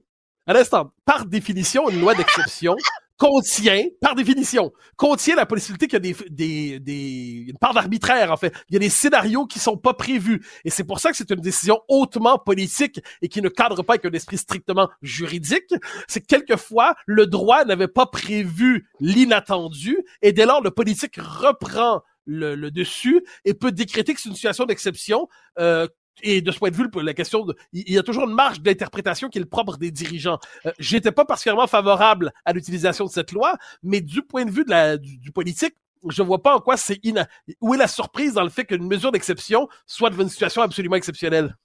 À 0.47 0.53
l'instant, 0.53 0.93
par 1.07 1.25
définition, 1.25 1.89
une 1.89 2.03
loi 2.03 2.15
d'exception 2.15 2.77
contient, 3.17 3.85
par 4.01 4.15
définition, 4.15 4.73
contient 4.97 5.37
la 5.37 5.47
possibilité 5.47 5.87
qu'il 5.87 5.95
y 5.95 5.97
a 5.97 6.01
des, 6.01 6.17
des, 6.31 6.81
des 6.81 7.45
une 7.49 7.59
part 7.59 7.75
d'arbitraire, 7.75 8.33
en 8.33 8.37
fait. 8.37 8.53
Il 8.69 8.75
y 8.75 8.77
a 8.77 8.81
des 8.81 8.91
scénarios 8.91 9.47
qui 9.47 9.59
sont 9.59 9.77
pas 9.77 9.95
prévus. 9.95 10.45
Et 10.65 10.71
c'est 10.71 10.85
pour 10.85 11.01
ça 11.01 11.11
que 11.11 11.17
c'est 11.17 11.31
une 11.31 11.41
décision 11.41 11.81
hautement 11.89 12.39
politique 12.39 13.01
et 13.23 13.29
qui 13.29 13.43
ne 13.43 13.49
cadre 13.49 13.83
pas 13.83 13.95
avec 13.95 14.05
un 14.05 14.13
esprit 14.13 14.39
strictement 14.39 14.89
juridique. 15.03 15.75
C'est 16.09 16.21
que 16.21 16.27
quelquefois, 16.27 16.95
le 17.07 17.27
droit 17.27 17.65
n'avait 17.65 17.89
pas 17.89 18.07
prévu 18.07 18.89
l'inattendu 19.01 19.99
et 20.23 20.33
dès 20.33 20.47
lors, 20.47 20.63
le 20.63 20.71
politique 20.71 21.17
reprend 21.17 22.03
le, 22.27 22.55
le, 22.55 22.71
dessus 22.71 23.23
et 23.45 23.55
peut 23.55 23.73
décréter 23.73 24.15
que 24.15 24.21
c'est 24.21 24.29
une 24.29 24.35
situation 24.35 24.65
d'exception 24.65 25.29
euh, 25.59 25.87
et 26.23 26.41
de 26.41 26.51
ce 26.53 26.59
point 26.59 26.71
de 26.71 26.77
vue, 26.77 26.89
la 27.03 27.15
question 27.15 27.45
de, 27.45 27.57
il 27.73 27.91
y 27.91 27.99
a 27.99 28.03
toujours 28.03 28.25
une 28.25 28.35
marge 28.35 28.61
d'interprétation 28.61 29.29
qui 29.29 29.39
est 29.39 29.41
le 29.41 29.49
propre 29.49 29.77
des 29.77 29.91
dirigeants. 29.91 30.39
Euh, 30.67 30.73
J'étais 30.79 31.13
pas 31.13 31.25
particulièrement 31.25 31.67
favorable 31.67 32.33
à 32.45 32.53
l'utilisation 32.53 33.05
de 33.05 33.11
cette 33.11 33.33
loi, 33.33 33.57
mais 33.83 34.01
du 34.01 34.23
point 34.23 34.45
de 34.45 34.51
vue 34.51 34.65
de 34.65 34.71
la, 34.71 34.97
du, 34.97 35.33
politique, 35.33 35.75
je 36.09 36.23
vois 36.23 36.43
pas 36.43 36.57
en 36.57 36.61
quoi 36.61 36.77
c'est 36.77 37.01
ina... 37.03 37.27
où 37.61 37.75
est 37.75 37.79
la 37.79 37.89
surprise 37.89 38.35
dans 38.35 38.45
le 38.45 38.51
fait 38.51 38.65
qu'une 38.65 38.87
mesure 38.87 39.11
d'exception 39.11 39.69
soit 39.87 40.11
devant 40.11 40.23
une 40.23 40.29
situation 40.29 40.63
absolument 40.63 40.97
exceptionnelle? 40.97 41.57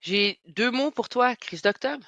J'ai 0.00 0.40
deux 0.46 0.70
mots 0.70 0.90
pour 0.90 1.08
toi, 1.08 1.36
Chris 1.36 1.60
d'octobre. 1.62 2.06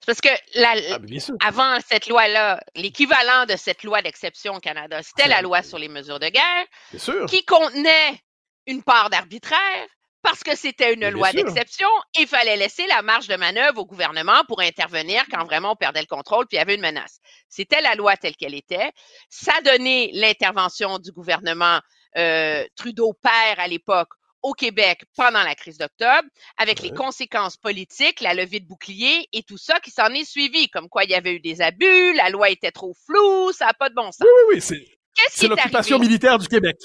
C'est 0.00 0.06
parce 0.06 0.20
que 0.20 0.60
la, 0.60 0.74
ah, 0.94 1.46
avant 1.46 1.78
cette 1.86 2.06
loi-là, 2.06 2.60
l'équivalent 2.76 3.46
de 3.46 3.56
cette 3.56 3.82
loi 3.82 4.00
d'exception 4.00 4.54
au 4.54 4.60
Canada, 4.60 5.02
c'était 5.02 5.26
la 5.28 5.42
loi 5.42 5.62
sur 5.62 5.78
les 5.78 5.88
mesures 5.88 6.20
de 6.20 6.28
guerre, 6.28 7.26
qui 7.26 7.44
contenait 7.44 8.20
une 8.66 8.82
part 8.82 9.10
d'arbitraire, 9.10 9.88
parce 10.28 10.44
que 10.44 10.54
c'était 10.54 10.92
une 10.92 11.08
loi 11.08 11.32
d'exception, 11.32 11.88
il 12.18 12.26
fallait 12.26 12.56
laisser 12.56 12.86
la 12.86 13.00
marge 13.00 13.28
de 13.28 13.36
manœuvre 13.36 13.80
au 13.80 13.86
gouvernement 13.86 14.44
pour 14.46 14.60
intervenir 14.60 15.24
quand 15.30 15.42
vraiment 15.44 15.72
on 15.72 15.76
perdait 15.76 16.02
le 16.02 16.06
contrôle 16.06 16.46
puis 16.46 16.56
il 16.56 16.58
y 16.58 16.62
avait 16.62 16.74
une 16.74 16.82
menace. 16.82 17.20
C'était 17.48 17.80
la 17.80 17.94
loi 17.94 18.14
telle 18.18 18.36
qu'elle 18.36 18.54
était. 18.54 18.92
Ça 19.30 19.54
donnait 19.64 20.10
l'intervention 20.12 20.98
du 20.98 21.12
gouvernement 21.12 21.80
euh, 22.18 22.66
Trudeau 22.76 23.14
père 23.14 23.58
à 23.58 23.68
l'époque 23.68 24.10
au 24.42 24.52
Québec 24.52 25.04
pendant 25.16 25.42
la 25.42 25.54
crise 25.54 25.78
d'octobre, 25.78 26.28
avec 26.58 26.82
les 26.82 26.90
conséquences 26.90 27.56
politiques, 27.56 28.20
la 28.20 28.34
levée 28.34 28.60
de 28.60 28.66
boucliers 28.66 29.26
et 29.32 29.42
tout 29.42 29.58
ça 29.58 29.80
qui 29.80 29.90
s'en 29.90 30.08
est 30.08 30.28
suivi, 30.28 30.68
comme 30.68 30.90
quoi 30.90 31.04
il 31.04 31.10
y 31.10 31.14
avait 31.14 31.32
eu 31.32 31.40
des 31.40 31.62
abus, 31.62 32.12
la 32.12 32.28
loi 32.28 32.50
était 32.50 32.70
trop 32.70 32.94
floue, 33.06 33.50
ça 33.52 33.66
n'a 33.66 33.72
pas 33.72 33.88
de 33.88 33.94
bon 33.94 34.12
sens. 34.12 34.20
Oui, 34.20 34.28
oui, 34.60 34.62
oui, 34.70 34.88
c'est 35.30 35.48
l'occupation 35.48 35.98
militaire 35.98 36.38
du 36.38 36.48
Québec. 36.48 36.76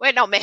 Oui, 0.00 0.08
non, 0.16 0.26
mais 0.26 0.40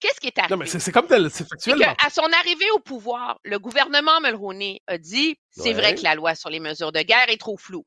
Qu'est-ce 0.00 0.20
qui 0.20 0.26
est 0.28 0.38
arrivé? 0.38 0.54
Non, 0.54 0.58
mais 0.58 0.66
c'est 0.66 0.92
comme 0.92 1.06
tel, 1.06 1.30
c'est 1.30 1.48
factuellement. 1.48 1.94
à 2.04 2.10
son 2.10 2.30
arrivée 2.32 2.70
au 2.74 2.80
pouvoir, 2.80 3.38
le 3.44 3.58
gouvernement 3.58 4.20
Mulroney 4.20 4.80
a 4.86 4.98
dit 4.98 5.38
c'est 5.50 5.72
vrai 5.72 5.94
que 5.94 6.02
la 6.02 6.14
loi 6.14 6.34
sur 6.34 6.50
les 6.50 6.60
mesures 6.60 6.92
de 6.92 7.00
guerre 7.00 7.28
est 7.28 7.40
trop 7.40 7.56
floue. 7.56 7.86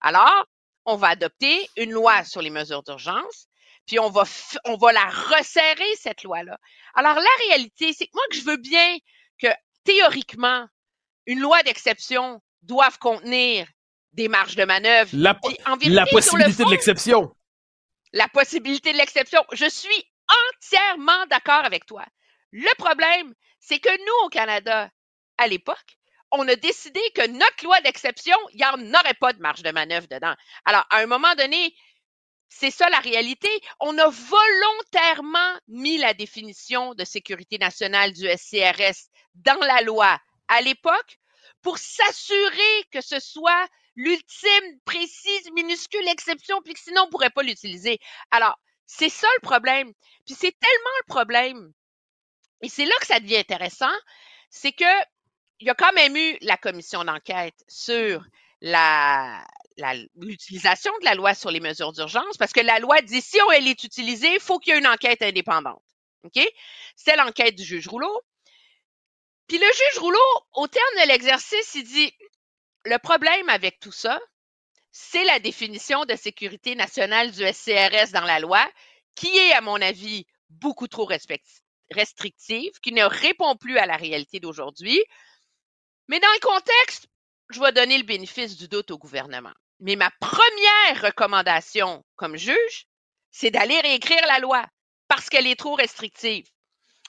Alors, 0.00 0.46
on 0.84 0.96
va 0.96 1.08
adopter 1.08 1.68
une 1.76 1.90
loi 1.90 2.24
sur 2.24 2.40
les 2.40 2.50
mesures 2.50 2.82
d'urgence, 2.82 3.48
puis 3.86 3.98
on 3.98 4.10
va, 4.10 4.24
on 4.64 4.76
va 4.76 4.92
la 4.92 5.06
resserrer, 5.06 5.94
cette 5.98 6.22
loi-là. 6.22 6.58
Alors, 6.94 7.14
la 7.14 7.46
réalité, 7.48 7.92
c'est 7.92 8.06
que 8.06 8.12
moi, 8.14 8.22
que 8.30 8.36
je 8.36 8.44
veux 8.44 8.56
bien 8.56 8.96
que 9.40 9.48
théoriquement, 9.84 10.66
une 11.26 11.40
loi 11.40 11.62
d'exception 11.62 12.40
doive 12.62 12.98
contenir 12.98 13.66
des 14.12 14.28
marges 14.28 14.56
de 14.56 14.64
manœuvre. 14.64 15.10
La, 15.12 15.38
la 15.84 16.06
possibilité 16.06 16.64
de 16.64 16.70
l'exception. 16.70 17.34
La 18.12 18.28
possibilité 18.28 18.92
de 18.92 18.98
l'exception. 18.98 19.42
Je 19.52 19.68
suis 19.68 20.04
entièrement 20.28 21.26
d'accord 21.26 21.64
avec 21.64 21.86
toi. 21.86 22.04
Le 22.52 22.74
problème, 22.78 23.34
c'est 23.60 23.78
que 23.78 23.96
nous, 23.98 24.26
au 24.26 24.28
Canada, 24.28 24.90
à 25.36 25.46
l'époque, 25.46 25.98
on 26.30 26.46
a 26.48 26.56
décidé 26.56 27.00
que 27.14 27.26
notre 27.26 27.64
loi 27.64 27.80
d'exception, 27.80 28.36
il 28.52 28.56
n'y 28.56 28.64
en 28.64 28.94
aurait 28.94 29.14
pas 29.14 29.32
de 29.32 29.40
marge 29.40 29.62
de 29.62 29.70
manœuvre 29.70 30.08
dedans. 30.08 30.34
Alors, 30.64 30.84
à 30.90 30.98
un 30.98 31.06
moment 31.06 31.34
donné, 31.36 31.74
c'est 32.48 32.70
ça 32.70 32.88
la 32.88 33.00
réalité. 33.00 33.48
On 33.80 33.96
a 33.98 34.08
volontairement 34.08 35.58
mis 35.68 35.98
la 35.98 36.14
définition 36.14 36.94
de 36.94 37.04
sécurité 37.04 37.58
nationale 37.58 38.12
du 38.12 38.26
SCRS 38.26 39.08
dans 39.34 39.60
la 39.60 39.82
loi 39.82 40.18
à 40.48 40.60
l'époque 40.60 41.18
pour 41.62 41.78
s'assurer 41.78 42.84
que 42.90 43.00
ce 43.00 43.20
soit 43.20 43.68
l'ultime, 43.96 44.80
précise, 44.84 45.50
minuscule 45.54 46.06
exception, 46.08 46.60
puis 46.62 46.74
que 46.74 46.80
sinon 46.80 47.02
on 47.02 47.06
ne 47.06 47.10
pourrait 47.10 47.30
pas 47.30 47.42
l'utiliser. 47.42 47.98
Alors, 48.30 48.56
c'est 48.88 49.10
ça 49.10 49.28
le 49.36 49.42
problème. 49.42 49.92
Puis 50.26 50.34
c'est 50.34 50.58
tellement 50.58 50.96
le 51.02 51.06
problème. 51.06 51.72
Et 52.62 52.68
c'est 52.68 52.86
là 52.86 52.94
que 53.00 53.06
ça 53.06 53.20
devient 53.20 53.36
intéressant, 53.36 53.86
c'est 54.50 54.72
que 54.72 54.84
il 55.60 55.66
y 55.66 55.70
a 55.70 55.74
quand 55.74 55.92
même 55.92 56.16
eu 56.16 56.36
la 56.40 56.56
commission 56.56 57.04
d'enquête 57.04 57.54
sur 57.68 58.24
l'utilisation 60.16 60.92
de 61.00 61.04
la 61.04 61.14
loi 61.14 61.34
sur 61.34 61.50
les 61.50 61.60
mesures 61.60 61.92
d'urgence, 61.92 62.36
parce 62.36 62.52
que 62.52 62.60
la 62.60 62.78
loi 62.78 63.00
dit 63.02 63.20
si 63.20 63.38
elle 63.54 63.68
est 63.68 63.84
utilisée, 63.84 64.34
il 64.34 64.40
faut 64.40 64.58
qu'il 64.58 64.72
y 64.72 64.76
ait 64.76 64.80
une 64.80 64.86
enquête 64.86 65.22
indépendante. 65.22 65.82
C'est 66.96 67.16
l'enquête 67.16 67.54
du 67.54 67.64
juge 67.64 67.86
Rouleau. 67.88 68.22
Puis 69.46 69.58
le 69.58 69.66
juge 69.66 69.98
Rouleau, 69.98 70.18
au 70.54 70.66
terme 70.66 71.02
de 71.02 71.08
l'exercice, 71.08 71.74
il 71.74 71.84
dit 71.84 72.12
le 72.84 72.98
problème 72.98 73.48
avec 73.48 73.78
tout 73.80 73.92
ça, 73.92 74.20
c'est 75.00 75.22
la 75.24 75.38
définition 75.38 76.04
de 76.06 76.16
sécurité 76.16 76.74
nationale 76.74 77.30
du 77.30 77.46
SCRS 77.46 78.10
dans 78.12 78.24
la 78.24 78.40
loi, 78.40 78.68
qui 79.14 79.28
est, 79.28 79.52
à 79.52 79.60
mon 79.60 79.80
avis, 79.80 80.26
beaucoup 80.50 80.88
trop 80.88 81.08
restrictive, 81.90 82.72
qui 82.82 82.92
ne 82.92 83.04
répond 83.04 83.54
plus 83.54 83.78
à 83.78 83.86
la 83.86 83.96
réalité 83.96 84.40
d'aujourd'hui. 84.40 85.00
Mais 86.08 86.18
dans 86.18 86.26
le 86.34 86.40
contexte, 86.40 87.06
je 87.50 87.60
vais 87.60 87.70
donner 87.70 87.96
le 87.96 88.02
bénéfice 88.02 88.56
du 88.56 88.66
doute 88.66 88.90
au 88.90 88.98
gouvernement. 88.98 89.52
Mais 89.78 89.94
ma 89.94 90.10
première 90.20 91.00
recommandation 91.00 92.04
comme 92.16 92.36
juge, 92.36 92.88
c'est 93.30 93.52
d'aller 93.52 93.80
réécrire 93.80 94.26
la 94.26 94.40
loi 94.40 94.66
parce 95.06 95.30
qu'elle 95.30 95.46
est 95.46 95.58
trop 95.58 95.76
restrictive. 95.76 96.48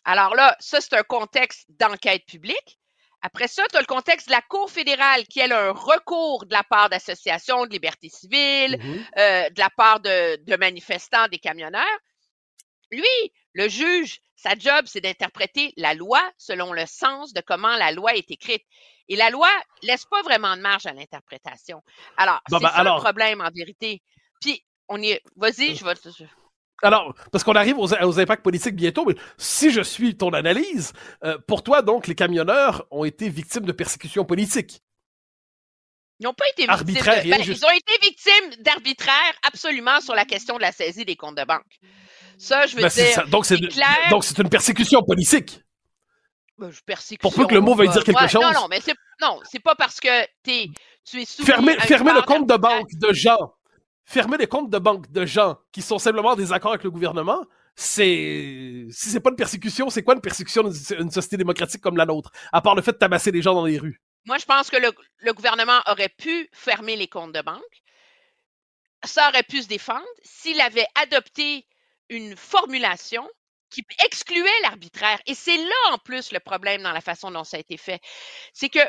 Alors 0.06 0.36
là, 0.36 0.56
ça, 0.60 0.80
c'est 0.80 0.94
un 0.94 1.04
contexte 1.04 1.66
d'enquête 1.70 2.26
publique. 2.28 2.80
Après 3.22 3.47
ça, 3.47 3.63
tu 3.70 3.76
as 3.76 3.82
le 3.82 3.86
contexte 3.86 4.28
de 4.28 4.32
la 4.32 4.41
Cour 4.41 4.70
fédérale 4.72 5.26
qui 5.28 5.41
a 5.41 5.45
un 5.67 5.72
recours 5.72 6.45
de 6.45 6.53
la 6.53 6.63
part 6.63 6.89
d'associations 6.89 7.65
de 7.65 7.72
liberté 7.72 8.07
civile, 8.09 8.78
Mhm. 8.80 9.05
euh, 9.17 9.49
de 9.49 9.59
la 9.59 9.70
part 9.70 9.99
de, 9.99 10.38
de 10.43 10.55
manifestants, 10.55 11.28
des 11.28 11.39
camionneurs. 11.39 11.84
Lui, 12.91 13.03
le 13.53 13.67
juge, 13.67 14.20
sa 14.36 14.55
job, 14.57 14.86
c'est 14.86 15.01
d'interpréter 15.01 15.74
la 15.78 15.93
loi 15.93 16.22
selon 16.38 16.72
le 16.74 16.86
sens 16.86 17.34
de 17.34 17.41
comment 17.41 17.76
la 17.76 17.91
loi 17.91 18.15
est 18.15 18.32
écrite. 18.32 18.63
Et 19.09 19.15
la 19.15 19.30
loi 19.32 19.49
laisse 19.82 20.05
pas 20.05 20.22
vraiment 20.22 20.55
de 20.55 20.61
marge 20.61 20.86
à 20.86 20.93
l'interprétation. 20.93 21.82
Alors, 22.17 22.39
Bon, 22.49 22.57
c'est 22.57 22.63
ben, 22.63 22.70
ça 22.70 22.76
alors- 22.78 22.97
le 22.97 23.01
problème 23.03 23.41
en 23.41 23.49
vérité. 23.53 24.01
Puis, 24.39 24.63
on 24.88 25.01
y 25.01 25.11
est. 25.11 25.22
Vas-y, 25.36 25.76
je 25.76 25.84
vais. 25.84 25.93
Alors, 26.82 27.13
parce 27.32 27.43
qu'on 27.43 27.53
arrive 27.55 27.77
aux, 27.77 27.93
aux 27.93 28.19
impacts 28.19 28.43
politiques 28.43 28.75
bientôt, 28.75 29.05
mais 29.05 29.15
si 29.38 29.71
je 29.71 29.82
suis 29.82 30.15
ton 30.15 30.30
analyse, 30.32 30.93
euh, 31.23 31.38
pour 31.47 31.63
toi, 31.63 31.82
donc, 31.82 32.07
les 32.07 32.15
camionneurs 32.15 32.86
ont 32.91 33.03
été 33.03 33.30
victimes 33.30 33.65
de 33.65 33.71
persécutions 33.71 34.25
politiques. 34.25 34.82
Ils 36.19 36.25
n'ont 36.25 36.34
pas 36.34 36.45
été 36.51 36.63
victimes. 36.67 36.86
De- 37.23 37.30
ben, 37.30 37.41
Ils 37.41 37.65
ont 37.65 37.69
été 37.71 37.93
victimes 38.01 38.63
d'arbitraire 38.63 39.34
absolument 39.43 40.01
sur 40.01 40.15
la 40.15 40.25
question 40.25 40.57
de 40.57 40.61
la 40.61 40.71
saisie 40.71 41.05
des 41.05 41.15
comptes 41.15 41.38
de 41.38 41.45
banque. 41.45 41.80
Ça, 42.38 42.65
je 42.67 42.75
veux 42.75 42.82
Ben, 42.84 42.89
dire. 42.89 43.27
Donc, 43.27 43.45
c'est 43.45 43.57
clair. 43.57 43.97
donc 44.09 44.23
c'est 44.23 44.38
une 44.38 44.49
persécution 44.49 45.01
politique. 45.01 45.61
Ben, 46.57 46.71
je 46.71 47.15
Pour 47.17 47.34
peu 47.34 47.45
que 47.47 47.53
le 47.53 47.61
mot 47.61 47.73
veuille 47.73 47.88
dire 47.89 48.03
quelque 48.03 48.19
Ouais, 48.21 48.27
chose. 48.27 48.41
Non, 48.43 48.51
non, 48.51 48.67
mais 48.69 48.82
c'est 48.82 48.93
non, 49.21 49.39
c'est 49.49 49.59
pas 49.61 49.75
parce 49.75 49.99
que 49.99 50.25
t'es, 50.43 50.67
tu 51.05 51.21
es 51.21 51.25
soumis 51.25 51.49
à 51.69 51.73
une 51.73 51.80
fermer 51.82 52.13
le 52.13 52.21
compte 52.21 52.47
de 52.49 52.55
banque 52.57 52.89
de 52.93 53.13
gens, 53.13 53.53
fermer 54.10 54.38
les 54.38 54.47
comptes 54.47 54.72
de 54.72 54.80
banque 54.80 55.12
de 55.12 55.26
gens 55.26 55.60
qui 55.72 55.84
sont 55.84 55.99
simplement 55.99 56.30
en 56.30 56.36
désaccord 56.36 56.72
avec 56.72 56.84
le 56.84 56.89
gouvernement, 56.89 57.45
c'est 57.76 58.88
si 58.89 59.10
c'est 59.10 59.20
pas 59.20 59.30
une 59.30 59.36
persécution, 59.36 59.89
c'est 59.91 60.01
quoi 60.01 60.16
une 60.16 60.22
persécution 60.22 60.64
d'une 60.64 60.74
une 60.99 61.12
société 61.12 61.38
démocratique 61.38 61.80
comme 61.80 61.95
la 61.95 62.07
nôtre, 62.07 62.32
à 62.51 62.62
part 62.62 62.74
le 62.74 62.82
fait 62.82 62.93
de 62.93 62.97
tabasser 62.97 63.32
les 63.32 63.43
gens 63.43 63.53
dans 63.53 63.66
les 63.66 63.78
rues? 63.78 64.01
Moi, 64.26 64.38
je 64.39 64.45
pense 64.45 64.70
que 64.72 64.78
le, 64.78 64.91
le 65.20 65.34
gouvernement 65.34 65.80
aurait 65.88 66.10
pu 66.10 66.49
fermer 66.51 66.95
les 66.95 67.07
comptes 67.07 67.34
de 67.34 67.41
banque. 67.41 67.84
Ça 69.05 69.30
aurait 69.30 69.43
pu 69.43 69.62
se 69.62 69.68
défendre 69.68 70.05
s'il 70.24 70.60
avait 70.60 70.88
adopté 70.95 71.68
une 72.10 72.36
formulation 72.36 73.30
qui 73.70 73.86
excluait 74.03 74.62
l'arbitraire. 74.64 75.20
Et 75.28 75.36
c'est 75.36 75.57
là, 75.57 75.93
en 75.93 75.99
plus, 75.99 76.32
le 76.32 76.39
problème 76.39 76.82
dans 76.82 76.91
la 76.91 77.01
façon 77.01 77.30
dont 77.30 77.43
ça 77.43 77.57
a 77.57 77.60
été 77.60 77.78
fait. 77.78 78.01
C'est 78.53 78.70
que 78.70 78.80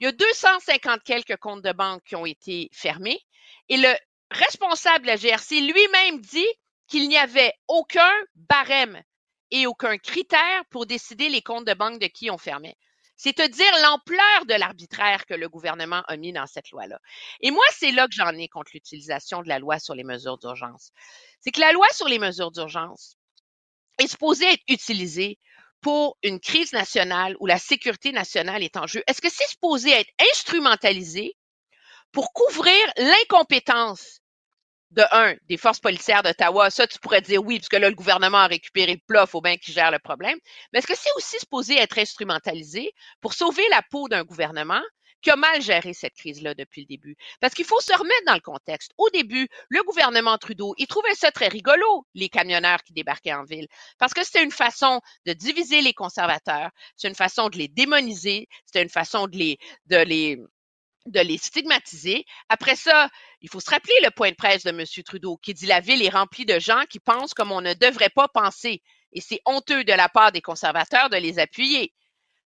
il 0.00 0.04
y 0.04 0.06
a 0.06 0.12
250 0.12 1.02
quelques 1.02 1.36
comptes 1.38 1.64
de 1.64 1.72
banque 1.72 2.04
qui 2.04 2.14
ont 2.14 2.24
été 2.24 2.70
fermés 2.72 3.20
et 3.68 3.76
le 3.76 3.92
responsable 4.30 5.04
de 5.04 5.10
la 5.10 5.16
GRC 5.16 5.60
lui-même 5.60 6.20
dit 6.20 6.46
qu'il 6.86 7.08
n'y 7.08 7.18
avait 7.18 7.52
aucun 7.68 8.12
barème 8.34 9.02
et 9.50 9.66
aucun 9.66 9.98
critère 9.98 10.64
pour 10.70 10.86
décider 10.86 11.28
les 11.28 11.42
comptes 11.42 11.66
de 11.66 11.74
banque 11.74 12.00
de 12.00 12.06
qui 12.06 12.30
on 12.30 12.38
fermait. 12.38 12.76
C'est 13.16 13.32
te 13.32 13.46
dire 13.46 13.72
l'ampleur 13.82 14.46
de 14.46 14.54
l'arbitraire 14.54 15.26
que 15.26 15.34
le 15.34 15.48
gouvernement 15.48 16.02
a 16.06 16.16
mis 16.16 16.32
dans 16.32 16.46
cette 16.46 16.70
loi-là. 16.70 17.00
Et 17.40 17.50
moi, 17.50 17.64
c'est 17.72 17.90
là 17.90 18.06
que 18.06 18.14
j'en 18.14 18.30
ai 18.30 18.48
contre 18.48 18.70
l'utilisation 18.74 19.42
de 19.42 19.48
la 19.48 19.58
loi 19.58 19.80
sur 19.80 19.94
les 19.94 20.04
mesures 20.04 20.38
d'urgence. 20.38 20.92
C'est 21.40 21.50
que 21.50 21.60
la 21.60 21.72
loi 21.72 21.86
sur 21.92 22.06
les 22.06 22.20
mesures 22.20 22.52
d'urgence 22.52 23.16
est 23.98 24.06
supposée 24.06 24.46
être 24.46 24.62
utilisée 24.68 25.38
pour 25.80 26.16
une 26.22 26.38
crise 26.38 26.72
nationale 26.72 27.36
où 27.40 27.46
la 27.46 27.58
sécurité 27.58 28.12
nationale 28.12 28.62
est 28.62 28.76
en 28.76 28.86
jeu. 28.86 29.02
Est-ce 29.08 29.20
que 29.20 29.30
c'est 29.30 29.48
supposé 29.48 29.90
être 29.90 30.10
instrumentalisé 30.32 31.36
pour 32.12 32.32
couvrir 32.32 32.74
l'incompétence 32.96 34.20
de 34.90 35.02
un, 35.12 35.34
des 35.48 35.56
forces 35.56 35.80
policières 35.80 36.22
d'Ottawa, 36.22 36.70
ça, 36.70 36.86
tu 36.86 36.98
pourrais 36.98 37.20
dire 37.20 37.42
oui, 37.44 37.58
puisque 37.58 37.74
là, 37.74 37.90
le 37.90 37.94
gouvernement 37.94 38.38
a 38.38 38.46
récupéré 38.46 38.94
le 38.94 39.00
plat, 39.06 39.26
faut 39.26 39.40
bien 39.40 39.56
qu'il 39.56 39.74
gère 39.74 39.90
le 39.90 39.98
problème. 39.98 40.38
Mais 40.72 40.78
est-ce 40.78 40.86
que 40.86 40.96
c'est 40.96 41.12
aussi 41.16 41.38
supposé 41.38 41.76
être 41.76 41.98
instrumentalisé 41.98 42.92
pour 43.20 43.34
sauver 43.34 43.66
la 43.70 43.82
peau 43.90 44.08
d'un 44.08 44.24
gouvernement 44.24 44.80
qui 45.20 45.30
a 45.30 45.36
mal 45.36 45.60
géré 45.60 45.92
cette 45.94 46.14
crise-là 46.14 46.54
depuis 46.54 46.82
le 46.82 46.86
début? 46.86 47.16
Parce 47.40 47.52
qu'il 47.52 47.66
faut 47.66 47.80
se 47.80 47.92
remettre 47.92 48.24
dans 48.26 48.34
le 48.34 48.40
contexte. 48.40 48.92
Au 48.96 49.10
début, 49.10 49.48
le 49.68 49.82
gouvernement 49.82 50.38
Trudeau, 50.38 50.74
il 50.78 50.86
trouvait 50.86 51.14
ça 51.14 51.30
très 51.32 51.48
rigolo, 51.48 52.06
les 52.14 52.30
camionneurs 52.30 52.82
qui 52.82 52.94
débarquaient 52.94 53.34
en 53.34 53.44
ville, 53.44 53.66
parce 53.98 54.14
que 54.14 54.24
c'était 54.24 54.44
une 54.44 54.50
façon 54.52 55.00
de 55.26 55.34
diviser 55.34 55.82
les 55.82 55.92
conservateurs, 55.92 56.70
c'est 56.96 57.08
une 57.08 57.14
façon 57.14 57.50
de 57.50 57.58
les 57.58 57.68
démoniser, 57.68 58.48
c'était 58.64 58.82
une 58.82 58.88
façon 58.88 59.26
de 59.26 59.36
les, 59.36 59.58
de 59.86 59.98
les, 59.98 60.38
de 61.10 61.20
les 61.20 61.38
stigmatiser. 61.38 62.24
Après 62.48 62.76
ça, 62.76 63.08
il 63.40 63.48
faut 63.48 63.60
se 63.60 63.70
rappeler 63.70 63.94
le 64.02 64.10
point 64.10 64.30
de 64.30 64.36
presse 64.36 64.64
de 64.64 64.70
M. 64.70 64.84
Trudeau 65.04 65.36
qui 65.36 65.54
dit 65.54 65.66
la 65.66 65.80
ville 65.80 66.02
est 66.02 66.08
remplie 66.08 66.46
de 66.46 66.58
gens 66.58 66.84
qui 66.88 67.00
pensent 67.00 67.34
comme 67.34 67.52
on 67.52 67.60
ne 67.60 67.74
devrait 67.74 68.10
pas 68.10 68.28
penser. 68.28 68.82
Et 69.12 69.20
c'est 69.20 69.40
honteux 69.46 69.84
de 69.84 69.92
la 69.92 70.08
part 70.08 70.32
des 70.32 70.42
conservateurs 70.42 71.10
de 71.10 71.16
les 71.16 71.38
appuyer. 71.38 71.94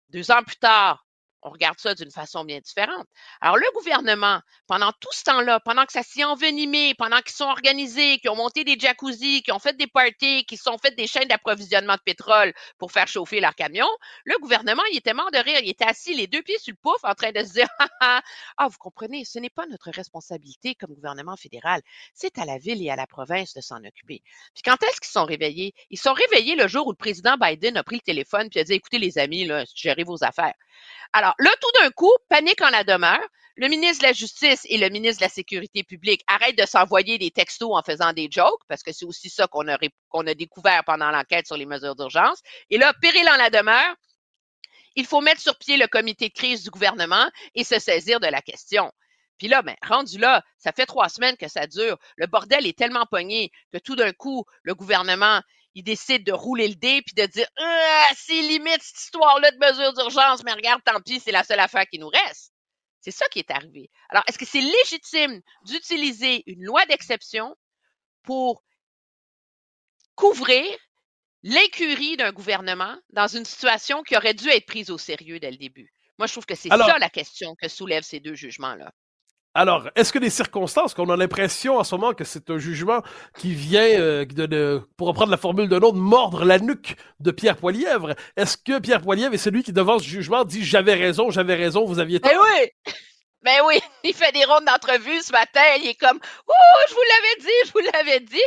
Deux 0.10 0.32
ans 0.32 0.44
plus 0.44 0.58
tard, 0.58 1.06
on 1.42 1.50
regarde 1.50 1.80
ça 1.80 1.96
d'une 1.96 2.12
façon 2.12 2.44
bien 2.44 2.60
différente. 2.60 3.08
Alors, 3.42 3.58
le 3.58 3.66
gouvernement, 3.74 4.42
pendant 4.68 4.92
tout 4.92 5.12
ce 5.12 5.24
temps-là, 5.24 5.60
pendant 5.60 5.86
que 5.86 5.94
ça 5.94 6.04
s'est 6.04 6.24
envenimé, 6.24 6.94
pendant 6.96 7.20
qu'ils 7.20 7.36
sont 7.36 7.46
organisés, 7.46 8.20
qu'ils 8.20 8.30
ont 8.30 8.36
monté 8.36 8.64
des 8.64 8.78
jacuzzis, 8.78 9.42
qu'ils 9.44 9.54
ont 9.54 9.60
fait 9.60 9.78
des 9.78 9.88
parties, 9.88 10.46
qu'ils 10.46 10.58
sont 10.58 10.78
fait 10.78 10.96
des 10.96 11.08
chaînes 11.08 11.28
d'approvisionnement 11.28 11.96
de 11.96 12.02
pétrole 12.02 12.54
pour 12.78 12.92
faire 12.92 13.08
chauffer 13.08 13.40
leurs 13.40 13.56
camions, 13.56 13.90
le 14.26 14.38
gouvernement, 14.40 14.84
il 14.92 14.98
était 14.98 15.14
mort 15.14 15.32
de 15.32 15.38
rire. 15.38 15.60
Il 15.62 15.70
était 15.70 15.86
assis 15.86 16.14
les 16.14 16.28
deux 16.28 16.42
pieds 16.42 16.60
sur 16.60 16.74
le 16.74 16.78
pouf 16.82 17.04
en 17.04 17.14
train 17.14 17.32
de 17.32 17.44
se 17.44 17.54
dire, 17.54 17.68
ah, 17.80 17.90
ah, 18.02 18.22
ah, 18.58 18.68
vous 18.68 18.78
comprenez, 18.78 19.26
ce 19.26 19.40
n'est 19.40 19.50
pas 19.50 19.66
notre 19.68 19.92
responsabilité 19.92 20.76
comme 20.76 20.94
gouvernement 20.94 21.36
fédéral. 21.38 21.82
C'est 22.14 22.38
à 22.38 22.46
la 22.46 22.58
ville 22.58 22.84
et 22.84 22.90
à 22.90 22.96
la 22.96 23.08
province 23.08 23.54
de 23.54 23.62
s'en 23.62 23.84
occuper. 23.84 24.22
Puis 24.54 24.64
quand 24.64 24.82
est-ce 24.84 25.00
qu'ils 25.00 25.12
sont 25.12 25.26
réveillés? 25.26 25.74
Ils 25.90 26.00
sont 26.00 26.14
réveillés 26.14 26.56
le 26.56 26.68
jour 26.68 26.88
où 26.88 26.92
le 26.92 26.98
président 26.98 27.38
Biden 27.38 27.78
a 27.78 27.84
pris 27.84 27.96
le 27.96 28.02
téléphone 28.02 28.50
puis 28.50 28.60
a 28.60 28.64
dit, 28.64 28.74
écoutez 28.74 29.00
les 29.00 29.18
amis, 29.18 29.46
là, 29.46 29.64
gérez 29.76 30.04
vos 30.04 30.24
affaires. 30.24 30.54
Alors 31.14 31.29
là, 31.40 31.52
tout 31.62 31.82
d'un 31.82 31.92
coup, 31.92 32.12
panique 32.30 32.62
en 32.62 32.70
la 32.70 32.84
demeure. 32.84 33.22
Le 33.56 33.68
ministre 33.68 34.04
de 34.04 34.08
la 34.08 34.14
Justice 34.14 34.62
et 34.70 34.78
le 34.78 34.88
ministre 34.90 35.20
de 35.20 35.26
la 35.26 35.30
Sécurité 35.30 35.84
publique 35.84 36.24
arrêtent 36.28 36.58
de 36.58 36.66
s'envoyer 36.66 37.18
des 37.18 37.30
textos 37.30 37.72
en 37.74 37.84
faisant 37.84 38.14
des 38.14 38.30
jokes, 38.32 38.62
parce 38.70 38.84
que 38.84 38.94
c'est 38.94 39.04
aussi 39.04 39.30
ça 39.30 39.48
qu'on 39.48 39.68
a, 39.68 39.78
qu'on 40.08 40.26
a 40.28 40.34
découvert 40.34 40.84
pendant 40.86 41.12
l'enquête 41.12 41.46
sur 41.46 41.58
les 41.58 41.66
mesures 41.66 41.96
d'urgence. 41.96 42.40
Et 42.70 42.78
là, 42.78 42.94
péril 43.02 43.28
en 43.30 43.36
la 43.36 43.50
demeure, 43.50 43.96
il 44.96 45.06
faut 45.06 45.20
mettre 45.20 45.42
sur 45.42 45.58
pied 45.58 45.76
le 45.76 45.88
comité 45.88 46.30
de 46.30 46.34
crise 46.34 46.64
du 46.64 46.70
gouvernement 46.70 47.30
et 47.54 47.66
se 47.66 47.80
saisir 47.80 48.22
de 48.22 48.28
la 48.28 48.42
question. 48.42 48.92
Puis 49.38 49.48
là, 49.48 49.62
ben, 49.62 49.76
rendu 49.82 50.18
là, 50.18 50.44
ça 50.58 50.72
fait 50.72 50.86
trois 50.86 51.10
semaines 51.10 51.38
que 51.38 51.48
ça 51.48 51.66
dure. 51.66 51.98
Le 52.18 52.28
bordel 52.28 52.68
est 52.68 52.78
tellement 52.78 53.06
pogné 53.06 53.52
que 53.74 53.78
tout 53.78 53.96
d'un 53.96 54.12
coup, 54.12 54.46
le 54.64 54.76
gouvernement, 54.76 55.42
il 55.80 55.84
décide 55.84 56.26
de 56.26 56.34
rouler 56.34 56.68
le 56.68 56.76
dé 56.76 57.02
puis 57.02 57.16
de 57.16 57.26
dire 57.26 57.48
ah, 57.58 58.08
c'est 58.16 58.42
limite 58.42 58.82
cette 58.82 59.00
histoire-là 59.00 59.50
de 59.52 59.58
mesures 59.58 59.94
d'urgence, 59.94 60.44
mais 60.44 60.54
regarde, 60.54 60.82
tant 60.84 61.00
pis, 61.00 61.22
c'est 61.22 61.32
la 61.32 61.44
seule 61.44 61.60
affaire 61.60 61.88
qui 61.88 62.00
nous 62.00 62.10
reste. 62.10 62.52
C'est 63.00 63.12
ça 63.12 63.26
qui 63.30 63.40
est 63.40 63.50
arrivé. 63.50 63.90
Alors, 64.10 64.24
est-ce 64.28 64.38
que 64.38 64.46
c'est 64.46 64.62
légitime 64.62 65.42
d'utiliser 65.64 66.44
une 66.48 66.66
loi 66.66 66.86
d'exception 66.88 67.56
pour 68.24 68.62
couvrir 70.16 70.66
l'incurie 71.44 72.18
d'un 72.18 72.34
gouvernement 72.34 72.98
dans 73.12 73.28
une 73.28 73.46
situation 73.46 74.04
qui 74.04 74.18
aurait 74.18 74.34
dû 74.34 74.50
être 74.50 74.66
prise 74.66 74.90
au 74.90 74.98
sérieux 74.98 75.40
dès 75.40 75.52
le 75.52 75.58
début? 75.58 75.94
Moi, 76.18 76.28
je 76.28 76.34
trouve 76.34 76.46
que 76.46 76.56
c'est 76.56 76.68
ça 76.68 77.00
la 77.00 77.10
question 77.10 77.56
que 77.56 77.70
soulèvent 77.70 78.04
ces 78.04 78.20
deux 78.20 78.36
jugements-là. 78.36 78.92
Alors, 79.56 79.90
est-ce 79.96 80.14
que 80.14 80.20
les 80.20 80.30
circonstances, 80.30 80.94
qu'on 80.94 81.10
a 81.10 81.18
l'impression 81.18 81.78
en 81.80 81.84
ce 81.84 81.96
moment 81.96 82.14
que 82.14 82.24
c'est 82.24 82.50
un 82.52 82.60
jugement 82.60 83.02
qui 83.38 83.54
vient, 83.56 83.82
euh, 84.00 84.24
de- 84.26 84.82
pour 84.96 85.08
reprendre 85.08 85.32
la 85.32 85.38
formule 85.38 85.68
d'un 85.68 85.80
autre, 85.80 85.98
mordre 85.98 86.46
la 86.46 86.60
nuque 86.60 86.96
de 87.20 87.32
Pierre 87.32 87.58
Poilièvre, 87.58 88.14
est-ce 88.38 88.58
que 88.58 88.80
Pierre 88.80 89.02
Poilièvre 89.02 89.34
est 89.34 89.38
celui 89.40 89.64
qui, 89.64 89.74
devant 89.74 89.98
ce 89.98 90.04
jugement, 90.06 90.46
dit 90.46 90.64
«j'avais 90.66 90.94
raison, 90.94 91.32
j'avais 91.32 91.56
raison, 91.56 91.86
vous 91.86 92.00
aviez 92.00 92.20
tort 92.20 92.32
Ben 92.32 92.40
oui! 92.40 92.94
Ben 93.42 93.62
oui, 93.66 93.80
il 94.04 94.14
fait 94.14 94.34
des 94.34 94.44
rondes 94.44 94.66
d'entrevue 94.66 95.22
ce 95.22 95.32
matin, 95.32 95.62
il 95.80 95.88
est 95.88 95.96
comme 95.96 96.20
Oh, 96.48 96.54
je 96.90 96.94
vous 96.94 97.00
l'avais 97.00 97.42
dit, 97.42 97.68
je 97.68 97.72
vous 97.72 97.92
l'avais 97.94 98.20
dit. 98.20 98.42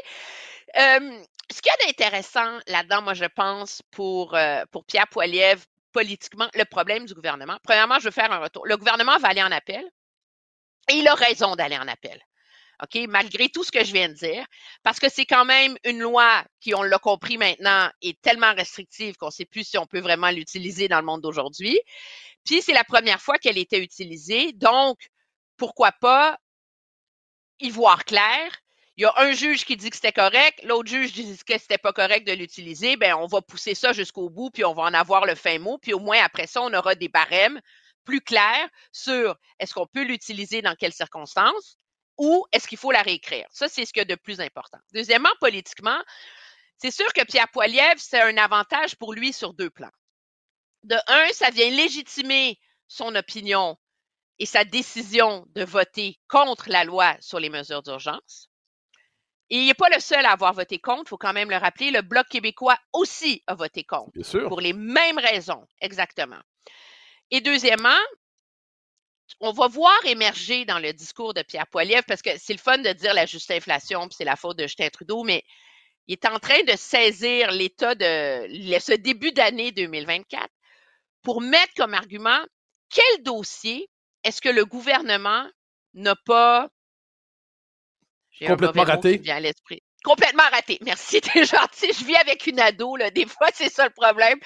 Euh, 0.78 1.22
ce 1.50 1.62
qu'il 1.62 1.72
y 1.72 1.82
a 1.82 1.86
d'intéressant 1.86 2.58
là-dedans, 2.66 3.00
moi, 3.00 3.14
je 3.14 3.24
pense, 3.24 3.80
pour, 3.90 4.34
euh, 4.34 4.62
Pierre 4.86 5.08
Poilievre, 5.08 5.62
politiquement, 5.94 6.46
le 6.54 6.64
problème 6.64 7.06
du 7.06 7.14
gouvernement. 7.14 7.56
Premièrement, 7.64 7.98
je 8.00 8.04
veux 8.04 8.10
faire 8.10 8.30
un 8.32 8.38
retour. 8.40 8.66
Le 8.66 8.76
gouvernement 8.76 9.16
va 9.18 9.28
aller 9.28 9.42
en 9.42 9.50
appel 9.50 9.82
et 10.88 10.94
il 10.94 11.08
a 11.08 11.14
raison 11.14 11.54
d'aller 11.56 11.78
en 11.78 11.88
appel. 11.88 12.20
OK, 12.82 12.98
malgré 13.08 13.48
tout 13.48 13.62
ce 13.62 13.70
que 13.70 13.84
je 13.84 13.92
viens 13.92 14.08
de 14.08 14.14
dire, 14.14 14.44
parce 14.82 14.98
que 14.98 15.08
c'est 15.08 15.26
quand 15.26 15.44
même 15.44 15.76
une 15.84 16.00
loi 16.00 16.44
qui, 16.60 16.74
on 16.74 16.82
l'a 16.82 16.98
compris 16.98 17.38
maintenant, 17.38 17.88
est 18.02 18.20
tellement 18.22 18.52
restrictive 18.54 19.16
qu'on 19.16 19.26
ne 19.26 19.32
sait 19.32 19.44
plus 19.44 19.64
si 19.64 19.78
on 19.78 19.86
peut 19.86 20.00
vraiment 20.00 20.30
l'utiliser 20.30 20.88
dans 20.88 20.98
le 20.98 21.04
monde 21.04 21.20
d'aujourd'hui. 21.20 21.80
Puis 22.44 22.60
c'est 22.60 22.72
la 22.72 22.82
première 22.82 23.20
fois 23.20 23.38
qu'elle 23.38 23.58
était 23.58 23.78
utilisée, 23.78 24.52
donc 24.54 24.98
pourquoi 25.56 25.92
pas 25.92 26.36
y 27.60 27.70
voir 27.70 28.04
clair. 28.04 28.50
Il 28.96 29.02
y 29.02 29.06
a 29.06 29.14
un 29.16 29.32
juge 29.32 29.64
qui 29.64 29.76
dit 29.76 29.88
que 29.88 29.96
c'était 29.96 30.12
correct, 30.12 30.60
l'autre 30.64 30.90
juge 30.90 31.12
dit 31.12 31.38
que 31.46 31.58
c'était 31.58 31.78
pas 31.78 31.92
correct 31.92 32.26
de 32.26 32.32
l'utiliser. 32.32 32.96
Ben 32.96 33.14
on 33.14 33.26
va 33.26 33.40
pousser 33.42 33.76
ça 33.76 33.92
jusqu'au 33.92 34.28
bout, 34.28 34.50
puis 34.50 34.64
on 34.64 34.74
va 34.74 34.82
en 34.82 34.94
avoir 34.94 35.24
le 35.24 35.36
fin 35.36 35.58
mot, 35.60 35.78
puis 35.78 35.94
au 35.94 36.00
moins 36.00 36.20
après 36.22 36.48
ça, 36.48 36.60
on 36.62 36.74
aura 36.74 36.96
des 36.96 37.08
barèmes 37.08 37.60
plus 38.04 38.20
claire 38.20 38.68
sur 38.92 39.36
est-ce 39.58 39.74
qu'on 39.74 39.86
peut 39.86 40.04
l'utiliser 40.04 40.62
dans 40.62 40.74
quelles 40.74 40.92
circonstances 40.92 41.78
ou 42.18 42.44
est-ce 42.52 42.68
qu'il 42.68 42.78
faut 42.78 42.92
la 42.92 43.02
réécrire. 43.02 43.46
Ça, 43.50 43.68
c'est 43.68 43.84
ce 43.84 43.92
qu'il 43.92 44.00
y 44.00 44.02
a 44.02 44.04
de 44.04 44.14
plus 44.14 44.40
important. 44.40 44.78
Deuxièmement, 44.92 45.32
politiquement, 45.40 46.00
c'est 46.78 46.90
sûr 46.90 47.12
que 47.12 47.24
Pierre 47.24 47.48
Poilievre, 47.48 47.98
c'est 47.98 48.20
un 48.20 48.36
avantage 48.36 48.96
pour 48.96 49.12
lui 49.12 49.32
sur 49.32 49.54
deux 49.54 49.70
plans. 49.70 49.90
De 50.84 50.96
un, 51.06 51.32
ça 51.32 51.50
vient 51.50 51.70
légitimer 51.70 52.58
son 52.88 53.14
opinion 53.14 53.78
et 54.38 54.46
sa 54.46 54.64
décision 54.64 55.46
de 55.54 55.64
voter 55.64 56.18
contre 56.28 56.68
la 56.68 56.84
loi 56.84 57.16
sur 57.20 57.38
les 57.38 57.50
mesures 57.50 57.82
d'urgence. 57.82 58.50
Et 59.50 59.58
il 59.58 59.66
n'est 59.66 59.74
pas 59.74 59.90
le 59.90 60.00
seul 60.00 60.24
à 60.24 60.32
avoir 60.32 60.54
voté 60.54 60.78
contre, 60.78 61.04
il 61.06 61.08
faut 61.10 61.18
quand 61.18 61.34
même 61.34 61.50
le 61.50 61.56
rappeler. 61.56 61.90
Le 61.90 62.00
Bloc 62.00 62.26
québécois 62.28 62.78
aussi 62.92 63.42
a 63.46 63.54
voté 63.54 63.84
contre. 63.84 64.10
Bien 64.14 64.22
sûr. 64.22 64.48
Pour 64.48 64.60
les 64.60 64.72
mêmes 64.72 65.18
raisons, 65.18 65.66
exactement. 65.80 66.40
Et 67.32 67.40
deuxièmement, 67.40 67.98
on 69.40 69.52
va 69.52 69.66
voir 69.66 69.98
émerger 70.04 70.66
dans 70.66 70.78
le 70.78 70.92
discours 70.92 71.34
de 71.34 71.42
Pierre 71.42 71.66
Poilievre, 71.66 72.04
parce 72.06 72.22
que 72.22 72.30
c'est 72.38 72.52
le 72.52 72.58
fun 72.58 72.78
de 72.78 72.92
dire 72.92 73.14
la 73.14 73.26
juste 73.26 73.50
inflation, 73.50 74.06
puis 74.06 74.16
c'est 74.18 74.24
la 74.24 74.36
faute 74.36 74.58
de 74.58 74.64
Justin 74.64 74.90
Trudeau, 74.90 75.24
mais 75.24 75.42
il 76.06 76.12
est 76.12 76.26
en 76.26 76.38
train 76.38 76.62
de 76.62 76.76
saisir 76.76 77.50
l'état 77.50 77.94
de 77.94 78.46
ce 78.78 78.92
début 78.92 79.32
d'année 79.32 79.72
2024 79.72 80.46
pour 81.22 81.40
mettre 81.40 81.72
comme 81.74 81.94
argument 81.94 82.38
quel 82.90 83.22
dossier 83.22 83.88
est-ce 84.24 84.42
que 84.42 84.50
le 84.50 84.66
gouvernement 84.66 85.48
n'a 85.94 86.14
pas 86.26 86.68
Complètement 88.46 88.84
raté. 88.84 89.22
Complètement 90.04 90.42
raté. 90.52 90.78
Merci, 90.82 91.20
t'es 91.20 91.44
gentil. 91.44 91.92
Je 91.92 92.04
vis 92.04 92.16
avec 92.16 92.46
une 92.46 92.60
ado, 92.60 92.96
là. 92.96 93.10
Des 93.10 93.26
fois, 93.26 93.48
c'est 93.54 93.70
ça 93.70 93.84
le 93.84 93.92
problème. 93.92 94.38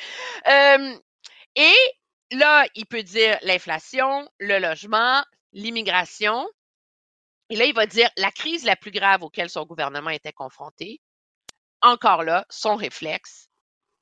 Euh, 0.46 0.98
et 1.56 1.74
là, 2.32 2.66
il 2.74 2.86
peut 2.86 3.02
dire 3.02 3.38
l'inflation, 3.42 4.28
le 4.38 4.58
logement, 4.58 5.24
l'immigration. 5.52 6.48
Et 7.50 7.56
là, 7.56 7.64
il 7.64 7.74
va 7.74 7.86
dire 7.86 8.10
la 8.16 8.30
crise 8.30 8.64
la 8.64 8.76
plus 8.76 8.90
grave 8.90 9.22
auquel 9.22 9.48
son 9.48 9.64
gouvernement 9.64 10.10
était 10.10 10.32
confronté. 10.32 11.00
Encore 11.82 12.24
là, 12.24 12.44
son 12.50 12.74
réflexe, 12.74 13.48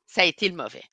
ça 0.07 0.23
a 0.23 0.25
été 0.25 0.49
le 0.49 0.55
mauvais. 0.55 0.85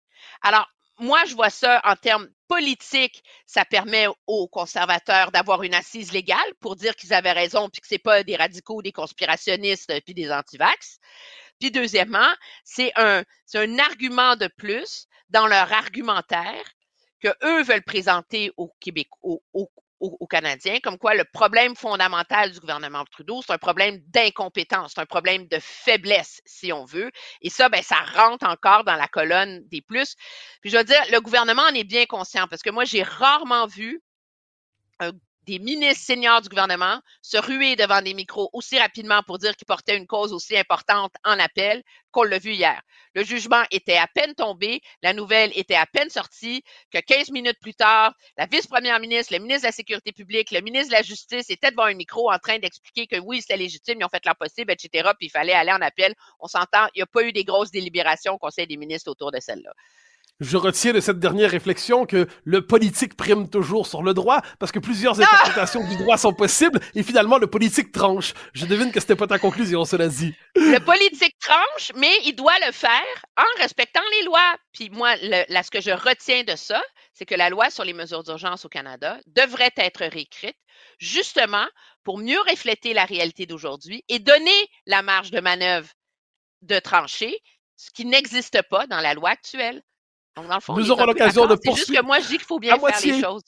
Alors, 0.41 0.67
moi, 0.99 1.23
je 1.25 1.35
vois 1.35 1.49
ça 1.49 1.81
en 1.83 1.95
termes 1.95 2.29
politiques, 2.47 3.23
ça 3.45 3.65
permet 3.65 4.07
aux 4.27 4.47
conservateurs 4.47 5.31
d'avoir 5.31 5.63
une 5.63 5.73
assise 5.73 6.11
légale 6.11 6.53
pour 6.59 6.75
dire 6.75 6.95
qu'ils 6.95 7.13
avaient 7.13 7.31
raison 7.31 7.69
puis 7.69 7.81
que 7.81 7.87
c'est 7.87 7.97
pas 7.97 8.23
des 8.23 8.35
radicaux, 8.35 8.81
des 8.81 8.91
conspirationnistes 8.91 9.93
puis 10.03 10.13
des 10.13 10.31
antivax. 10.31 10.99
Puis 11.59 11.71
deuxièmement, 11.71 12.29
c'est 12.65 12.91
un 12.97 13.23
argument 13.79 14.35
de 14.35 14.47
plus 14.47 15.07
dans 15.29 15.47
leur 15.47 15.71
argumentaire 15.71 16.63
que 17.21 17.29
eux 17.43 17.63
veulent 17.63 17.83
présenter 17.83 18.51
au 18.57 18.71
Québec, 18.79 19.07
au, 19.21 19.41
aux, 19.53 20.27
Canadiens, 20.27 20.79
comme 20.79 20.97
quoi 20.97 21.13
le 21.13 21.23
problème 21.25 21.75
fondamental 21.75 22.51
du 22.51 22.59
gouvernement 22.59 23.05
Trudeau, 23.11 23.41
c'est 23.45 23.53
un 23.53 23.57
problème 23.57 23.99
d'incompétence, 24.07 24.93
c'est 24.95 25.01
un 25.01 25.05
problème 25.05 25.47
de 25.47 25.59
faiblesse, 25.59 26.41
si 26.45 26.73
on 26.73 26.85
veut. 26.85 27.11
Et 27.41 27.49
ça, 27.49 27.69
ben, 27.69 27.83
ça 27.83 27.97
rentre 28.15 28.47
encore 28.47 28.83
dans 28.83 28.95
la 28.95 29.07
colonne 29.07 29.61
des 29.67 29.81
plus. 29.81 30.15
Puis 30.61 30.71
je 30.71 30.77
veux 30.77 30.83
dire, 30.83 31.01
le 31.11 31.19
gouvernement 31.19 31.63
en 31.63 31.75
est 31.75 31.83
bien 31.83 32.05
conscient 32.05 32.47
parce 32.47 32.61
que 32.61 32.69
moi, 32.69 32.85
j'ai 32.85 33.03
rarement 33.03 33.67
vu 33.67 34.01
un 34.99 35.11
des 35.47 35.59
ministres 35.59 36.05
seniors 36.05 36.41
du 36.41 36.49
gouvernement 36.49 37.01
se 37.21 37.37
ruer 37.37 37.75
devant 37.75 38.01
des 38.01 38.13
micros 38.13 38.49
aussi 38.53 38.77
rapidement 38.77 39.23
pour 39.23 39.39
dire 39.39 39.55
qu'ils 39.55 39.65
portaient 39.65 39.97
une 39.97 40.07
cause 40.07 40.33
aussi 40.33 40.57
importante 40.57 41.13
en 41.23 41.39
appel 41.39 41.83
qu'on 42.11 42.23
l'a 42.23 42.37
vu 42.37 42.51
hier. 42.51 42.81
Le 43.15 43.23
jugement 43.23 43.63
était 43.71 43.97
à 43.97 44.07
peine 44.07 44.35
tombé, 44.35 44.81
la 45.01 45.13
nouvelle 45.13 45.51
était 45.55 45.75
à 45.75 45.85
peine 45.85 46.09
sortie, 46.09 46.63
que 46.91 46.99
15 46.99 47.31
minutes 47.31 47.59
plus 47.59 47.73
tard, 47.73 48.13
la 48.37 48.45
vice-première 48.45 48.99
ministre, 48.99 49.33
le 49.33 49.39
ministre 49.39 49.63
de 49.63 49.67
la 49.67 49.71
Sécurité 49.71 50.11
publique, 50.11 50.51
le 50.51 50.61
ministre 50.61 50.89
de 50.89 50.95
la 50.95 51.01
Justice 51.01 51.49
étaient 51.49 51.71
devant 51.71 51.85
un 51.85 51.93
micro 51.93 52.31
en 52.31 52.37
train 52.37 52.59
d'expliquer 52.59 53.07
que 53.07 53.17
oui, 53.17 53.41
c'était 53.41 53.57
légitime, 53.57 53.97
ils 53.99 54.05
ont 54.05 54.09
fait 54.09 54.25
l'impossible, 54.25 54.71
etc., 54.71 55.09
puis 55.17 55.27
il 55.27 55.31
fallait 55.31 55.53
aller 55.53 55.71
en 55.71 55.81
appel. 55.81 56.13
On 56.39 56.47
s'entend, 56.47 56.87
il 56.93 56.99
n'y 56.99 57.03
a 57.03 57.07
pas 57.07 57.23
eu 57.23 57.33
des 57.33 57.43
grosses 57.43 57.71
délibérations 57.71 58.33
au 58.33 58.37
Conseil 58.37 58.67
des 58.67 58.77
ministres 58.77 59.09
autour 59.09 59.31
de 59.31 59.39
celle-là. 59.39 59.73
Je 60.41 60.57
retiens 60.57 60.91
de 60.91 60.99
cette 60.99 61.19
dernière 61.19 61.51
réflexion 61.51 62.07
que 62.07 62.27
le 62.45 62.65
politique 62.65 63.15
prime 63.15 63.47
toujours 63.47 63.85
sur 63.85 64.01
le 64.01 64.15
droit 64.15 64.41
parce 64.57 64.71
que 64.71 64.79
plusieurs 64.79 65.21
interprétations 65.21 65.87
du 65.87 65.95
droit 65.97 66.17
sont 66.17 66.33
possibles 66.33 66.79
et 66.95 67.03
finalement 67.03 67.37
le 67.37 67.45
politique 67.45 67.91
tranche. 67.91 68.33
Je 68.53 68.65
devine 68.65 68.91
que 68.91 68.99
c'était 68.99 69.15
pas 69.15 69.27
ta 69.27 69.37
conclusion, 69.37 69.85
cela 69.85 70.07
dit. 70.07 70.33
Le 70.55 70.79
politique 70.79 71.37
tranche, 71.39 71.91
mais 71.95 72.11
il 72.25 72.33
doit 72.33 72.57
le 72.65 72.71
faire 72.71 73.23
en 73.37 73.61
respectant 73.61 74.01
les 74.19 74.25
lois. 74.25 74.55
Puis 74.73 74.89
moi, 74.89 75.15
là, 75.17 75.61
ce 75.61 75.69
que 75.69 75.79
je 75.79 75.91
retiens 75.91 76.43
de 76.43 76.55
ça, 76.55 76.81
c'est 77.13 77.27
que 77.27 77.35
la 77.35 77.51
loi 77.51 77.69
sur 77.69 77.83
les 77.83 77.93
mesures 77.93 78.23
d'urgence 78.23 78.65
au 78.65 78.69
Canada 78.69 79.19
devrait 79.27 79.73
être 79.77 80.03
réécrite 80.05 80.57
justement 80.97 81.67
pour 82.03 82.17
mieux 82.17 82.39
refléter 82.49 82.95
la 82.95 83.05
réalité 83.05 83.45
d'aujourd'hui 83.45 84.03
et 84.09 84.17
donner 84.17 84.69
la 84.87 85.03
marge 85.03 85.29
de 85.29 85.39
manœuvre 85.39 85.89
de 86.63 86.79
trancher, 86.79 87.37
ce 87.75 87.91
qui 87.91 88.05
n'existe 88.05 88.63
pas 88.71 88.87
dans 88.87 89.01
la 89.01 89.13
loi 89.13 89.29
actuelle. 89.29 89.83
Donc, 90.35 90.47
dans 90.47 90.55
le 90.55 90.61
fond, 90.61 90.77
nous 90.77 90.91
aurons 90.91 91.05
l'occasion 91.05 91.45
de 91.45 91.55
poursuivre. 91.55 91.77
C'est 91.77 91.93
juste 91.93 91.99
que 91.99 92.05
moi, 92.05 92.19
je 92.19 92.27
dis 92.27 92.37
qu'il 92.37 92.45
faut 92.45 92.59
bien 92.59 92.77
faire 92.77 92.99
les 93.03 93.21
choses. 93.21 93.43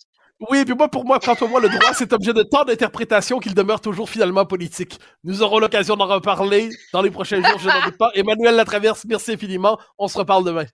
Oui, 0.50 0.66
puis 0.66 0.74
moi, 0.74 0.90
pour 0.90 1.06
moi, 1.06 1.20
quant 1.20 1.34
à 1.34 1.48
moi, 1.48 1.62
le 1.62 1.70
droit, 1.70 1.94
c'est 1.94 2.12
objet 2.12 2.34
de 2.34 2.44
tant 2.44 2.66
d'interprétation 2.66 3.40
qu'il 3.40 3.54
demeure 3.54 3.80
toujours 3.80 4.10
finalement 4.10 4.46
politique. 4.46 5.00
Nous 5.24 5.42
aurons 5.42 5.60
l'occasion 5.60 5.96
d'en 5.96 6.08
reparler 6.08 6.70
dans 6.92 7.02
les 7.02 7.12
prochains 7.12 7.42
jours, 7.42 7.60
je 7.60 7.70
n'en 7.70 7.86
doute 7.86 7.98
pas. 7.98 8.12
Emmanuel 8.16 8.56
Latraverse, 8.56 9.06
merci 9.06 9.34
infiniment. 9.34 9.78
On 9.98 10.08
se 10.08 10.18
reparle 10.18 10.44
demain. 10.44 10.66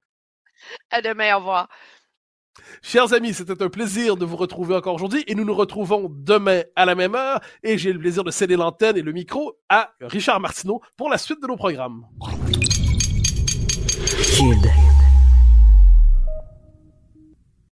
À 0.90 1.02
demain, 1.02 1.36
au 1.36 1.40
revoir. 1.40 1.68
Chers 2.82 3.14
amis, 3.14 3.34
c'était 3.34 3.62
un 3.62 3.70
plaisir 3.70 4.18
de 4.18 4.26
vous 4.26 4.38
retrouver 4.38 4.76
encore 4.76 4.96
aujourd'hui 4.96 5.24
et 5.28 5.36
nous 5.36 5.46
nous 5.46 5.54
retrouvons 5.54 6.08
demain 6.10 6.64
à 6.76 6.86
la 6.86 6.96
même 6.96 7.16
heure 7.16 7.40
et 7.64 7.78
j'ai 7.78 7.94
le 7.94 8.00
plaisir 8.00 8.24
de 8.24 8.32
céder 8.32 8.56
l'antenne 8.56 8.98
et 8.98 9.02
le 9.02 9.12
micro 9.12 9.58
à 9.70 9.92
Richard 10.02 10.40
Martineau 10.40 10.82
pour 10.98 11.10
la 11.10 11.18
suite 11.18 11.42
de 11.42 11.48
nos 11.48 11.56
programmes. 11.58 12.06
Kid. 14.24 14.70